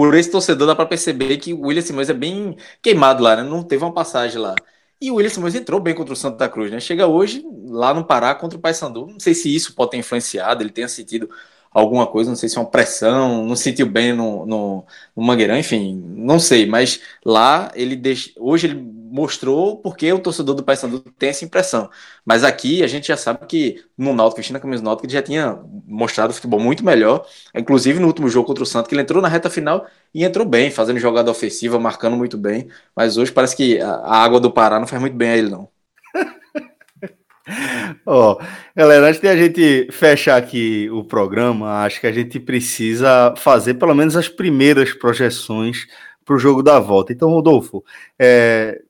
por 0.00 0.14
esse 0.14 0.30
torcedor 0.30 0.66
dá 0.66 0.74
para 0.74 0.86
perceber 0.86 1.36
que 1.36 1.52
o 1.52 1.66
William 1.66 1.82
Simões 1.82 2.08
é 2.08 2.14
bem 2.14 2.56
queimado 2.80 3.22
lá, 3.22 3.36
né? 3.36 3.42
Não 3.42 3.62
teve 3.62 3.84
uma 3.84 3.92
passagem 3.92 4.40
lá. 4.40 4.54
E 4.98 5.10
o 5.10 5.16
William 5.16 5.28
Simões 5.28 5.54
entrou 5.54 5.78
bem 5.78 5.94
contra 5.94 6.14
o 6.14 6.16
Santa 6.16 6.48
Cruz, 6.48 6.70
né? 6.70 6.80
Chega 6.80 7.06
hoje 7.06 7.44
lá 7.66 7.92
no 7.92 8.02
Pará 8.02 8.34
contra 8.34 8.56
o 8.56 8.60
Paysandu. 8.62 9.06
Não 9.06 9.20
sei 9.20 9.34
se 9.34 9.54
isso 9.54 9.74
pode 9.74 9.90
ter 9.90 9.98
influenciado, 9.98 10.62
ele 10.62 10.70
tenha 10.70 10.88
sentido 10.88 11.28
alguma 11.70 12.06
coisa, 12.06 12.30
não 12.30 12.36
sei 12.36 12.48
se 12.48 12.56
é 12.56 12.60
uma 12.62 12.70
pressão, 12.70 13.44
não 13.46 13.54
sentiu 13.54 13.86
bem 13.86 14.14
no, 14.14 14.46
no, 14.46 14.86
no 15.14 15.22
Mangueirão, 15.22 15.58
enfim, 15.58 16.02
não 16.16 16.40
sei, 16.40 16.66
mas 16.66 17.00
lá 17.24 17.70
ele 17.74 17.94
deixa, 17.94 18.30
hoje 18.38 18.68
ele 18.68 18.74
mostrou 19.10 19.78
porque 19.78 20.12
o 20.12 20.18
torcedor 20.18 20.54
do 20.54 20.62
Paysandu 20.62 21.00
tem 21.00 21.30
essa 21.30 21.44
impressão. 21.44 21.90
Mas 22.24 22.44
aqui 22.44 22.82
a 22.82 22.86
gente 22.86 23.08
já 23.08 23.16
sabe 23.16 23.46
que 23.46 23.84
no 23.96 24.14
Náutico, 24.14 24.38
vestindo 24.38 24.56
a 24.56 24.60
camisa 24.60 24.82
do 24.82 24.86
Náutico, 24.86 25.06
ele 25.06 25.12
já 25.12 25.22
tinha 25.22 25.58
mostrado 25.86 26.32
futebol 26.32 26.60
muito 26.60 26.84
melhor, 26.84 27.26
inclusive 27.54 27.98
no 27.98 28.06
último 28.06 28.28
jogo 28.28 28.46
contra 28.46 28.62
o 28.62 28.66
Santos, 28.66 28.88
que 28.88 28.94
ele 28.94 29.02
entrou 29.02 29.20
na 29.20 29.28
reta 29.28 29.50
final 29.50 29.86
e 30.14 30.24
entrou 30.24 30.46
bem, 30.46 30.70
fazendo 30.70 30.98
jogada 30.98 31.30
ofensiva, 31.30 31.78
marcando 31.78 32.16
muito 32.16 32.38
bem, 32.38 32.68
mas 32.94 33.16
hoje 33.16 33.32
parece 33.32 33.56
que 33.56 33.80
a 33.80 34.16
água 34.16 34.40
do 34.40 34.50
Pará 34.50 34.78
não 34.78 34.86
faz 34.86 35.00
muito 35.00 35.16
bem 35.16 35.30
a 35.30 35.36
ele 35.36 35.50
não. 35.50 35.68
Ó, 38.06 38.32
oh, 38.32 38.44
galera, 38.76 39.08
antes 39.08 39.20
de 39.20 39.28
a 39.28 39.36
gente 39.36 39.88
fechar 39.90 40.36
aqui 40.36 40.88
o 40.90 41.02
programa, 41.02 41.82
acho 41.84 42.00
que 42.00 42.06
a 42.06 42.12
gente 42.12 42.38
precisa 42.38 43.34
fazer 43.36 43.74
pelo 43.74 43.94
menos 43.94 44.16
as 44.16 44.28
primeiras 44.28 44.92
projeções 44.92 45.86
para 46.24 46.36
o 46.36 46.38
jogo 46.38 46.62
da 46.62 46.78
volta. 46.78 47.12
Então, 47.12 47.28
Rodolfo, 47.28 47.84
é, 48.18 48.80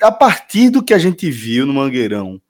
a 0.00 0.12
partir 0.12 0.70
do 0.70 0.82
que 0.82 0.94
a 0.94 0.98
gente 0.98 1.30
viu 1.30 1.66
no 1.66 1.74
Mangueirão, 1.74 2.40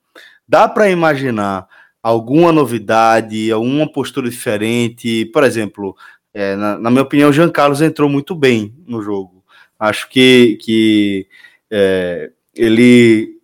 dá 0.47 0.67
para 0.67 0.89
imaginar 0.89 1.67
alguma 2.01 2.51
novidade, 2.51 3.51
alguma 3.51 3.91
postura 3.91 4.29
diferente? 4.29 5.25
Por 5.33 5.43
exemplo, 5.43 5.95
é, 6.33 6.55
na, 6.55 6.77
na, 6.77 6.89
minha 6.89 7.03
opinião, 7.03 7.29
o 7.29 7.33
Jean 7.33 7.49
Carlos 7.49 7.81
entrou 7.81 8.09
muito 8.09 8.35
bem 8.35 8.73
no 8.87 9.01
jogo. 9.01 9.43
Acho 9.79 10.09
que, 10.09 10.57
que 10.61 11.27
é, 11.71 12.31
ele 12.55 13.37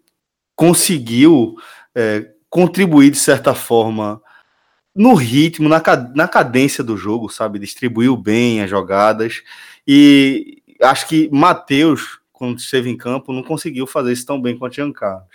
conseguiu 0.56 1.56
é, 1.94 2.30
contribuir 2.50 3.12
de 3.12 3.18
certa 3.18 3.54
forma 3.54 4.22
no 4.96 5.14
ritmo, 5.14 5.68
na, 5.68 5.82
na 6.16 6.28
cadência 6.28 6.84
do 6.84 6.96
jogo, 6.96 7.30
sabe? 7.30 7.60
Distribuiu 7.60 8.16
bem 8.16 8.62
as 8.62 8.70
jogadas. 8.70 9.44
E 9.88 10.62
acho 10.82 11.08
que 11.08 11.30
Matheus, 11.32 12.20
quando 12.36 12.60
esteve 12.60 12.90
em 12.90 12.98
campo, 12.98 13.34
não 13.34 13.44
conseguiu 13.44 13.88
fazer 13.88 14.12
isso 14.12 14.26
tão 14.26 14.42
bem 14.42 14.58
quanto 14.58 14.76
Jean 14.76 14.92
Carlos. 14.92 15.28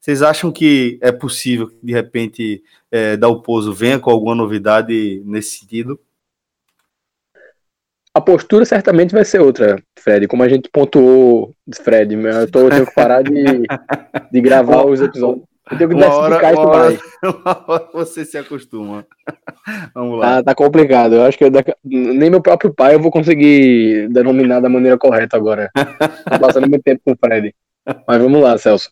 Vocês 0.00 0.22
acham 0.22 0.50
que 0.50 0.98
é 1.02 1.12
possível 1.12 1.68
que, 1.68 1.76
de 1.82 1.92
repente, 1.92 2.62
é, 2.90 3.16
Dalpozo 3.16 3.72
venha 3.72 3.98
com 3.98 4.10
alguma 4.10 4.34
novidade 4.34 5.22
nesse 5.26 5.58
sentido? 5.58 6.00
A 8.12 8.20
postura 8.20 8.64
certamente 8.64 9.12
vai 9.12 9.24
ser 9.24 9.40
outra, 9.40 9.80
Fred. 9.98 10.26
Como 10.26 10.42
a 10.42 10.48
gente 10.48 10.68
pontuou, 10.72 11.54
Fred, 11.84 12.14
eu, 12.14 12.50
tô, 12.50 12.60
eu 12.60 12.70
tenho 12.70 12.86
que 12.86 12.94
parar 12.94 13.22
de, 13.22 13.62
de 14.32 14.40
gravar 14.40 14.84
os 14.88 15.00
episódios. 15.00 15.44
Eu 15.70 15.78
tenho 15.78 15.90
que 15.90 15.96
uma 15.96 16.14
hora, 16.14 16.52
uma 16.52 16.68
hora, 16.68 16.98
uma 17.22 17.64
hora 17.68 17.88
você 17.92 18.24
se 18.24 18.38
acostuma. 18.38 19.06
Vamos 19.94 20.18
lá. 20.18 20.38
Ah, 20.38 20.42
tá 20.42 20.54
complicado. 20.54 21.14
Eu 21.14 21.22
acho 21.24 21.36
que 21.36 21.44
eu, 21.44 21.50
nem 21.84 22.30
meu 22.30 22.40
próprio 22.40 22.72
pai 22.72 22.94
eu 22.94 23.00
vou 23.00 23.10
conseguir 23.10 24.08
denominar 24.08 24.60
da 24.60 24.68
maneira 24.68 24.98
correta 24.98 25.36
agora. 25.36 25.70
Tô 25.74 26.38
passando 26.40 26.68
muito 26.68 26.82
tempo 26.82 27.00
com 27.04 27.12
o 27.12 27.16
Fred. 27.16 27.54
Mas 28.06 28.22
vamos 28.22 28.40
lá, 28.40 28.56
Celso. 28.58 28.90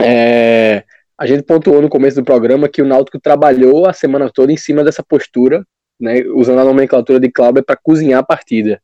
É, 0.00 0.84
a 1.18 1.26
gente 1.26 1.42
pontuou 1.42 1.80
no 1.80 1.88
começo 1.88 2.16
do 2.16 2.24
programa 2.24 2.68
que 2.68 2.82
o 2.82 2.86
Náutico 2.86 3.18
trabalhou 3.18 3.86
a 3.86 3.92
semana 3.92 4.30
toda 4.30 4.52
em 4.52 4.56
cima 4.56 4.84
dessa 4.84 5.02
postura, 5.02 5.64
né, 5.98 6.22
usando 6.34 6.60
a 6.60 6.64
nomenclatura 6.64 7.18
de 7.18 7.30
Cláudio 7.30 7.64
para 7.64 7.76
cozinhar 7.76 8.20
a 8.20 8.26
partida. 8.26 8.80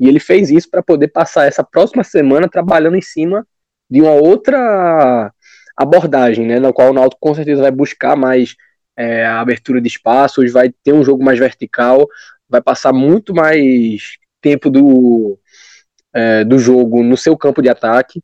E 0.00 0.08
ele 0.08 0.18
fez 0.18 0.50
isso 0.50 0.68
para 0.70 0.82
poder 0.82 1.08
passar 1.08 1.46
essa 1.46 1.62
próxima 1.62 2.02
semana 2.02 2.48
trabalhando 2.48 2.96
em 2.96 3.02
cima 3.02 3.46
de 3.90 4.00
uma 4.00 4.12
outra 4.12 5.30
abordagem, 5.76 6.46
né, 6.46 6.58
na 6.60 6.72
qual 6.72 6.90
o 6.90 6.92
Náutico 6.92 7.20
com 7.20 7.34
certeza 7.34 7.62
vai 7.62 7.70
buscar 7.70 8.16
mais 8.16 8.54
é, 8.96 9.24
a 9.24 9.40
abertura 9.40 9.80
de 9.80 9.88
espaços, 9.88 10.52
vai 10.52 10.72
ter 10.82 10.92
um 10.92 11.04
jogo 11.04 11.24
mais 11.24 11.38
vertical, 11.38 12.06
vai 12.48 12.62
passar 12.62 12.92
muito 12.92 13.34
mais 13.34 14.16
tempo 14.40 14.70
do, 14.70 15.38
é, 16.12 16.44
do 16.44 16.58
jogo 16.58 17.02
no 17.02 17.16
seu 17.16 17.36
campo 17.36 17.60
de 17.60 17.68
ataque. 17.68 18.22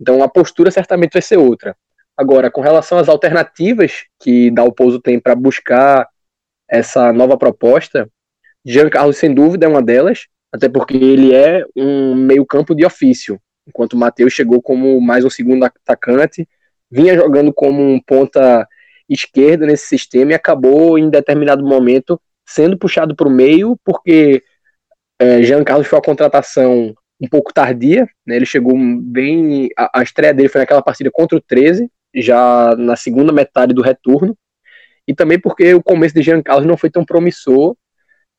Então 0.00 0.22
a 0.22 0.28
postura 0.28 0.70
certamente 0.70 1.12
vai 1.12 1.22
ser 1.22 1.38
outra. 1.38 1.76
Agora, 2.16 2.50
com 2.50 2.60
relação 2.60 2.98
às 2.98 3.08
alternativas 3.08 4.04
que 4.22 4.50
Dalpozo 4.50 5.00
tem 5.00 5.18
para 5.18 5.34
buscar 5.34 6.06
essa 6.68 7.12
nova 7.12 7.38
proposta, 7.38 8.08
Jean 8.64 8.90
Carlos 8.90 9.16
sem 9.16 9.32
dúvida 9.32 9.64
é 9.64 9.68
uma 9.68 9.82
delas, 9.82 10.26
até 10.52 10.68
porque 10.68 10.96
ele 10.96 11.34
é 11.34 11.64
um 11.74 12.14
meio 12.14 12.44
campo 12.44 12.74
de 12.74 12.84
ofício, 12.84 13.40
enquanto 13.66 13.94
o 13.94 13.96
Matheus 13.96 14.32
chegou 14.32 14.60
como 14.60 15.00
mais 15.00 15.24
um 15.24 15.30
segundo 15.30 15.64
atacante 15.64 16.46
vinha 16.90 17.14
jogando 17.14 17.52
como 17.52 17.80
um 17.80 18.00
ponta 18.00 18.66
esquerda 19.08 19.66
nesse 19.66 19.86
sistema 19.86 20.32
e 20.32 20.34
acabou 20.34 20.98
em 20.98 21.10
determinado 21.10 21.64
momento 21.64 22.20
sendo 22.46 22.76
puxado 22.76 23.14
para 23.14 23.28
o 23.28 23.30
meio, 23.30 23.78
porque 23.84 24.42
é, 25.18 25.42
Jean 25.42 25.62
Carlos 25.62 25.86
foi 25.86 25.96
uma 25.98 26.04
contratação 26.04 26.94
um 27.20 27.28
pouco 27.28 27.52
tardia, 27.52 28.08
né, 28.26 28.36
ele 28.36 28.46
chegou 28.46 28.74
bem. 28.76 29.68
A, 29.76 30.00
a, 30.00 30.02
estreia 30.02 30.32
dele 30.32 30.48
foi 30.48 30.60
naquela 30.60 30.82
partida 30.82 31.10
contra 31.12 31.36
o 31.36 31.40
13, 31.40 31.90
já 32.14 32.74
na 32.76 32.96
segunda 32.96 33.32
metade 33.32 33.74
do 33.74 33.82
retorno, 33.82 34.36
e 35.06 35.14
também 35.14 35.38
porque 35.38 35.74
o 35.74 35.82
começo 35.82 36.14
de 36.14 36.22
Jean 36.22 36.42
Carlos 36.42 36.66
não 36.66 36.76
foi 36.76 36.90
tão 36.90 37.04
promissor. 37.04 37.76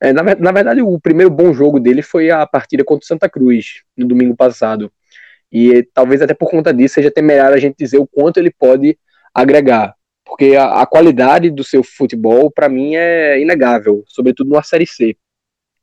É, 0.02 0.12
na, 0.12 0.24
na 0.24 0.52
verdade, 0.52 0.82
o 0.82 0.99
primeiro 0.99 1.30
bom 1.30 1.54
jogo 1.54 1.80
dele 1.80 2.02
foi 2.02 2.32
a 2.32 2.45
partida 2.47 2.84
contra 2.84 3.04
o 3.04 3.08
Santa 3.08 3.30
Cruz, 3.30 3.84
no 3.95 4.08
domingo 4.08 4.36
passado. 4.36 4.91
E 5.52 5.84
talvez 5.93 6.22
até 6.22 6.34
por 6.34 6.49
conta 6.49 6.74
disso 6.74 6.95
seja 6.95 7.12
temerário 7.12 7.56
a 7.56 7.60
gente 7.60 7.76
dizer 7.78 7.97
o 7.97 8.08
quanto 8.08 8.38
ele 8.38 8.52
pode 8.52 8.97
agregar. 9.34 9.95
Porque 10.26 10.56
a, 10.56 10.82
a 10.82 10.86
qualidade 10.86 11.49
do 11.49 11.64
seu 11.64 11.84
futebol, 11.84 12.49
para 12.52 12.70
mim, 12.70 12.95
é 12.95 13.39
inegável, 13.41 14.04
sobretudo 14.08 14.49
numa 14.49 14.64
Série 14.64 14.88
C. 14.88 15.18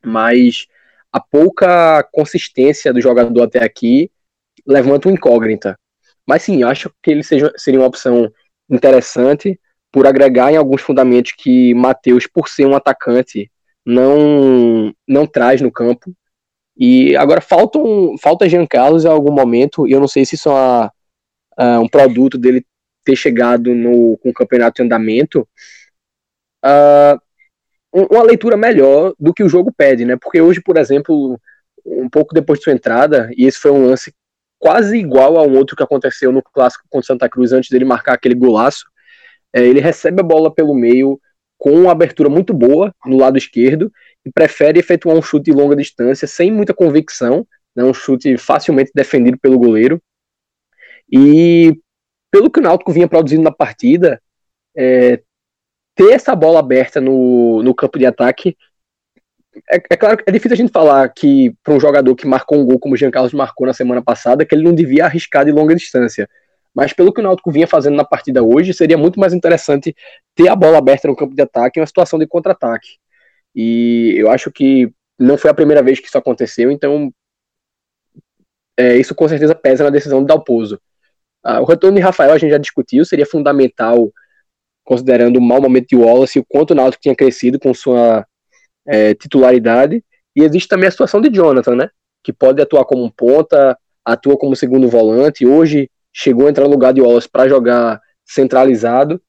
Mas 0.03 0.65
a 1.11 1.19
pouca 1.19 2.03
consistência 2.11 2.93
do 2.93 3.01
jogador 3.01 3.43
até 3.43 3.63
aqui 3.63 4.11
levanta 4.65 5.07
uma 5.07 5.13
incógnita. 5.13 5.77
Mas 6.25 6.43
sim, 6.43 6.63
acho 6.63 6.91
que 7.01 7.11
ele 7.11 7.23
seja, 7.23 7.51
seria 7.57 7.79
uma 7.79 7.87
opção 7.87 8.31
interessante. 8.69 9.59
por 9.91 10.05
agregar 10.07 10.51
em 10.51 10.57
alguns 10.57 10.81
fundamentos 10.81 11.33
que 11.37 11.73
Matheus, 11.73 12.27
por 12.27 12.47
ser 12.47 12.65
um 12.65 12.75
atacante, 12.75 13.51
não 13.85 14.93
não 15.07 15.25
traz 15.25 15.61
no 15.61 15.71
campo. 15.71 16.13
E 16.79 17.13
agora 17.17 17.41
falta, 17.41 17.77
um, 17.77 18.15
falta 18.17 18.47
Jean 18.47 18.65
Carlos 18.65 19.03
em 19.03 19.09
algum 19.09 19.33
momento, 19.33 19.85
e 19.85 19.91
eu 19.91 19.99
não 19.99 20.07
sei 20.07 20.23
se 20.23 20.35
isso 20.35 20.47
é 20.47 20.51
uma, 20.53 20.93
uh, 21.59 21.81
um 21.81 21.89
produto 21.89 22.37
dele 22.37 22.65
ter 23.03 23.17
chegado 23.17 23.75
no, 23.75 24.17
com 24.19 24.29
o 24.29 24.33
campeonato 24.33 24.81
em 24.81 24.85
andamento, 24.85 25.45
uh, 26.65 27.19
uma 27.91 28.23
leitura 28.23 28.55
melhor 28.55 29.13
do 29.19 29.33
que 29.33 29.43
o 29.43 29.49
jogo 29.49 29.73
pede, 29.75 30.05
né? 30.05 30.15
Porque 30.15 30.39
hoje, 30.39 30.61
por 30.61 30.77
exemplo, 30.77 31.37
um 31.85 32.09
pouco 32.09 32.33
depois 32.33 32.59
de 32.59 32.63
sua 32.63 32.73
entrada, 32.73 33.29
e 33.35 33.45
esse 33.45 33.57
foi 33.57 33.71
um 33.71 33.85
lance 33.85 34.13
quase 34.57 34.97
igual 34.97 35.37
a 35.37 35.43
um 35.43 35.57
outro 35.57 35.75
que 35.75 35.83
aconteceu 35.83 36.31
no 36.31 36.41
clássico 36.41 36.85
contra 36.89 37.07
Santa 37.07 37.27
Cruz 37.27 37.51
antes 37.51 37.69
dele 37.69 37.83
marcar 37.83 38.13
aquele 38.13 38.35
golaço, 38.35 38.85
é, 39.53 39.61
ele 39.61 39.81
recebe 39.81 40.21
a 40.21 40.23
bola 40.23 40.53
pelo 40.53 40.73
meio 40.73 41.19
com 41.57 41.73
uma 41.73 41.91
abertura 41.91 42.29
muito 42.29 42.53
boa 42.53 42.93
no 43.05 43.17
lado 43.17 43.37
esquerdo 43.37 43.91
e 44.25 44.31
prefere 44.31 44.79
efetuar 44.79 45.15
um 45.15 45.21
chute 45.21 45.51
de 45.51 45.57
longa 45.57 45.75
distância 45.75 46.27
sem 46.27 46.51
muita 46.51 46.73
convicção, 46.73 47.47
né, 47.75 47.83
um 47.83 47.93
chute 47.93 48.37
facilmente 48.37 48.91
defendido 48.93 49.37
pelo 49.39 49.59
goleiro. 49.59 50.01
E 51.11 51.79
pelo 52.31 52.49
que 52.49 52.59
o 52.59 52.63
Náutico 52.63 52.91
vinha 52.91 53.07
produzindo 53.07 53.43
na 53.43 53.51
partida, 53.51 54.21
é, 54.75 55.21
ter 55.95 56.11
essa 56.11 56.35
bola 56.35 56.59
aberta 56.59 57.01
no, 57.01 57.63
no 57.63 57.73
campo 57.73 57.97
de 57.97 58.05
ataque 58.05 58.55
é, 59.69 59.77
é, 59.89 59.97
claro 59.97 60.17
que 60.17 60.23
é 60.27 60.31
difícil 60.31 60.53
a 60.53 60.57
gente 60.57 60.71
falar 60.71 61.09
que 61.09 61.53
para 61.63 61.73
um 61.73 61.79
jogador 61.79 62.15
que 62.15 62.27
marcou 62.27 62.59
um 62.59 62.65
gol 62.65 62.79
como 62.79 62.93
o 62.93 62.97
Jean 62.97 63.11
Carlos 63.11 63.33
marcou 63.33 63.65
na 63.65 63.73
semana 63.73 64.01
passada, 64.01 64.45
que 64.45 64.53
ele 64.53 64.63
não 64.63 64.73
devia 64.73 65.05
arriscar 65.05 65.43
de 65.43 65.51
longa 65.51 65.75
distância. 65.75 66.29
Mas 66.73 66.93
pelo 66.93 67.11
que 67.11 67.19
o 67.19 67.23
Náutico 67.23 67.51
vinha 67.51 67.67
fazendo 67.67 67.95
na 67.95 68.05
partida 68.05 68.43
hoje, 68.43 68.73
seria 68.73 68.97
muito 68.97 69.19
mais 69.19 69.33
interessante 69.33 69.95
ter 70.35 70.47
a 70.47 70.55
bola 70.55 70.77
aberta 70.77 71.07
no 71.07 71.15
campo 71.15 71.35
de 71.35 71.41
ataque 71.41 71.79
em 71.79 71.81
uma 71.81 71.87
situação 71.87 72.19
de 72.19 72.27
contra-ataque. 72.27 72.97
E 73.55 74.15
eu 74.17 74.29
acho 74.29 74.51
que 74.51 74.91
não 75.17 75.37
foi 75.37 75.49
a 75.51 75.53
primeira 75.53 75.83
vez 75.83 75.99
que 75.99 76.07
isso 76.07 76.17
aconteceu, 76.17 76.71
então 76.71 77.11
é, 78.77 78.95
isso 78.95 79.13
com 79.13 79.27
certeza 79.27 79.53
pesa 79.53 79.83
na 79.83 79.89
decisão 79.89 80.21
de 80.21 80.27
Dalpozo. 80.27 80.79
Ah, 81.43 81.61
o 81.61 81.65
retorno 81.65 81.97
de 81.97 82.01
Rafael 82.03 82.33
a 82.33 82.37
gente 82.37 82.51
já 82.51 82.57
discutiu, 82.57 83.03
seria 83.05 83.25
fundamental, 83.25 84.11
considerando 84.83 85.37
o 85.37 85.41
mau 85.41 85.61
momento 85.61 85.87
de 85.89 85.95
Wallace 85.95 86.39
e 86.39 86.41
o 86.41 86.45
quanto 86.47 86.71
o 86.71 86.75
Náutico 86.75 87.01
tinha 87.01 87.15
crescido 87.15 87.59
com 87.59 87.73
sua 87.73 88.25
é, 88.87 89.13
titularidade. 89.13 90.03
E 90.35 90.43
existe 90.43 90.67
também 90.67 90.87
a 90.87 90.91
situação 90.91 91.21
de 91.21 91.29
Jonathan, 91.29 91.75
né? 91.75 91.89
Que 92.23 92.31
pode 92.31 92.61
atuar 92.61 92.85
como 92.85 93.03
um 93.03 93.09
ponta, 93.09 93.77
atua 94.03 94.37
como 94.37 94.55
segundo 94.55 94.89
volante. 94.89 95.45
Hoje 95.45 95.89
chegou 96.13 96.47
a 96.47 96.49
entrar 96.49 96.65
no 96.65 96.71
lugar 96.71 96.93
de 96.93 97.01
Wallace 97.01 97.29
para 97.29 97.47
jogar 97.47 98.01
centralizado, 98.25 99.21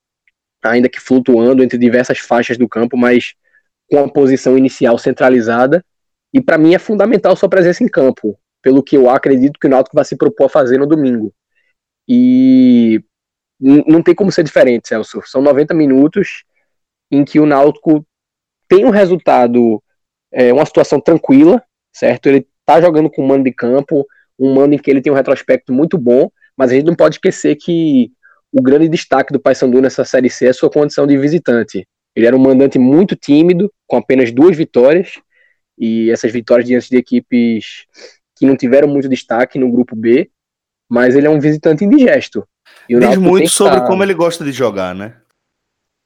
ainda 0.62 0.88
que 0.88 1.00
flutuando 1.00 1.62
entre 1.62 1.78
diversas 1.78 2.18
faixas 2.18 2.56
do 2.56 2.68
campo, 2.68 2.96
mas 2.96 3.34
com 3.90 4.04
a 4.04 4.08
posição 4.08 4.56
inicial 4.56 4.96
centralizada. 4.98 5.84
E 6.32 6.40
para 6.40 6.56
mim 6.56 6.74
é 6.74 6.78
fundamental 6.78 7.34
sua 7.34 7.48
presença 7.48 7.82
em 7.82 7.88
campo, 7.88 8.38
pelo 8.62 8.82
que 8.82 8.96
eu 8.96 9.10
acredito 9.10 9.58
que 9.58 9.66
o 9.66 9.70
Náutico 9.70 9.96
vai 9.96 10.04
se 10.04 10.16
propor 10.16 10.44
a 10.44 10.48
fazer 10.48 10.78
no 10.78 10.86
domingo. 10.86 11.32
E 12.08 13.02
não 13.60 14.02
tem 14.02 14.14
como 14.14 14.32
ser 14.32 14.42
diferente, 14.42 14.88
Celso. 14.88 15.20
São 15.26 15.42
90 15.42 15.74
minutos 15.74 16.44
em 17.10 17.24
que 17.24 17.38
o 17.38 17.46
Náutico 17.46 18.06
tem 18.68 18.84
um 18.84 18.90
resultado, 18.90 19.82
é, 20.32 20.52
uma 20.52 20.64
situação 20.64 21.00
tranquila, 21.00 21.62
certo? 21.92 22.26
Ele 22.26 22.46
tá 22.64 22.80
jogando 22.80 23.10
com 23.10 23.22
um 23.22 23.26
mando 23.26 23.44
de 23.44 23.52
campo, 23.52 24.06
um 24.38 24.54
mando 24.54 24.74
em 24.74 24.78
que 24.78 24.90
ele 24.90 25.02
tem 25.02 25.12
um 25.12 25.16
retrospecto 25.16 25.72
muito 25.72 25.98
bom, 25.98 26.30
mas 26.56 26.70
a 26.70 26.74
gente 26.74 26.86
não 26.86 26.94
pode 26.94 27.16
esquecer 27.16 27.56
que 27.56 28.12
o 28.52 28.62
grande 28.62 28.88
destaque 28.88 29.32
do 29.32 29.40
Paysandu 29.40 29.80
nessa 29.80 30.04
Série 30.04 30.30
C 30.30 30.46
é 30.46 30.50
a 30.50 30.54
sua 30.54 30.70
condição 30.70 31.06
de 31.06 31.18
visitante. 31.18 31.86
Ele 32.14 32.26
era 32.26 32.36
um 32.36 32.40
mandante 32.40 32.78
muito 32.78 33.16
tímido, 33.16 33.72
com 33.86 33.96
apenas 33.96 34.32
duas 34.32 34.56
vitórias, 34.56 35.20
e 35.78 36.10
essas 36.10 36.32
vitórias 36.32 36.66
diante 36.66 36.90
de 36.90 36.96
equipes 36.96 37.86
que 38.36 38.46
não 38.46 38.56
tiveram 38.56 38.88
muito 38.88 39.08
destaque 39.08 39.58
no 39.58 39.70
grupo 39.70 39.94
B, 39.96 40.30
mas 40.88 41.14
ele 41.14 41.26
é 41.26 41.30
um 41.30 41.40
visitante 41.40 41.84
indigesto. 41.84 42.46
E 42.88 42.98
Diz 42.98 43.16
muito 43.16 43.48
sobre 43.48 43.76
estar... 43.76 43.86
como 43.86 44.02
ele 44.02 44.14
gosta 44.14 44.44
de 44.44 44.52
jogar, 44.52 44.94
né? 44.94 45.16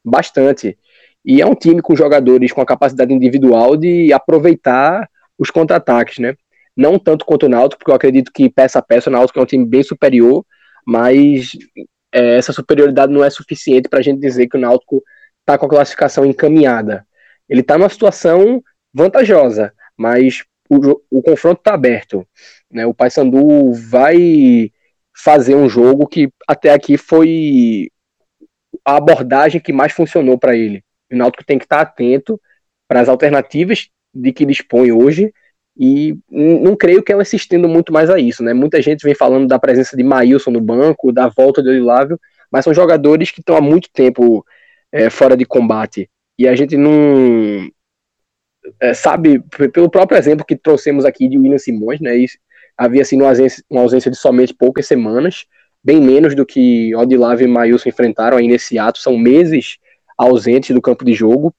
Bastante. 0.04 0.78
E 1.24 1.40
é 1.40 1.46
um 1.46 1.54
time 1.54 1.80
com 1.80 1.96
jogadores 1.96 2.52
com 2.52 2.60
a 2.60 2.66
capacidade 2.66 3.12
individual 3.12 3.76
de 3.76 4.12
aproveitar 4.12 5.08
os 5.38 5.50
contra-ataques, 5.50 6.18
né? 6.18 6.34
Não 6.76 6.98
tanto 6.98 7.24
quanto 7.24 7.46
o 7.46 7.48
Náutico, 7.48 7.78
porque 7.78 7.90
eu 7.90 7.94
acredito 7.96 8.30
que 8.32 8.50
peça 8.50 8.78
a 8.78 8.82
peça 8.82 9.08
o 9.08 9.12
Náutico 9.12 9.38
é 9.38 9.42
um 9.42 9.46
time 9.46 9.64
bem 9.64 9.82
superior, 9.82 10.44
mas 10.86 11.52
é, 12.12 12.36
essa 12.36 12.52
superioridade 12.52 13.12
não 13.12 13.24
é 13.24 13.30
suficiente 13.30 13.88
para 13.88 14.00
a 14.00 14.02
gente 14.02 14.20
dizer 14.20 14.48
que 14.48 14.56
o 14.56 14.60
Náutico 14.60 15.02
está 15.44 15.58
com 15.58 15.66
a 15.66 15.68
classificação 15.68 16.24
encaminhada. 16.24 17.06
Ele 17.48 17.60
está 17.60 17.76
numa 17.76 17.88
situação 17.88 18.62
vantajosa, 18.92 19.72
mas 19.96 20.42
o, 20.68 21.00
o 21.10 21.22
confronto 21.22 21.60
está 21.60 21.74
aberto. 21.74 22.26
Né? 22.70 22.86
O 22.86 22.94
Paysandu 22.94 23.72
vai 23.72 24.70
fazer 25.14 25.54
um 25.54 25.68
jogo 25.68 26.06
que 26.06 26.30
até 26.48 26.72
aqui 26.72 26.96
foi 26.96 27.90
a 28.84 28.96
abordagem 28.96 29.60
que 29.60 29.72
mais 29.72 29.92
funcionou 29.92 30.38
para 30.38 30.56
ele. 30.56 30.82
O 31.12 31.16
Náutico 31.16 31.44
tem 31.44 31.58
que 31.58 31.64
estar 31.64 31.80
atento 31.80 32.40
para 32.88 33.00
as 33.00 33.08
alternativas 33.08 33.88
de 34.12 34.32
que 34.32 34.46
dispõe 34.46 34.90
hoje 34.90 35.32
e 35.76 36.16
não 36.30 36.76
creio 36.76 37.02
que 37.02 37.12
elas 37.12 37.28
se 37.28 37.36
estendam 37.36 37.68
muito 37.68 37.92
mais 37.92 38.08
a 38.08 38.18
isso, 38.18 38.42
né? 38.44 38.52
Muita 38.52 38.80
gente 38.80 39.02
vem 39.02 39.14
falando 39.14 39.48
da 39.48 39.58
presença 39.58 39.96
de 39.96 40.04
Maílson 40.04 40.52
no 40.52 40.60
banco, 40.60 41.12
da 41.12 41.28
volta 41.28 41.62
de 41.62 41.68
Olívio, 41.68 42.18
mas 42.50 42.64
são 42.64 42.72
jogadores 42.72 43.30
que 43.32 43.40
estão 43.40 43.56
há 43.56 43.60
muito 43.60 43.90
tempo 43.92 44.44
é, 44.94 45.10
fora 45.10 45.36
de 45.36 45.44
combate 45.44 46.08
e 46.38 46.46
a 46.46 46.54
gente 46.54 46.76
não 46.76 47.68
é, 48.80 48.94
sabe 48.94 49.40
pelo 49.72 49.90
próprio 49.90 50.16
exemplo 50.16 50.46
que 50.46 50.56
trouxemos 50.56 51.04
aqui 51.04 51.28
de 51.28 51.36
William 51.36 51.58
Simões, 51.58 52.00
né? 52.00 52.12
Havia 52.78 53.02
assim 53.02 53.16
uma 53.16 53.80
ausência, 53.80 54.10
de 54.10 54.16
somente 54.16 54.54
poucas 54.54 54.86
semanas, 54.86 55.46
bem 55.82 56.00
menos 56.00 56.34
do 56.34 56.46
que 56.46 56.94
Odilávio 56.94 57.46
e 57.46 57.50
Maílson 57.50 57.88
enfrentaram 57.88 58.36
aí 58.36 58.46
nesse 58.46 58.78
ato, 58.78 58.98
são 58.98 59.18
meses 59.18 59.78
ausentes 60.16 60.74
do 60.74 60.80
campo 60.80 61.04
de 61.04 61.12
jogo. 61.12 61.52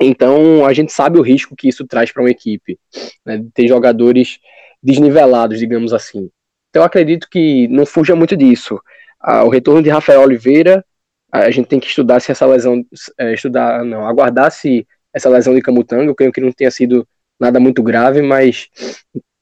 Então 0.00 0.64
a 0.64 0.72
gente 0.72 0.92
sabe 0.92 1.18
o 1.18 1.22
risco 1.22 1.56
que 1.56 1.68
isso 1.68 1.86
traz 1.86 2.12
para 2.12 2.22
uma 2.22 2.30
equipe, 2.30 2.78
né, 3.26 3.44
ter 3.52 3.66
jogadores 3.66 4.38
desnivelados, 4.82 5.58
digamos 5.58 5.92
assim. 5.92 6.30
Então 6.70 6.84
acredito 6.84 7.28
que 7.28 7.66
não 7.68 7.84
fuja 7.84 8.14
muito 8.14 8.36
disso. 8.36 8.80
Ah, 9.20 9.44
o 9.44 9.48
retorno 9.48 9.82
de 9.82 9.90
Rafael 9.90 10.22
Oliveira, 10.22 10.84
a 11.32 11.50
gente 11.50 11.66
tem 11.66 11.80
que 11.80 11.86
estudar 11.86 12.20
se 12.20 12.32
essa 12.32 12.46
lesão, 12.46 12.84
é, 13.18 13.34
estudar, 13.34 13.84
não, 13.84 14.06
aguardar 14.06 14.50
se 14.50 14.86
essa 15.12 15.28
lesão 15.28 15.54
de 15.54 15.62
Camutanga, 15.62 16.04
eu 16.04 16.14
creio 16.14 16.32
que 16.32 16.40
não 16.40 16.52
tenha 16.52 16.70
sido 16.70 17.06
nada 17.38 17.58
muito 17.58 17.82
grave, 17.82 18.22
mas 18.22 18.68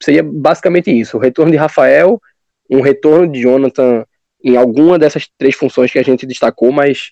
seria 0.03 0.23
basicamente 0.23 0.91
isso. 0.91 1.17
O 1.17 1.21
retorno 1.21 1.51
de 1.51 1.59
Rafael, 1.59 2.21
um 2.71 2.81
retorno 2.81 3.31
de 3.31 3.41
Jonathan 3.41 4.05
em 4.43 4.57
alguma 4.57 4.99
dessas 4.99 5.29
três 5.37 5.55
funções 5.57 5.91
que 5.91 5.99
a 5.99 6.03
gente 6.03 6.27
destacou, 6.27 6.71
mas 6.71 7.11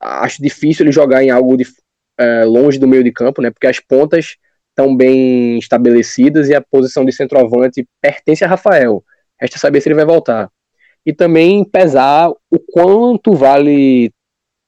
acho 0.00 0.40
difícil 0.40 0.84
ele 0.84 0.92
jogar 0.92 1.22
em 1.22 1.30
algo 1.30 1.56
de, 1.56 1.66
é, 2.18 2.44
longe 2.44 2.78
do 2.78 2.86
meio 2.86 3.02
de 3.02 3.12
campo, 3.12 3.42
né? 3.42 3.50
Porque 3.50 3.66
as 3.66 3.80
pontas 3.80 4.36
estão 4.70 4.94
bem 4.94 5.58
estabelecidas 5.58 6.48
e 6.48 6.54
a 6.54 6.60
posição 6.60 7.04
de 7.04 7.12
centroavante 7.12 7.86
pertence 8.00 8.44
a 8.44 8.48
Rafael. 8.48 9.02
Resta 9.40 9.58
saber 9.58 9.80
se 9.80 9.88
ele 9.88 9.96
vai 9.96 10.04
voltar. 10.04 10.50
E 11.06 11.12
também 11.12 11.64
pesar 11.64 12.28
o 12.28 12.58
quanto 12.58 13.32
vale 13.32 14.12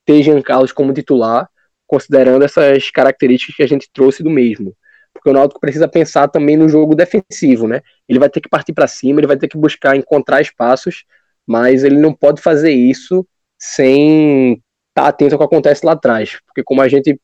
ter 0.06 0.22
Jean 0.22 0.40
Carlos 0.40 0.72
como 0.72 0.94
titular, 0.94 1.48
considerando 1.86 2.44
essas 2.44 2.90
características 2.90 3.56
que 3.56 3.62
a 3.62 3.66
gente 3.66 3.90
trouxe 3.92 4.22
do 4.22 4.30
mesmo. 4.30 4.72
Porque 5.12 5.30
o 5.30 5.32
Náutico 5.32 5.60
precisa 5.60 5.88
pensar 5.88 6.28
também 6.28 6.56
no 6.56 6.68
jogo 6.68 6.94
defensivo, 6.94 7.66
né? 7.66 7.82
Ele 8.08 8.20
vai 8.20 8.30
ter 8.30 8.40
que 8.40 8.48
partir 8.48 8.72
para 8.72 8.86
cima, 8.86 9.18
ele 9.18 9.26
vai 9.26 9.36
ter 9.36 9.48
que 9.48 9.58
buscar 9.58 9.96
encontrar 9.96 10.40
espaços, 10.40 11.04
mas 11.44 11.82
ele 11.82 11.98
não 11.98 12.14
pode 12.14 12.40
fazer 12.40 12.70
isso 12.70 13.26
sem 13.58 14.52
estar 14.52 15.02
tá 15.02 15.08
atento 15.08 15.34
ao 15.34 15.38
que 15.38 15.44
acontece 15.44 15.84
lá 15.84 15.92
atrás. 15.92 16.38
Porque 16.46 16.62
como 16.62 16.80
a 16.80 16.88
gente 16.88 17.20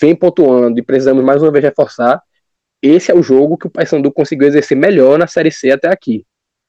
vem 0.00 0.16
pontuando 0.16 0.78
e 0.78 0.82
precisamos 0.82 1.22
mais 1.22 1.42
uma 1.42 1.52
vez 1.52 1.64
reforçar, 1.64 2.20
esse 2.82 3.10
é 3.10 3.14
o 3.14 3.22
jogo 3.22 3.56
que 3.56 3.66
o 3.66 3.70
Paysandu 3.70 4.12
conseguiu 4.12 4.48
exercer 4.48 4.76
melhor 4.76 5.18
na 5.18 5.26
Série 5.26 5.50
C 5.50 5.70
até 5.70 5.88
aqui. 5.88 6.26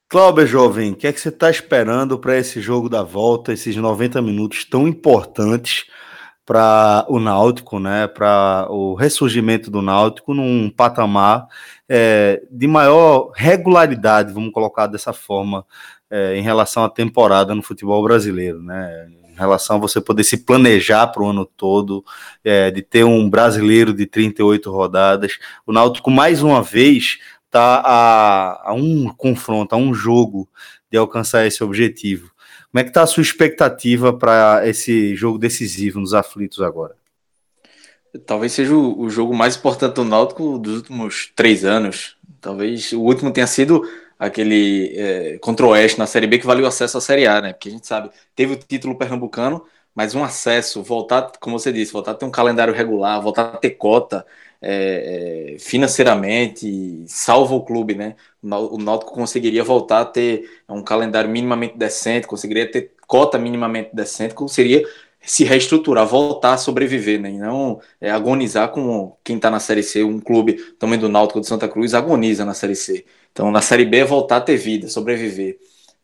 Cláudio 0.08 0.46
Jovem, 0.46 0.92
o 0.92 0.94
que 0.94 1.08
é 1.08 1.12
que 1.12 1.20
você 1.20 1.30
está 1.30 1.50
esperando 1.50 2.16
para 2.16 2.38
esse 2.38 2.60
jogo 2.60 2.88
da 2.88 3.02
volta, 3.02 3.52
esses 3.52 3.74
90 3.74 4.22
minutos 4.22 4.64
tão 4.64 4.86
importantes 4.86 5.84
para 6.44 7.04
o 7.08 7.18
Náutico, 7.18 7.80
né, 7.80 8.06
para 8.06 8.68
o 8.70 8.94
ressurgimento 8.94 9.68
do 9.68 9.82
Náutico 9.82 10.32
num 10.32 10.70
patamar 10.70 11.48
é, 11.88 12.40
de 12.48 12.68
maior 12.68 13.32
regularidade, 13.34 14.32
vamos 14.32 14.52
colocar 14.52 14.86
dessa 14.86 15.12
forma, 15.12 15.66
é, 16.08 16.36
em 16.36 16.42
relação 16.42 16.84
à 16.84 16.88
temporada 16.88 17.52
no 17.52 17.62
futebol 17.62 18.00
brasileiro, 18.04 18.62
né? 18.62 19.08
em 19.36 19.38
relação 19.38 19.76
a 19.76 19.80
você 19.80 20.00
poder 20.00 20.24
se 20.24 20.38
planejar 20.38 21.08
para 21.08 21.22
o 21.22 21.28
ano 21.28 21.44
todo, 21.44 22.02
é, 22.42 22.70
de 22.70 22.80
ter 22.80 23.04
um 23.04 23.28
brasileiro 23.28 23.92
de 23.92 24.06
38 24.06 24.70
rodadas. 24.70 25.38
O 25.66 25.72
Náutico, 25.72 26.10
mais 26.10 26.42
uma 26.42 26.62
vez, 26.62 27.18
está 27.46 27.82
a, 27.84 28.70
a 28.70 28.74
um 28.74 29.12
confronto, 29.14 29.74
a 29.74 29.78
um 29.78 29.94
jogo 29.94 30.48
de 30.90 30.98
alcançar 30.98 31.46
esse 31.46 31.62
objetivo. 31.64 32.30
Como 32.70 32.80
é 32.80 32.84
que 32.84 32.90
está 32.90 33.02
a 33.02 33.06
sua 33.06 33.22
expectativa 33.22 34.12
para 34.12 34.68
esse 34.68 35.14
jogo 35.14 35.38
decisivo 35.38 35.98
nos 35.98 36.12
aflitos 36.12 36.60
agora? 36.60 36.94
Talvez 38.26 38.52
seja 38.52 38.74
o, 38.74 39.00
o, 39.00 39.10
jogo 39.10 39.34
mais 39.34 39.56
importante 39.56 39.94
do 39.94 40.04
Náutico 40.04 40.58
dos 40.58 40.76
últimos 40.76 41.32
três 41.34 41.64
anos. 41.64 42.16
Talvez 42.40 42.92
o 42.92 43.00
último 43.00 43.30
tenha 43.30 43.46
sido 43.46 43.82
aquele 44.18 44.94
é, 44.96 45.38
contra 45.38 45.66
o 45.66 45.70
Oeste 45.70 45.98
na 45.98 46.06
Série 46.06 46.26
B 46.26 46.38
que 46.38 46.46
valeu 46.46 46.66
acesso 46.66 46.96
à 46.96 47.00
Série 47.00 47.26
A, 47.26 47.40
né? 47.40 47.52
Porque 47.52 47.68
a 47.68 47.72
gente 47.72 47.86
sabe, 47.86 48.10
teve 48.34 48.54
o 48.54 48.56
título 48.56 48.96
pernambucano, 48.96 49.64
mas 49.94 50.14
um 50.14 50.24
acesso, 50.24 50.82
voltar, 50.82 51.32
como 51.40 51.58
você 51.58 51.72
disse, 51.72 51.92
voltar 51.92 52.12
a 52.12 52.14
ter 52.14 52.24
um 52.24 52.30
calendário 52.30 52.74
regular, 52.74 53.20
voltar 53.20 53.54
a 53.54 53.58
ter 53.58 53.70
cota 53.70 54.24
é, 54.60 55.54
é, 55.54 55.58
financeiramente, 55.58 57.04
salva 57.06 57.54
o 57.54 57.64
clube, 57.64 57.94
né? 57.94 58.14
O 58.42 58.78
Náutico 58.78 59.12
conseguiria 59.12 59.64
voltar 59.64 60.00
a 60.00 60.04
ter 60.04 60.48
um 60.68 60.82
calendário 60.82 61.28
minimamente 61.28 61.76
decente, 61.76 62.26
conseguiria 62.26 62.70
ter 62.70 62.92
cota 63.06 63.38
minimamente 63.38 63.90
decente, 63.92 64.34
conseguiria 64.34 64.84
se 65.20 65.44
reestruturar, 65.44 66.06
voltar 66.06 66.54
a 66.54 66.58
sobreviver, 66.58 67.20
né? 67.20 67.30
E 67.30 67.38
não 67.38 67.80
é, 68.00 68.10
agonizar 68.10 68.70
com 68.70 69.16
quem 69.24 69.36
está 69.36 69.50
na 69.50 69.58
Série 69.58 69.82
C, 69.82 70.04
um 70.04 70.20
clube 70.20 70.54
também 70.78 70.98
do 70.98 71.08
Náutico 71.08 71.40
de 71.40 71.46
Santa 71.46 71.68
Cruz 71.68 71.94
agoniza 71.94 72.44
na 72.44 72.54
Série 72.54 72.76
C. 72.76 73.04
Então, 73.32 73.50
na 73.50 73.60
Série 73.60 73.84
B 73.84 73.98
é 73.98 74.04
voltar 74.04 74.36
a 74.36 74.40
ter 74.40 74.56
vida, 74.56 74.88
sobreviver. 74.88 75.58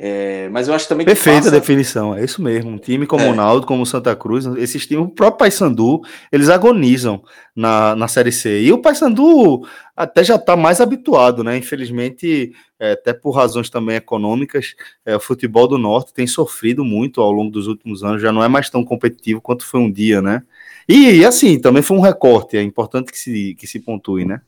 É, 0.05 0.49
mas 0.49 0.67
eu 0.67 0.75
acho 0.75 0.89
também 0.89 1.07
que 1.07 1.13
Perfeita 1.13 1.43
passa... 1.43 1.51
definição, 1.53 2.13
é 2.13 2.25
isso 2.25 2.43
mesmo. 2.43 2.73
Um 2.73 2.77
time 2.77 3.07
como 3.07 3.23
é. 3.23 3.31
o 3.31 3.35
Naldo, 3.37 3.65
como 3.65 3.85
o 3.85 3.87
Santa 3.87 4.17
Cruz, 4.17 4.45
esses 4.57 4.85
times, 4.85 5.05
o 5.05 5.09
próprio 5.09 5.39
Paysandu, 5.39 6.01
eles 6.33 6.49
agonizam 6.49 7.23
na, 7.55 7.95
na 7.95 8.09
Série 8.09 8.33
C. 8.33 8.63
E 8.63 8.73
o 8.73 8.79
Paysandu 8.79 9.65
até 9.97 10.25
já 10.25 10.35
está 10.35 10.57
mais 10.57 10.81
habituado, 10.81 11.45
né? 11.45 11.57
Infelizmente, 11.57 12.53
é, 12.81 12.95
até 12.95 13.13
por 13.13 13.31
razões 13.31 13.71
também 13.71 13.95
econômicas, 13.95 14.75
é, 15.07 15.15
o 15.15 15.21
futebol 15.21 15.69
do 15.69 15.79
Norte 15.79 16.13
tem 16.13 16.27
sofrido 16.27 16.85
muito 16.85 17.21
ao 17.21 17.31
longo 17.31 17.53
dos 17.53 17.69
últimos 17.69 18.03
anos, 18.03 18.21
já 18.21 18.33
não 18.33 18.43
é 18.43 18.49
mais 18.49 18.69
tão 18.69 18.85
competitivo 18.85 19.41
quanto 19.41 19.65
foi 19.65 19.79
um 19.79 19.93
dia, 19.93 20.21
né? 20.21 20.43
E 20.89 21.25
assim, 21.25 21.61
também 21.61 21.81
foi 21.81 21.97
um 21.97 22.01
recorte, 22.01 22.57
é 22.57 22.63
importante 22.63 23.13
que 23.13 23.19
se, 23.21 23.55
que 23.55 23.69
se 23.69 23.79
pontue, 23.79 24.25
né? 24.25 24.41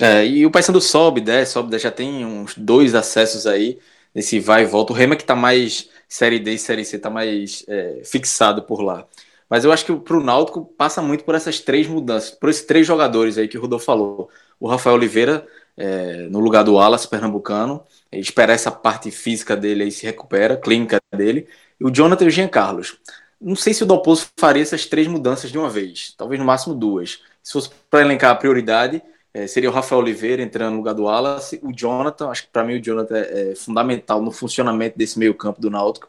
É, 0.00 0.26
e 0.26 0.44
o 0.44 0.50
Paysandu 0.50 0.80
sobe, 0.80 1.20
desce, 1.20 1.52
sobe, 1.52 1.70
desce, 1.70 1.84
já 1.84 1.92
tem 1.92 2.26
uns 2.26 2.56
dois 2.56 2.96
acessos 2.96 3.46
aí 3.46 3.78
nesse 4.18 4.40
vai 4.40 4.64
e 4.64 4.66
volta. 4.66 4.92
O 4.92 4.96
Rema 4.96 5.14
que 5.14 5.22
tá 5.22 5.36
mais 5.36 5.88
Série 6.08 6.40
D 6.40 6.54
e 6.54 6.58
Série 6.58 6.84
C 6.84 6.98
tá 6.98 7.08
mais 7.08 7.64
é, 7.68 8.02
fixado 8.04 8.62
por 8.64 8.80
lá. 8.80 9.06
Mas 9.48 9.64
eu 9.64 9.70
acho 9.70 9.84
que 9.86 9.94
pro 9.94 10.22
Náutico 10.22 10.64
passa 10.76 11.00
muito 11.00 11.22
por 11.22 11.36
essas 11.36 11.60
três 11.60 11.86
mudanças, 11.86 12.30
por 12.30 12.48
esses 12.48 12.66
três 12.66 12.84
jogadores 12.84 13.38
aí 13.38 13.46
que 13.46 13.56
o 13.56 13.60
Rodolfo 13.60 13.86
falou. 13.86 14.28
O 14.58 14.66
Rafael 14.66 14.96
Oliveira 14.96 15.46
é, 15.76 16.26
no 16.28 16.40
lugar 16.40 16.64
do 16.64 16.74
Wallace 16.74 17.06
pernambucano, 17.06 17.80
esperar 18.12 18.54
essa 18.54 18.72
parte 18.72 19.12
física 19.12 19.56
dele 19.56 19.84
aí 19.84 19.92
se 19.92 20.04
recupera, 20.04 20.56
clínica 20.56 21.00
dele, 21.16 21.46
e 21.80 21.84
o 21.84 21.90
Jonathan 21.90 22.24
e 22.24 22.28
o 22.28 22.30
Jean 22.30 22.48
Carlos. 22.48 22.98
Não 23.40 23.54
sei 23.54 23.72
se 23.72 23.84
o 23.84 23.86
Dalpozo 23.86 24.26
faria 24.36 24.62
essas 24.62 24.84
três 24.84 25.06
mudanças 25.06 25.52
de 25.52 25.56
uma 25.56 25.70
vez, 25.70 26.12
talvez 26.18 26.40
no 26.40 26.44
máximo 26.44 26.74
duas. 26.74 27.20
Se 27.40 27.52
fosse 27.52 27.70
para 27.88 28.00
elencar 28.00 28.32
a 28.32 28.34
prioridade, 28.34 29.00
é, 29.32 29.46
seria 29.46 29.70
o 29.70 29.72
Rafael 29.72 30.00
Oliveira 30.00 30.42
entrando 30.42 30.72
no 30.72 30.78
lugar 30.78 30.94
do 30.94 31.04
Wallace, 31.04 31.60
o 31.62 31.72
Jonathan, 31.72 32.28
acho 32.30 32.44
que 32.44 32.50
para 32.50 32.64
mim 32.64 32.78
o 32.78 32.82
Jonathan 32.82 33.16
é, 33.16 33.52
é, 33.52 33.54
fundamental 33.54 34.22
no 34.22 34.30
funcionamento 34.30 34.96
desse 34.98 35.18
meio 35.18 35.34
campo 35.34 35.60
do 35.60 35.70
Náutico. 35.70 36.08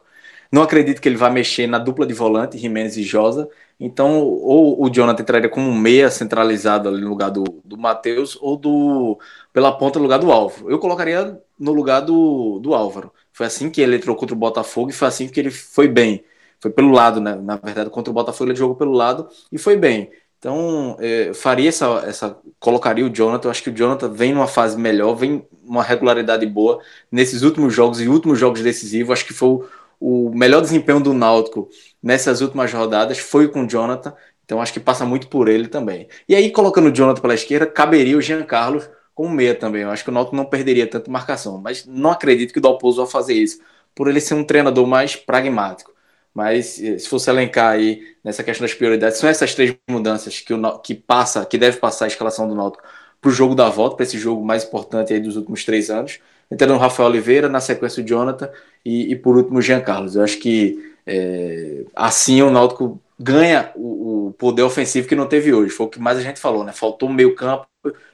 Não 0.52 0.62
acredito 0.62 1.00
que 1.00 1.08
ele 1.08 1.16
vá 1.16 1.30
mexer 1.30 1.66
na 1.66 1.78
dupla 1.78 2.06
de 2.06 2.12
volante, 2.12 2.58
Jimenez 2.58 2.96
e 2.96 3.02
Josa. 3.04 3.48
Então, 3.78 4.20
ou 4.22 4.84
o 4.84 4.90
Jonathan 4.90 5.22
entraria 5.22 5.48
como 5.48 5.68
um 5.68 5.74
meia 5.74 6.10
centralizado 6.10 6.88
ali 6.88 7.00
no 7.00 7.08
lugar 7.08 7.30
do, 7.30 7.44
do 7.64 7.78
Matheus, 7.78 8.36
ou 8.40 8.56
do 8.56 9.18
pela 9.52 9.72
ponta 9.72 9.98
no 9.98 10.04
lugar 10.04 10.18
do 10.18 10.32
Álvaro. 10.32 10.70
Eu 10.70 10.78
colocaria 10.78 11.40
no 11.58 11.72
lugar 11.72 12.00
do, 12.00 12.58
do 12.58 12.74
Álvaro. 12.74 13.12
Foi 13.32 13.46
assim 13.46 13.70
que 13.70 13.80
ele 13.80 13.96
entrou 13.96 14.16
contra 14.16 14.34
o 14.34 14.38
Botafogo 14.38 14.90
e 14.90 14.92
foi 14.92 15.08
assim 15.08 15.28
que 15.28 15.38
ele 15.40 15.50
foi 15.50 15.88
bem. 15.88 16.24
Foi 16.58 16.70
pelo 16.70 16.90
lado, 16.90 17.20
né? 17.20 17.36
Na 17.36 17.56
verdade, 17.56 17.88
contra 17.90 18.10
o 18.10 18.14
Botafogo 18.14 18.50
ele 18.50 18.58
jogou 18.58 18.76
pelo 18.76 18.92
lado 18.92 19.28
e 19.50 19.56
foi 19.58 19.76
bem. 19.76 20.10
Então, 20.40 20.96
é, 20.98 21.34
faria 21.34 21.68
essa, 21.68 22.02
essa. 22.06 22.38
Colocaria 22.58 23.04
o 23.04 23.14
Jonathan. 23.14 23.48
Eu 23.48 23.50
acho 23.50 23.62
que 23.62 23.68
o 23.68 23.76
Jonathan 23.76 24.08
vem 24.08 24.32
numa 24.32 24.48
fase 24.48 24.76
melhor, 24.78 25.14
vem 25.14 25.46
uma 25.62 25.82
regularidade 25.82 26.46
boa 26.46 26.80
nesses 27.12 27.42
últimos 27.42 27.74
jogos 27.74 28.00
e 28.00 28.08
últimos 28.08 28.38
jogos 28.38 28.62
decisivos. 28.62 29.12
Acho 29.12 29.26
que 29.26 29.34
foi 29.34 29.48
o, 30.00 30.30
o 30.30 30.34
melhor 30.34 30.62
desempenho 30.62 30.98
do 30.98 31.12
Náutico 31.12 31.68
nessas 32.02 32.40
últimas 32.40 32.72
rodadas 32.72 33.18
foi 33.18 33.48
com 33.48 33.64
o 33.64 33.68
Jonathan. 33.68 34.14
Então, 34.42 34.62
acho 34.62 34.72
que 34.72 34.80
passa 34.80 35.04
muito 35.04 35.28
por 35.28 35.46
ele 35.46 35.68
também. 35.68 36.08
E 36.26 36.34
aí, 36.34 36.50
colocando 36.50 36.88
o 36.88 36.92
Jonathan 36.92 37.20
pela 37.20 37.34
esquerda, 37.34 37.66
caberia 37.66 38.16
o 38.16 38.22
Jean 38.22 38.42
Carlos 38.42 38.88
com 39.14 39.28
meia 39.28 39.54
também. 39.54 39.82
Eu 39.82 39.90
acho 39.90 40.02
que 40.02 40.10
o 40.10 40.12
Náutico 40.12 40.34
não 40.34 40.46
perderia 40.46 40.86
tanta 40.86 41.10
marcação. 41.10 41.58
Mas 41.58 41.84
não 41.84 42.10
acredito 42.10 42.52
que 42.54 42.58
o 42.58 42.62
Dalpozo 42.62 43.02
vai 43.02 43.10
fazer 43.12 43.34
isso, 43.34 43.60
por 43.94 44.08
ele 44.08 44.20
ser 44.20 44.34
um 44.34 44.42
treinador 44.44 44.86
mais 44.86 45.14
pragmático. 45.16 45.89
Mas 46.34 46.82
eh, 46.82 46.98
se 46.98 47.08
fosse 47.08 47.28
elencar 47.30 47.72
aí 47.72 48.02
nessa 48.22 48.42
questão 48.42 48.66
das 48.66 48.74
prioridades, 48.74 49.18
são 49.18 49.28
essas 49.28 49.54
três 49.54 49.74
mudanças 49.88 50.40
que, 50.40 50.54
o, 50.54 50.78
que 50.78 50.94
passa, 50.94 51.44
que 51.44 51.58
deve 51.58 51.78
passar 51.78 52.04
a 52.04 52.08
escalação 52.08 52.48
do 52.48 52.54
Náutico 52.54 52.84
para 53.20 53.28
o 53.28 53.32
jogo 53.32 53.54
da 53.54 53.68
volta, 53.68 53.96
para 53.96 54.04
esse 54.04 54.18
jogo 54.18 54.44
mais 54.44 54.64
importante 54.64 55.12
aí 55.12 55.20
dos 55.20 55.36
últimos 55.36 55.64
três 55.64 55.90
anos. 55.90 56.20
Entrando 56.50 56.74
o 56.74 56.78
Rafael 56.78 57.08
Oliveira, 57.08 57.48
na 57.48 57.60
sequência 57.60 58.02
o 58.02 58.06
Jonathan 58.06 58.50
e, 58.84 59.12
e 59.12 59.16
por 59.16 59.36
último 59.36 59.58
o 59.58 59.62
Jean 59.62 59.80
Carlos. 59.80 60.16
Eu 60.16 60.24
acho 60.24 60.38
que 60.38 60.94
é, 61.06 61.84
assim 61.94 62.42
o 62.42 62.50
Náutico 62.50 63.00
ganha 63.18 63.70
o, 63.76 64.28
o, 64.28 64.32
poder 64.32 64.62
ofensivo 64.62 65.06
que 65.06 65.14
não 65.14 65.26
teve 65.26 65.52
hoje. 65.52 65.70
Foi 65.70 65.86
o 65.86 65.88
que 65.88 66.00
mais 66.00 66.18
a 66.18 66.22
gente 66.22 66.40
falou, 66.40 66.64
né? 66.64 66.72
Faltou 66.72 67.08
meio 67.08 67.34
campo 67.34 67.66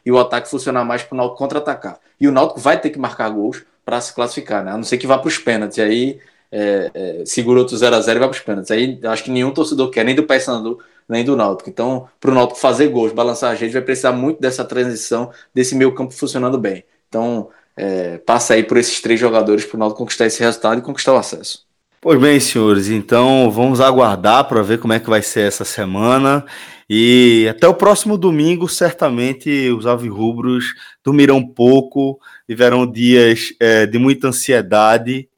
e 0.04 0.10
o 0.10 0.18
ataque 0.18 0.50
funcionar 0.50 0.84
mais 0.84 1.02
para 1.02 1.14
o 1.14 1.16
Náutico 1.16 1.38
contra-atacar. 1.38 1.98
E 2.20 2.26
o 2.26 2.32
Náutico 2.32 2.60
vai 2.60 2.80
ter 2.80 2.90
que 2.90 2.98
marcar 2.98 3.28
gols 3.30 3.64
para 3.84 4.00
se 4.00 4.12
classificar, 4.12 4.64
né? 4.64 4.72
A 4.72 4.76
não 4.76 4.84
ser 4.84 4.98
que 4.98 5.06
vá 5.06 5.16
para 5.16 5.28
os 5.28 5.38
pênaltis. 5.38 5.78
Aí 5.78 6.18
é, 6.50 6.90
é, 6.94 7.22
segura 7.24 7.60
outro 7.60 7.76
0 7.76 7.96
a 7.96 8.00
0 8.00 8.18
e 8.18 8.20
vai 8.20 8.28
para 8.28 8.36
os 8.36 8.42
pênaltis. 8.42 8.70
Aí 8.70 8.98
acho 9.04 9.24
que 9.24 9.30
nenhum 9.30 9.52
torcedor 9.52 9.90
quer, 9.90 10.04
nem 10.04 10.14
do 10.14 10.24
Paysandu, 10.24 10.78
nem 11.08 11.24
do 11.24 11.36
Náutico. 11.36 11.70
Então, 11.70 12.08
para 12.20 12.30
o 12.30 12.34
Náutico 12.34 12.60
fazer 12.60 12.88
gols, 12.88 13.12
balançar 13.12 13.52
a 13.52 13.54
gente, 13.54 13.72
vai 13.72 13.82
precisar 13.82 14.12
muito 14.12 14.40
dessa 14.40 14.64
transição, 14.64 15.30
desse 15.54 15.74
meio 15.74 15.94
campo 15.94 16.12
funcionando 16.12 16.58
bem. 16.58 16.84
Então, 17.08 17.48
é, 17.76 18.18
passa 18.18 18.54
aí 18.54 18.62
por 18.62 18.76
esses 18.76 19.00
três 19.00 19.20
jogadores 19.20 19.64
para 19.64 19.76
o 19.76 19.78
Náutico 19.78 19.98
conquistar 19.98 20.26
esse 20.26 20.40
resultado 20.40 20.78
e 20.78 20.82
conquistar 20.82 21.12
o 21.12 21.18
acesso. 21.18 21.66
Pois 22.00 22.20
bem, 22.20 22.38
senhores, 22.38 22.88
então 22.88 23.50
vamos 23.50 23.80
aguardar 23.80 24.46
para 24.46 24.62
ver 24.62 24.78
como 24.78 24.92
é 24.92 25.00
que 25.00 25.10
vai 25.10 25.22
ser 25.22 25.40
essa 25.40 25.64
semana. 25.64 26.44
E 26.88 27.48
até 27.50 27.66
o 27.66 27.74
próximo 27.74 28.16
domingo, 28.16 28.68
certamente 28.68 29.70
os 29.70 29.86
alvirrubros 29.86 30.66
dormirão 31.04 31.44
pouco, 31.44 32.20
viverão 32.48 32.86
dias 32.86 33.52
é, 33.58 33.86
de 33.86 33.98
muita 33.98 34.28
ansiedade 34.28 35.28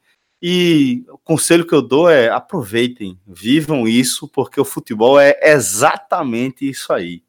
e 0.41 1.05
o 1.09 1.19
conselho 1.19 1.67
que 1.67 1.75
eu 1.75 1.83
dou 1.83 2.09
é 2.09 2.29
aproveitem, 2.29 3.19
vivam 3.27 3.89
isso, 3.89 4.29
porque 4.29 4.61
o 4.61 4.65
futebol 4.65 5.19
é 5.19 5.37
exatamente 5.43 6.69
isso 6.69 6.93
aí. 6.93 7.23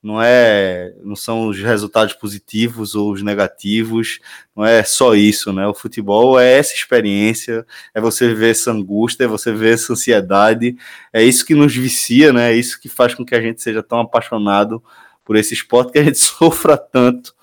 Não 0.00 0.22
é, 0.22 0.94
não 1.02 1.16
são 1.16 1.48
os 1.48 1.58
resultados 1.58 2.14
positivos 2.14 2.94
ou 2.94 3.10
os 3.10 3.22
negativos, 3.22 4.20
não 4.54 4.64
é 4.64 4.84
só 4.84 5.16
isso, 5.16 5.52
né? 5.52 5.66
O 5.66 5.74
futebol 5.74 6.38
é 6.38 6.58
essa 6.58 6.74
experiência, 6.74 7.66
é 7.92 8.00
você 8.00 8.32
ver 8.32 8.52
essa 8.52 8.70
angústia, 8.70 9.24
é 9.24 9.26
você 9.26 9.50
ver 9.50 9.74
essa 9.74 9.92
ansiedade, 9.92 10.76
é 11.12 11.24
isso 11.24 11.44
que 11.44 11.56
nos 11.56 11.74
vicia, 11.74 12.32
né? 12.32 12.52
É 12.52 12.56
isso 12.56 12.80
que 12.80 12.88
faz 12.88 13.14
com 13.14 13.24
que 13.24 13.34
a 13.34 13.40
gente 13.40 13.60
seja 13.60 13.82
tão 13.82 13.98
apaixonado 13.98 14.80
por 15.24 15.34
esse 15.34 15.54
esporte, 15.54 15.90
que 15.92 15.98
a 15.98 16.04
gente 16.04 16.18
sofra 16.22 16.76
tanto 16.76 17.34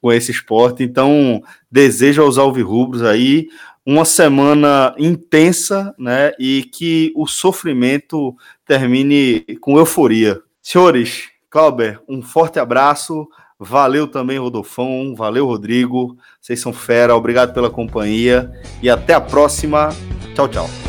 com 0.00 0.12
esse 0.12 0.30
esporte. 0.30 0.82
Então, 0.82 1.42
desejo 1.70 2.22
aos 2.22 2.38
alvirrubros 2.38 3.02
aí 3.02 3.48
uma 3.90 4.04
semana 4.04 4.94
intensa, 4.98 5.94
né? 5.98 6.32
E 6.38 6.64
que 6.64 7.10
o 7.16 7.26
sofrimento 7.26 8.36
termine 8.66 9.40
com 9.62 9.78
euforia. 9.78 10.42
Senhores, 10.60 11.30
Clauber, 11.48 11.98
um 12.06 12.20
forte 12.20 12.58
abraço. 12.58 13.26
Valeu 13.58 14.06
também, 14.06 14.38
Rodolfão. 14.38 15.14
Valeu, 15.16 15.46
Rodrigo. 15.46 16.18
Vocês 16.38 16.60
são 16.60 16.70
fera. 16.70 17.16
Obrigado 17.16 17.54
pela 17.54 17.70
companhia. 17.70 18.52
E 18.82 18.90
até 18.90 19.14
a 19.14 19.22
próxima. 19.22 19.88
Tchau, 20.34 20.48
tchau. 20.48 20.87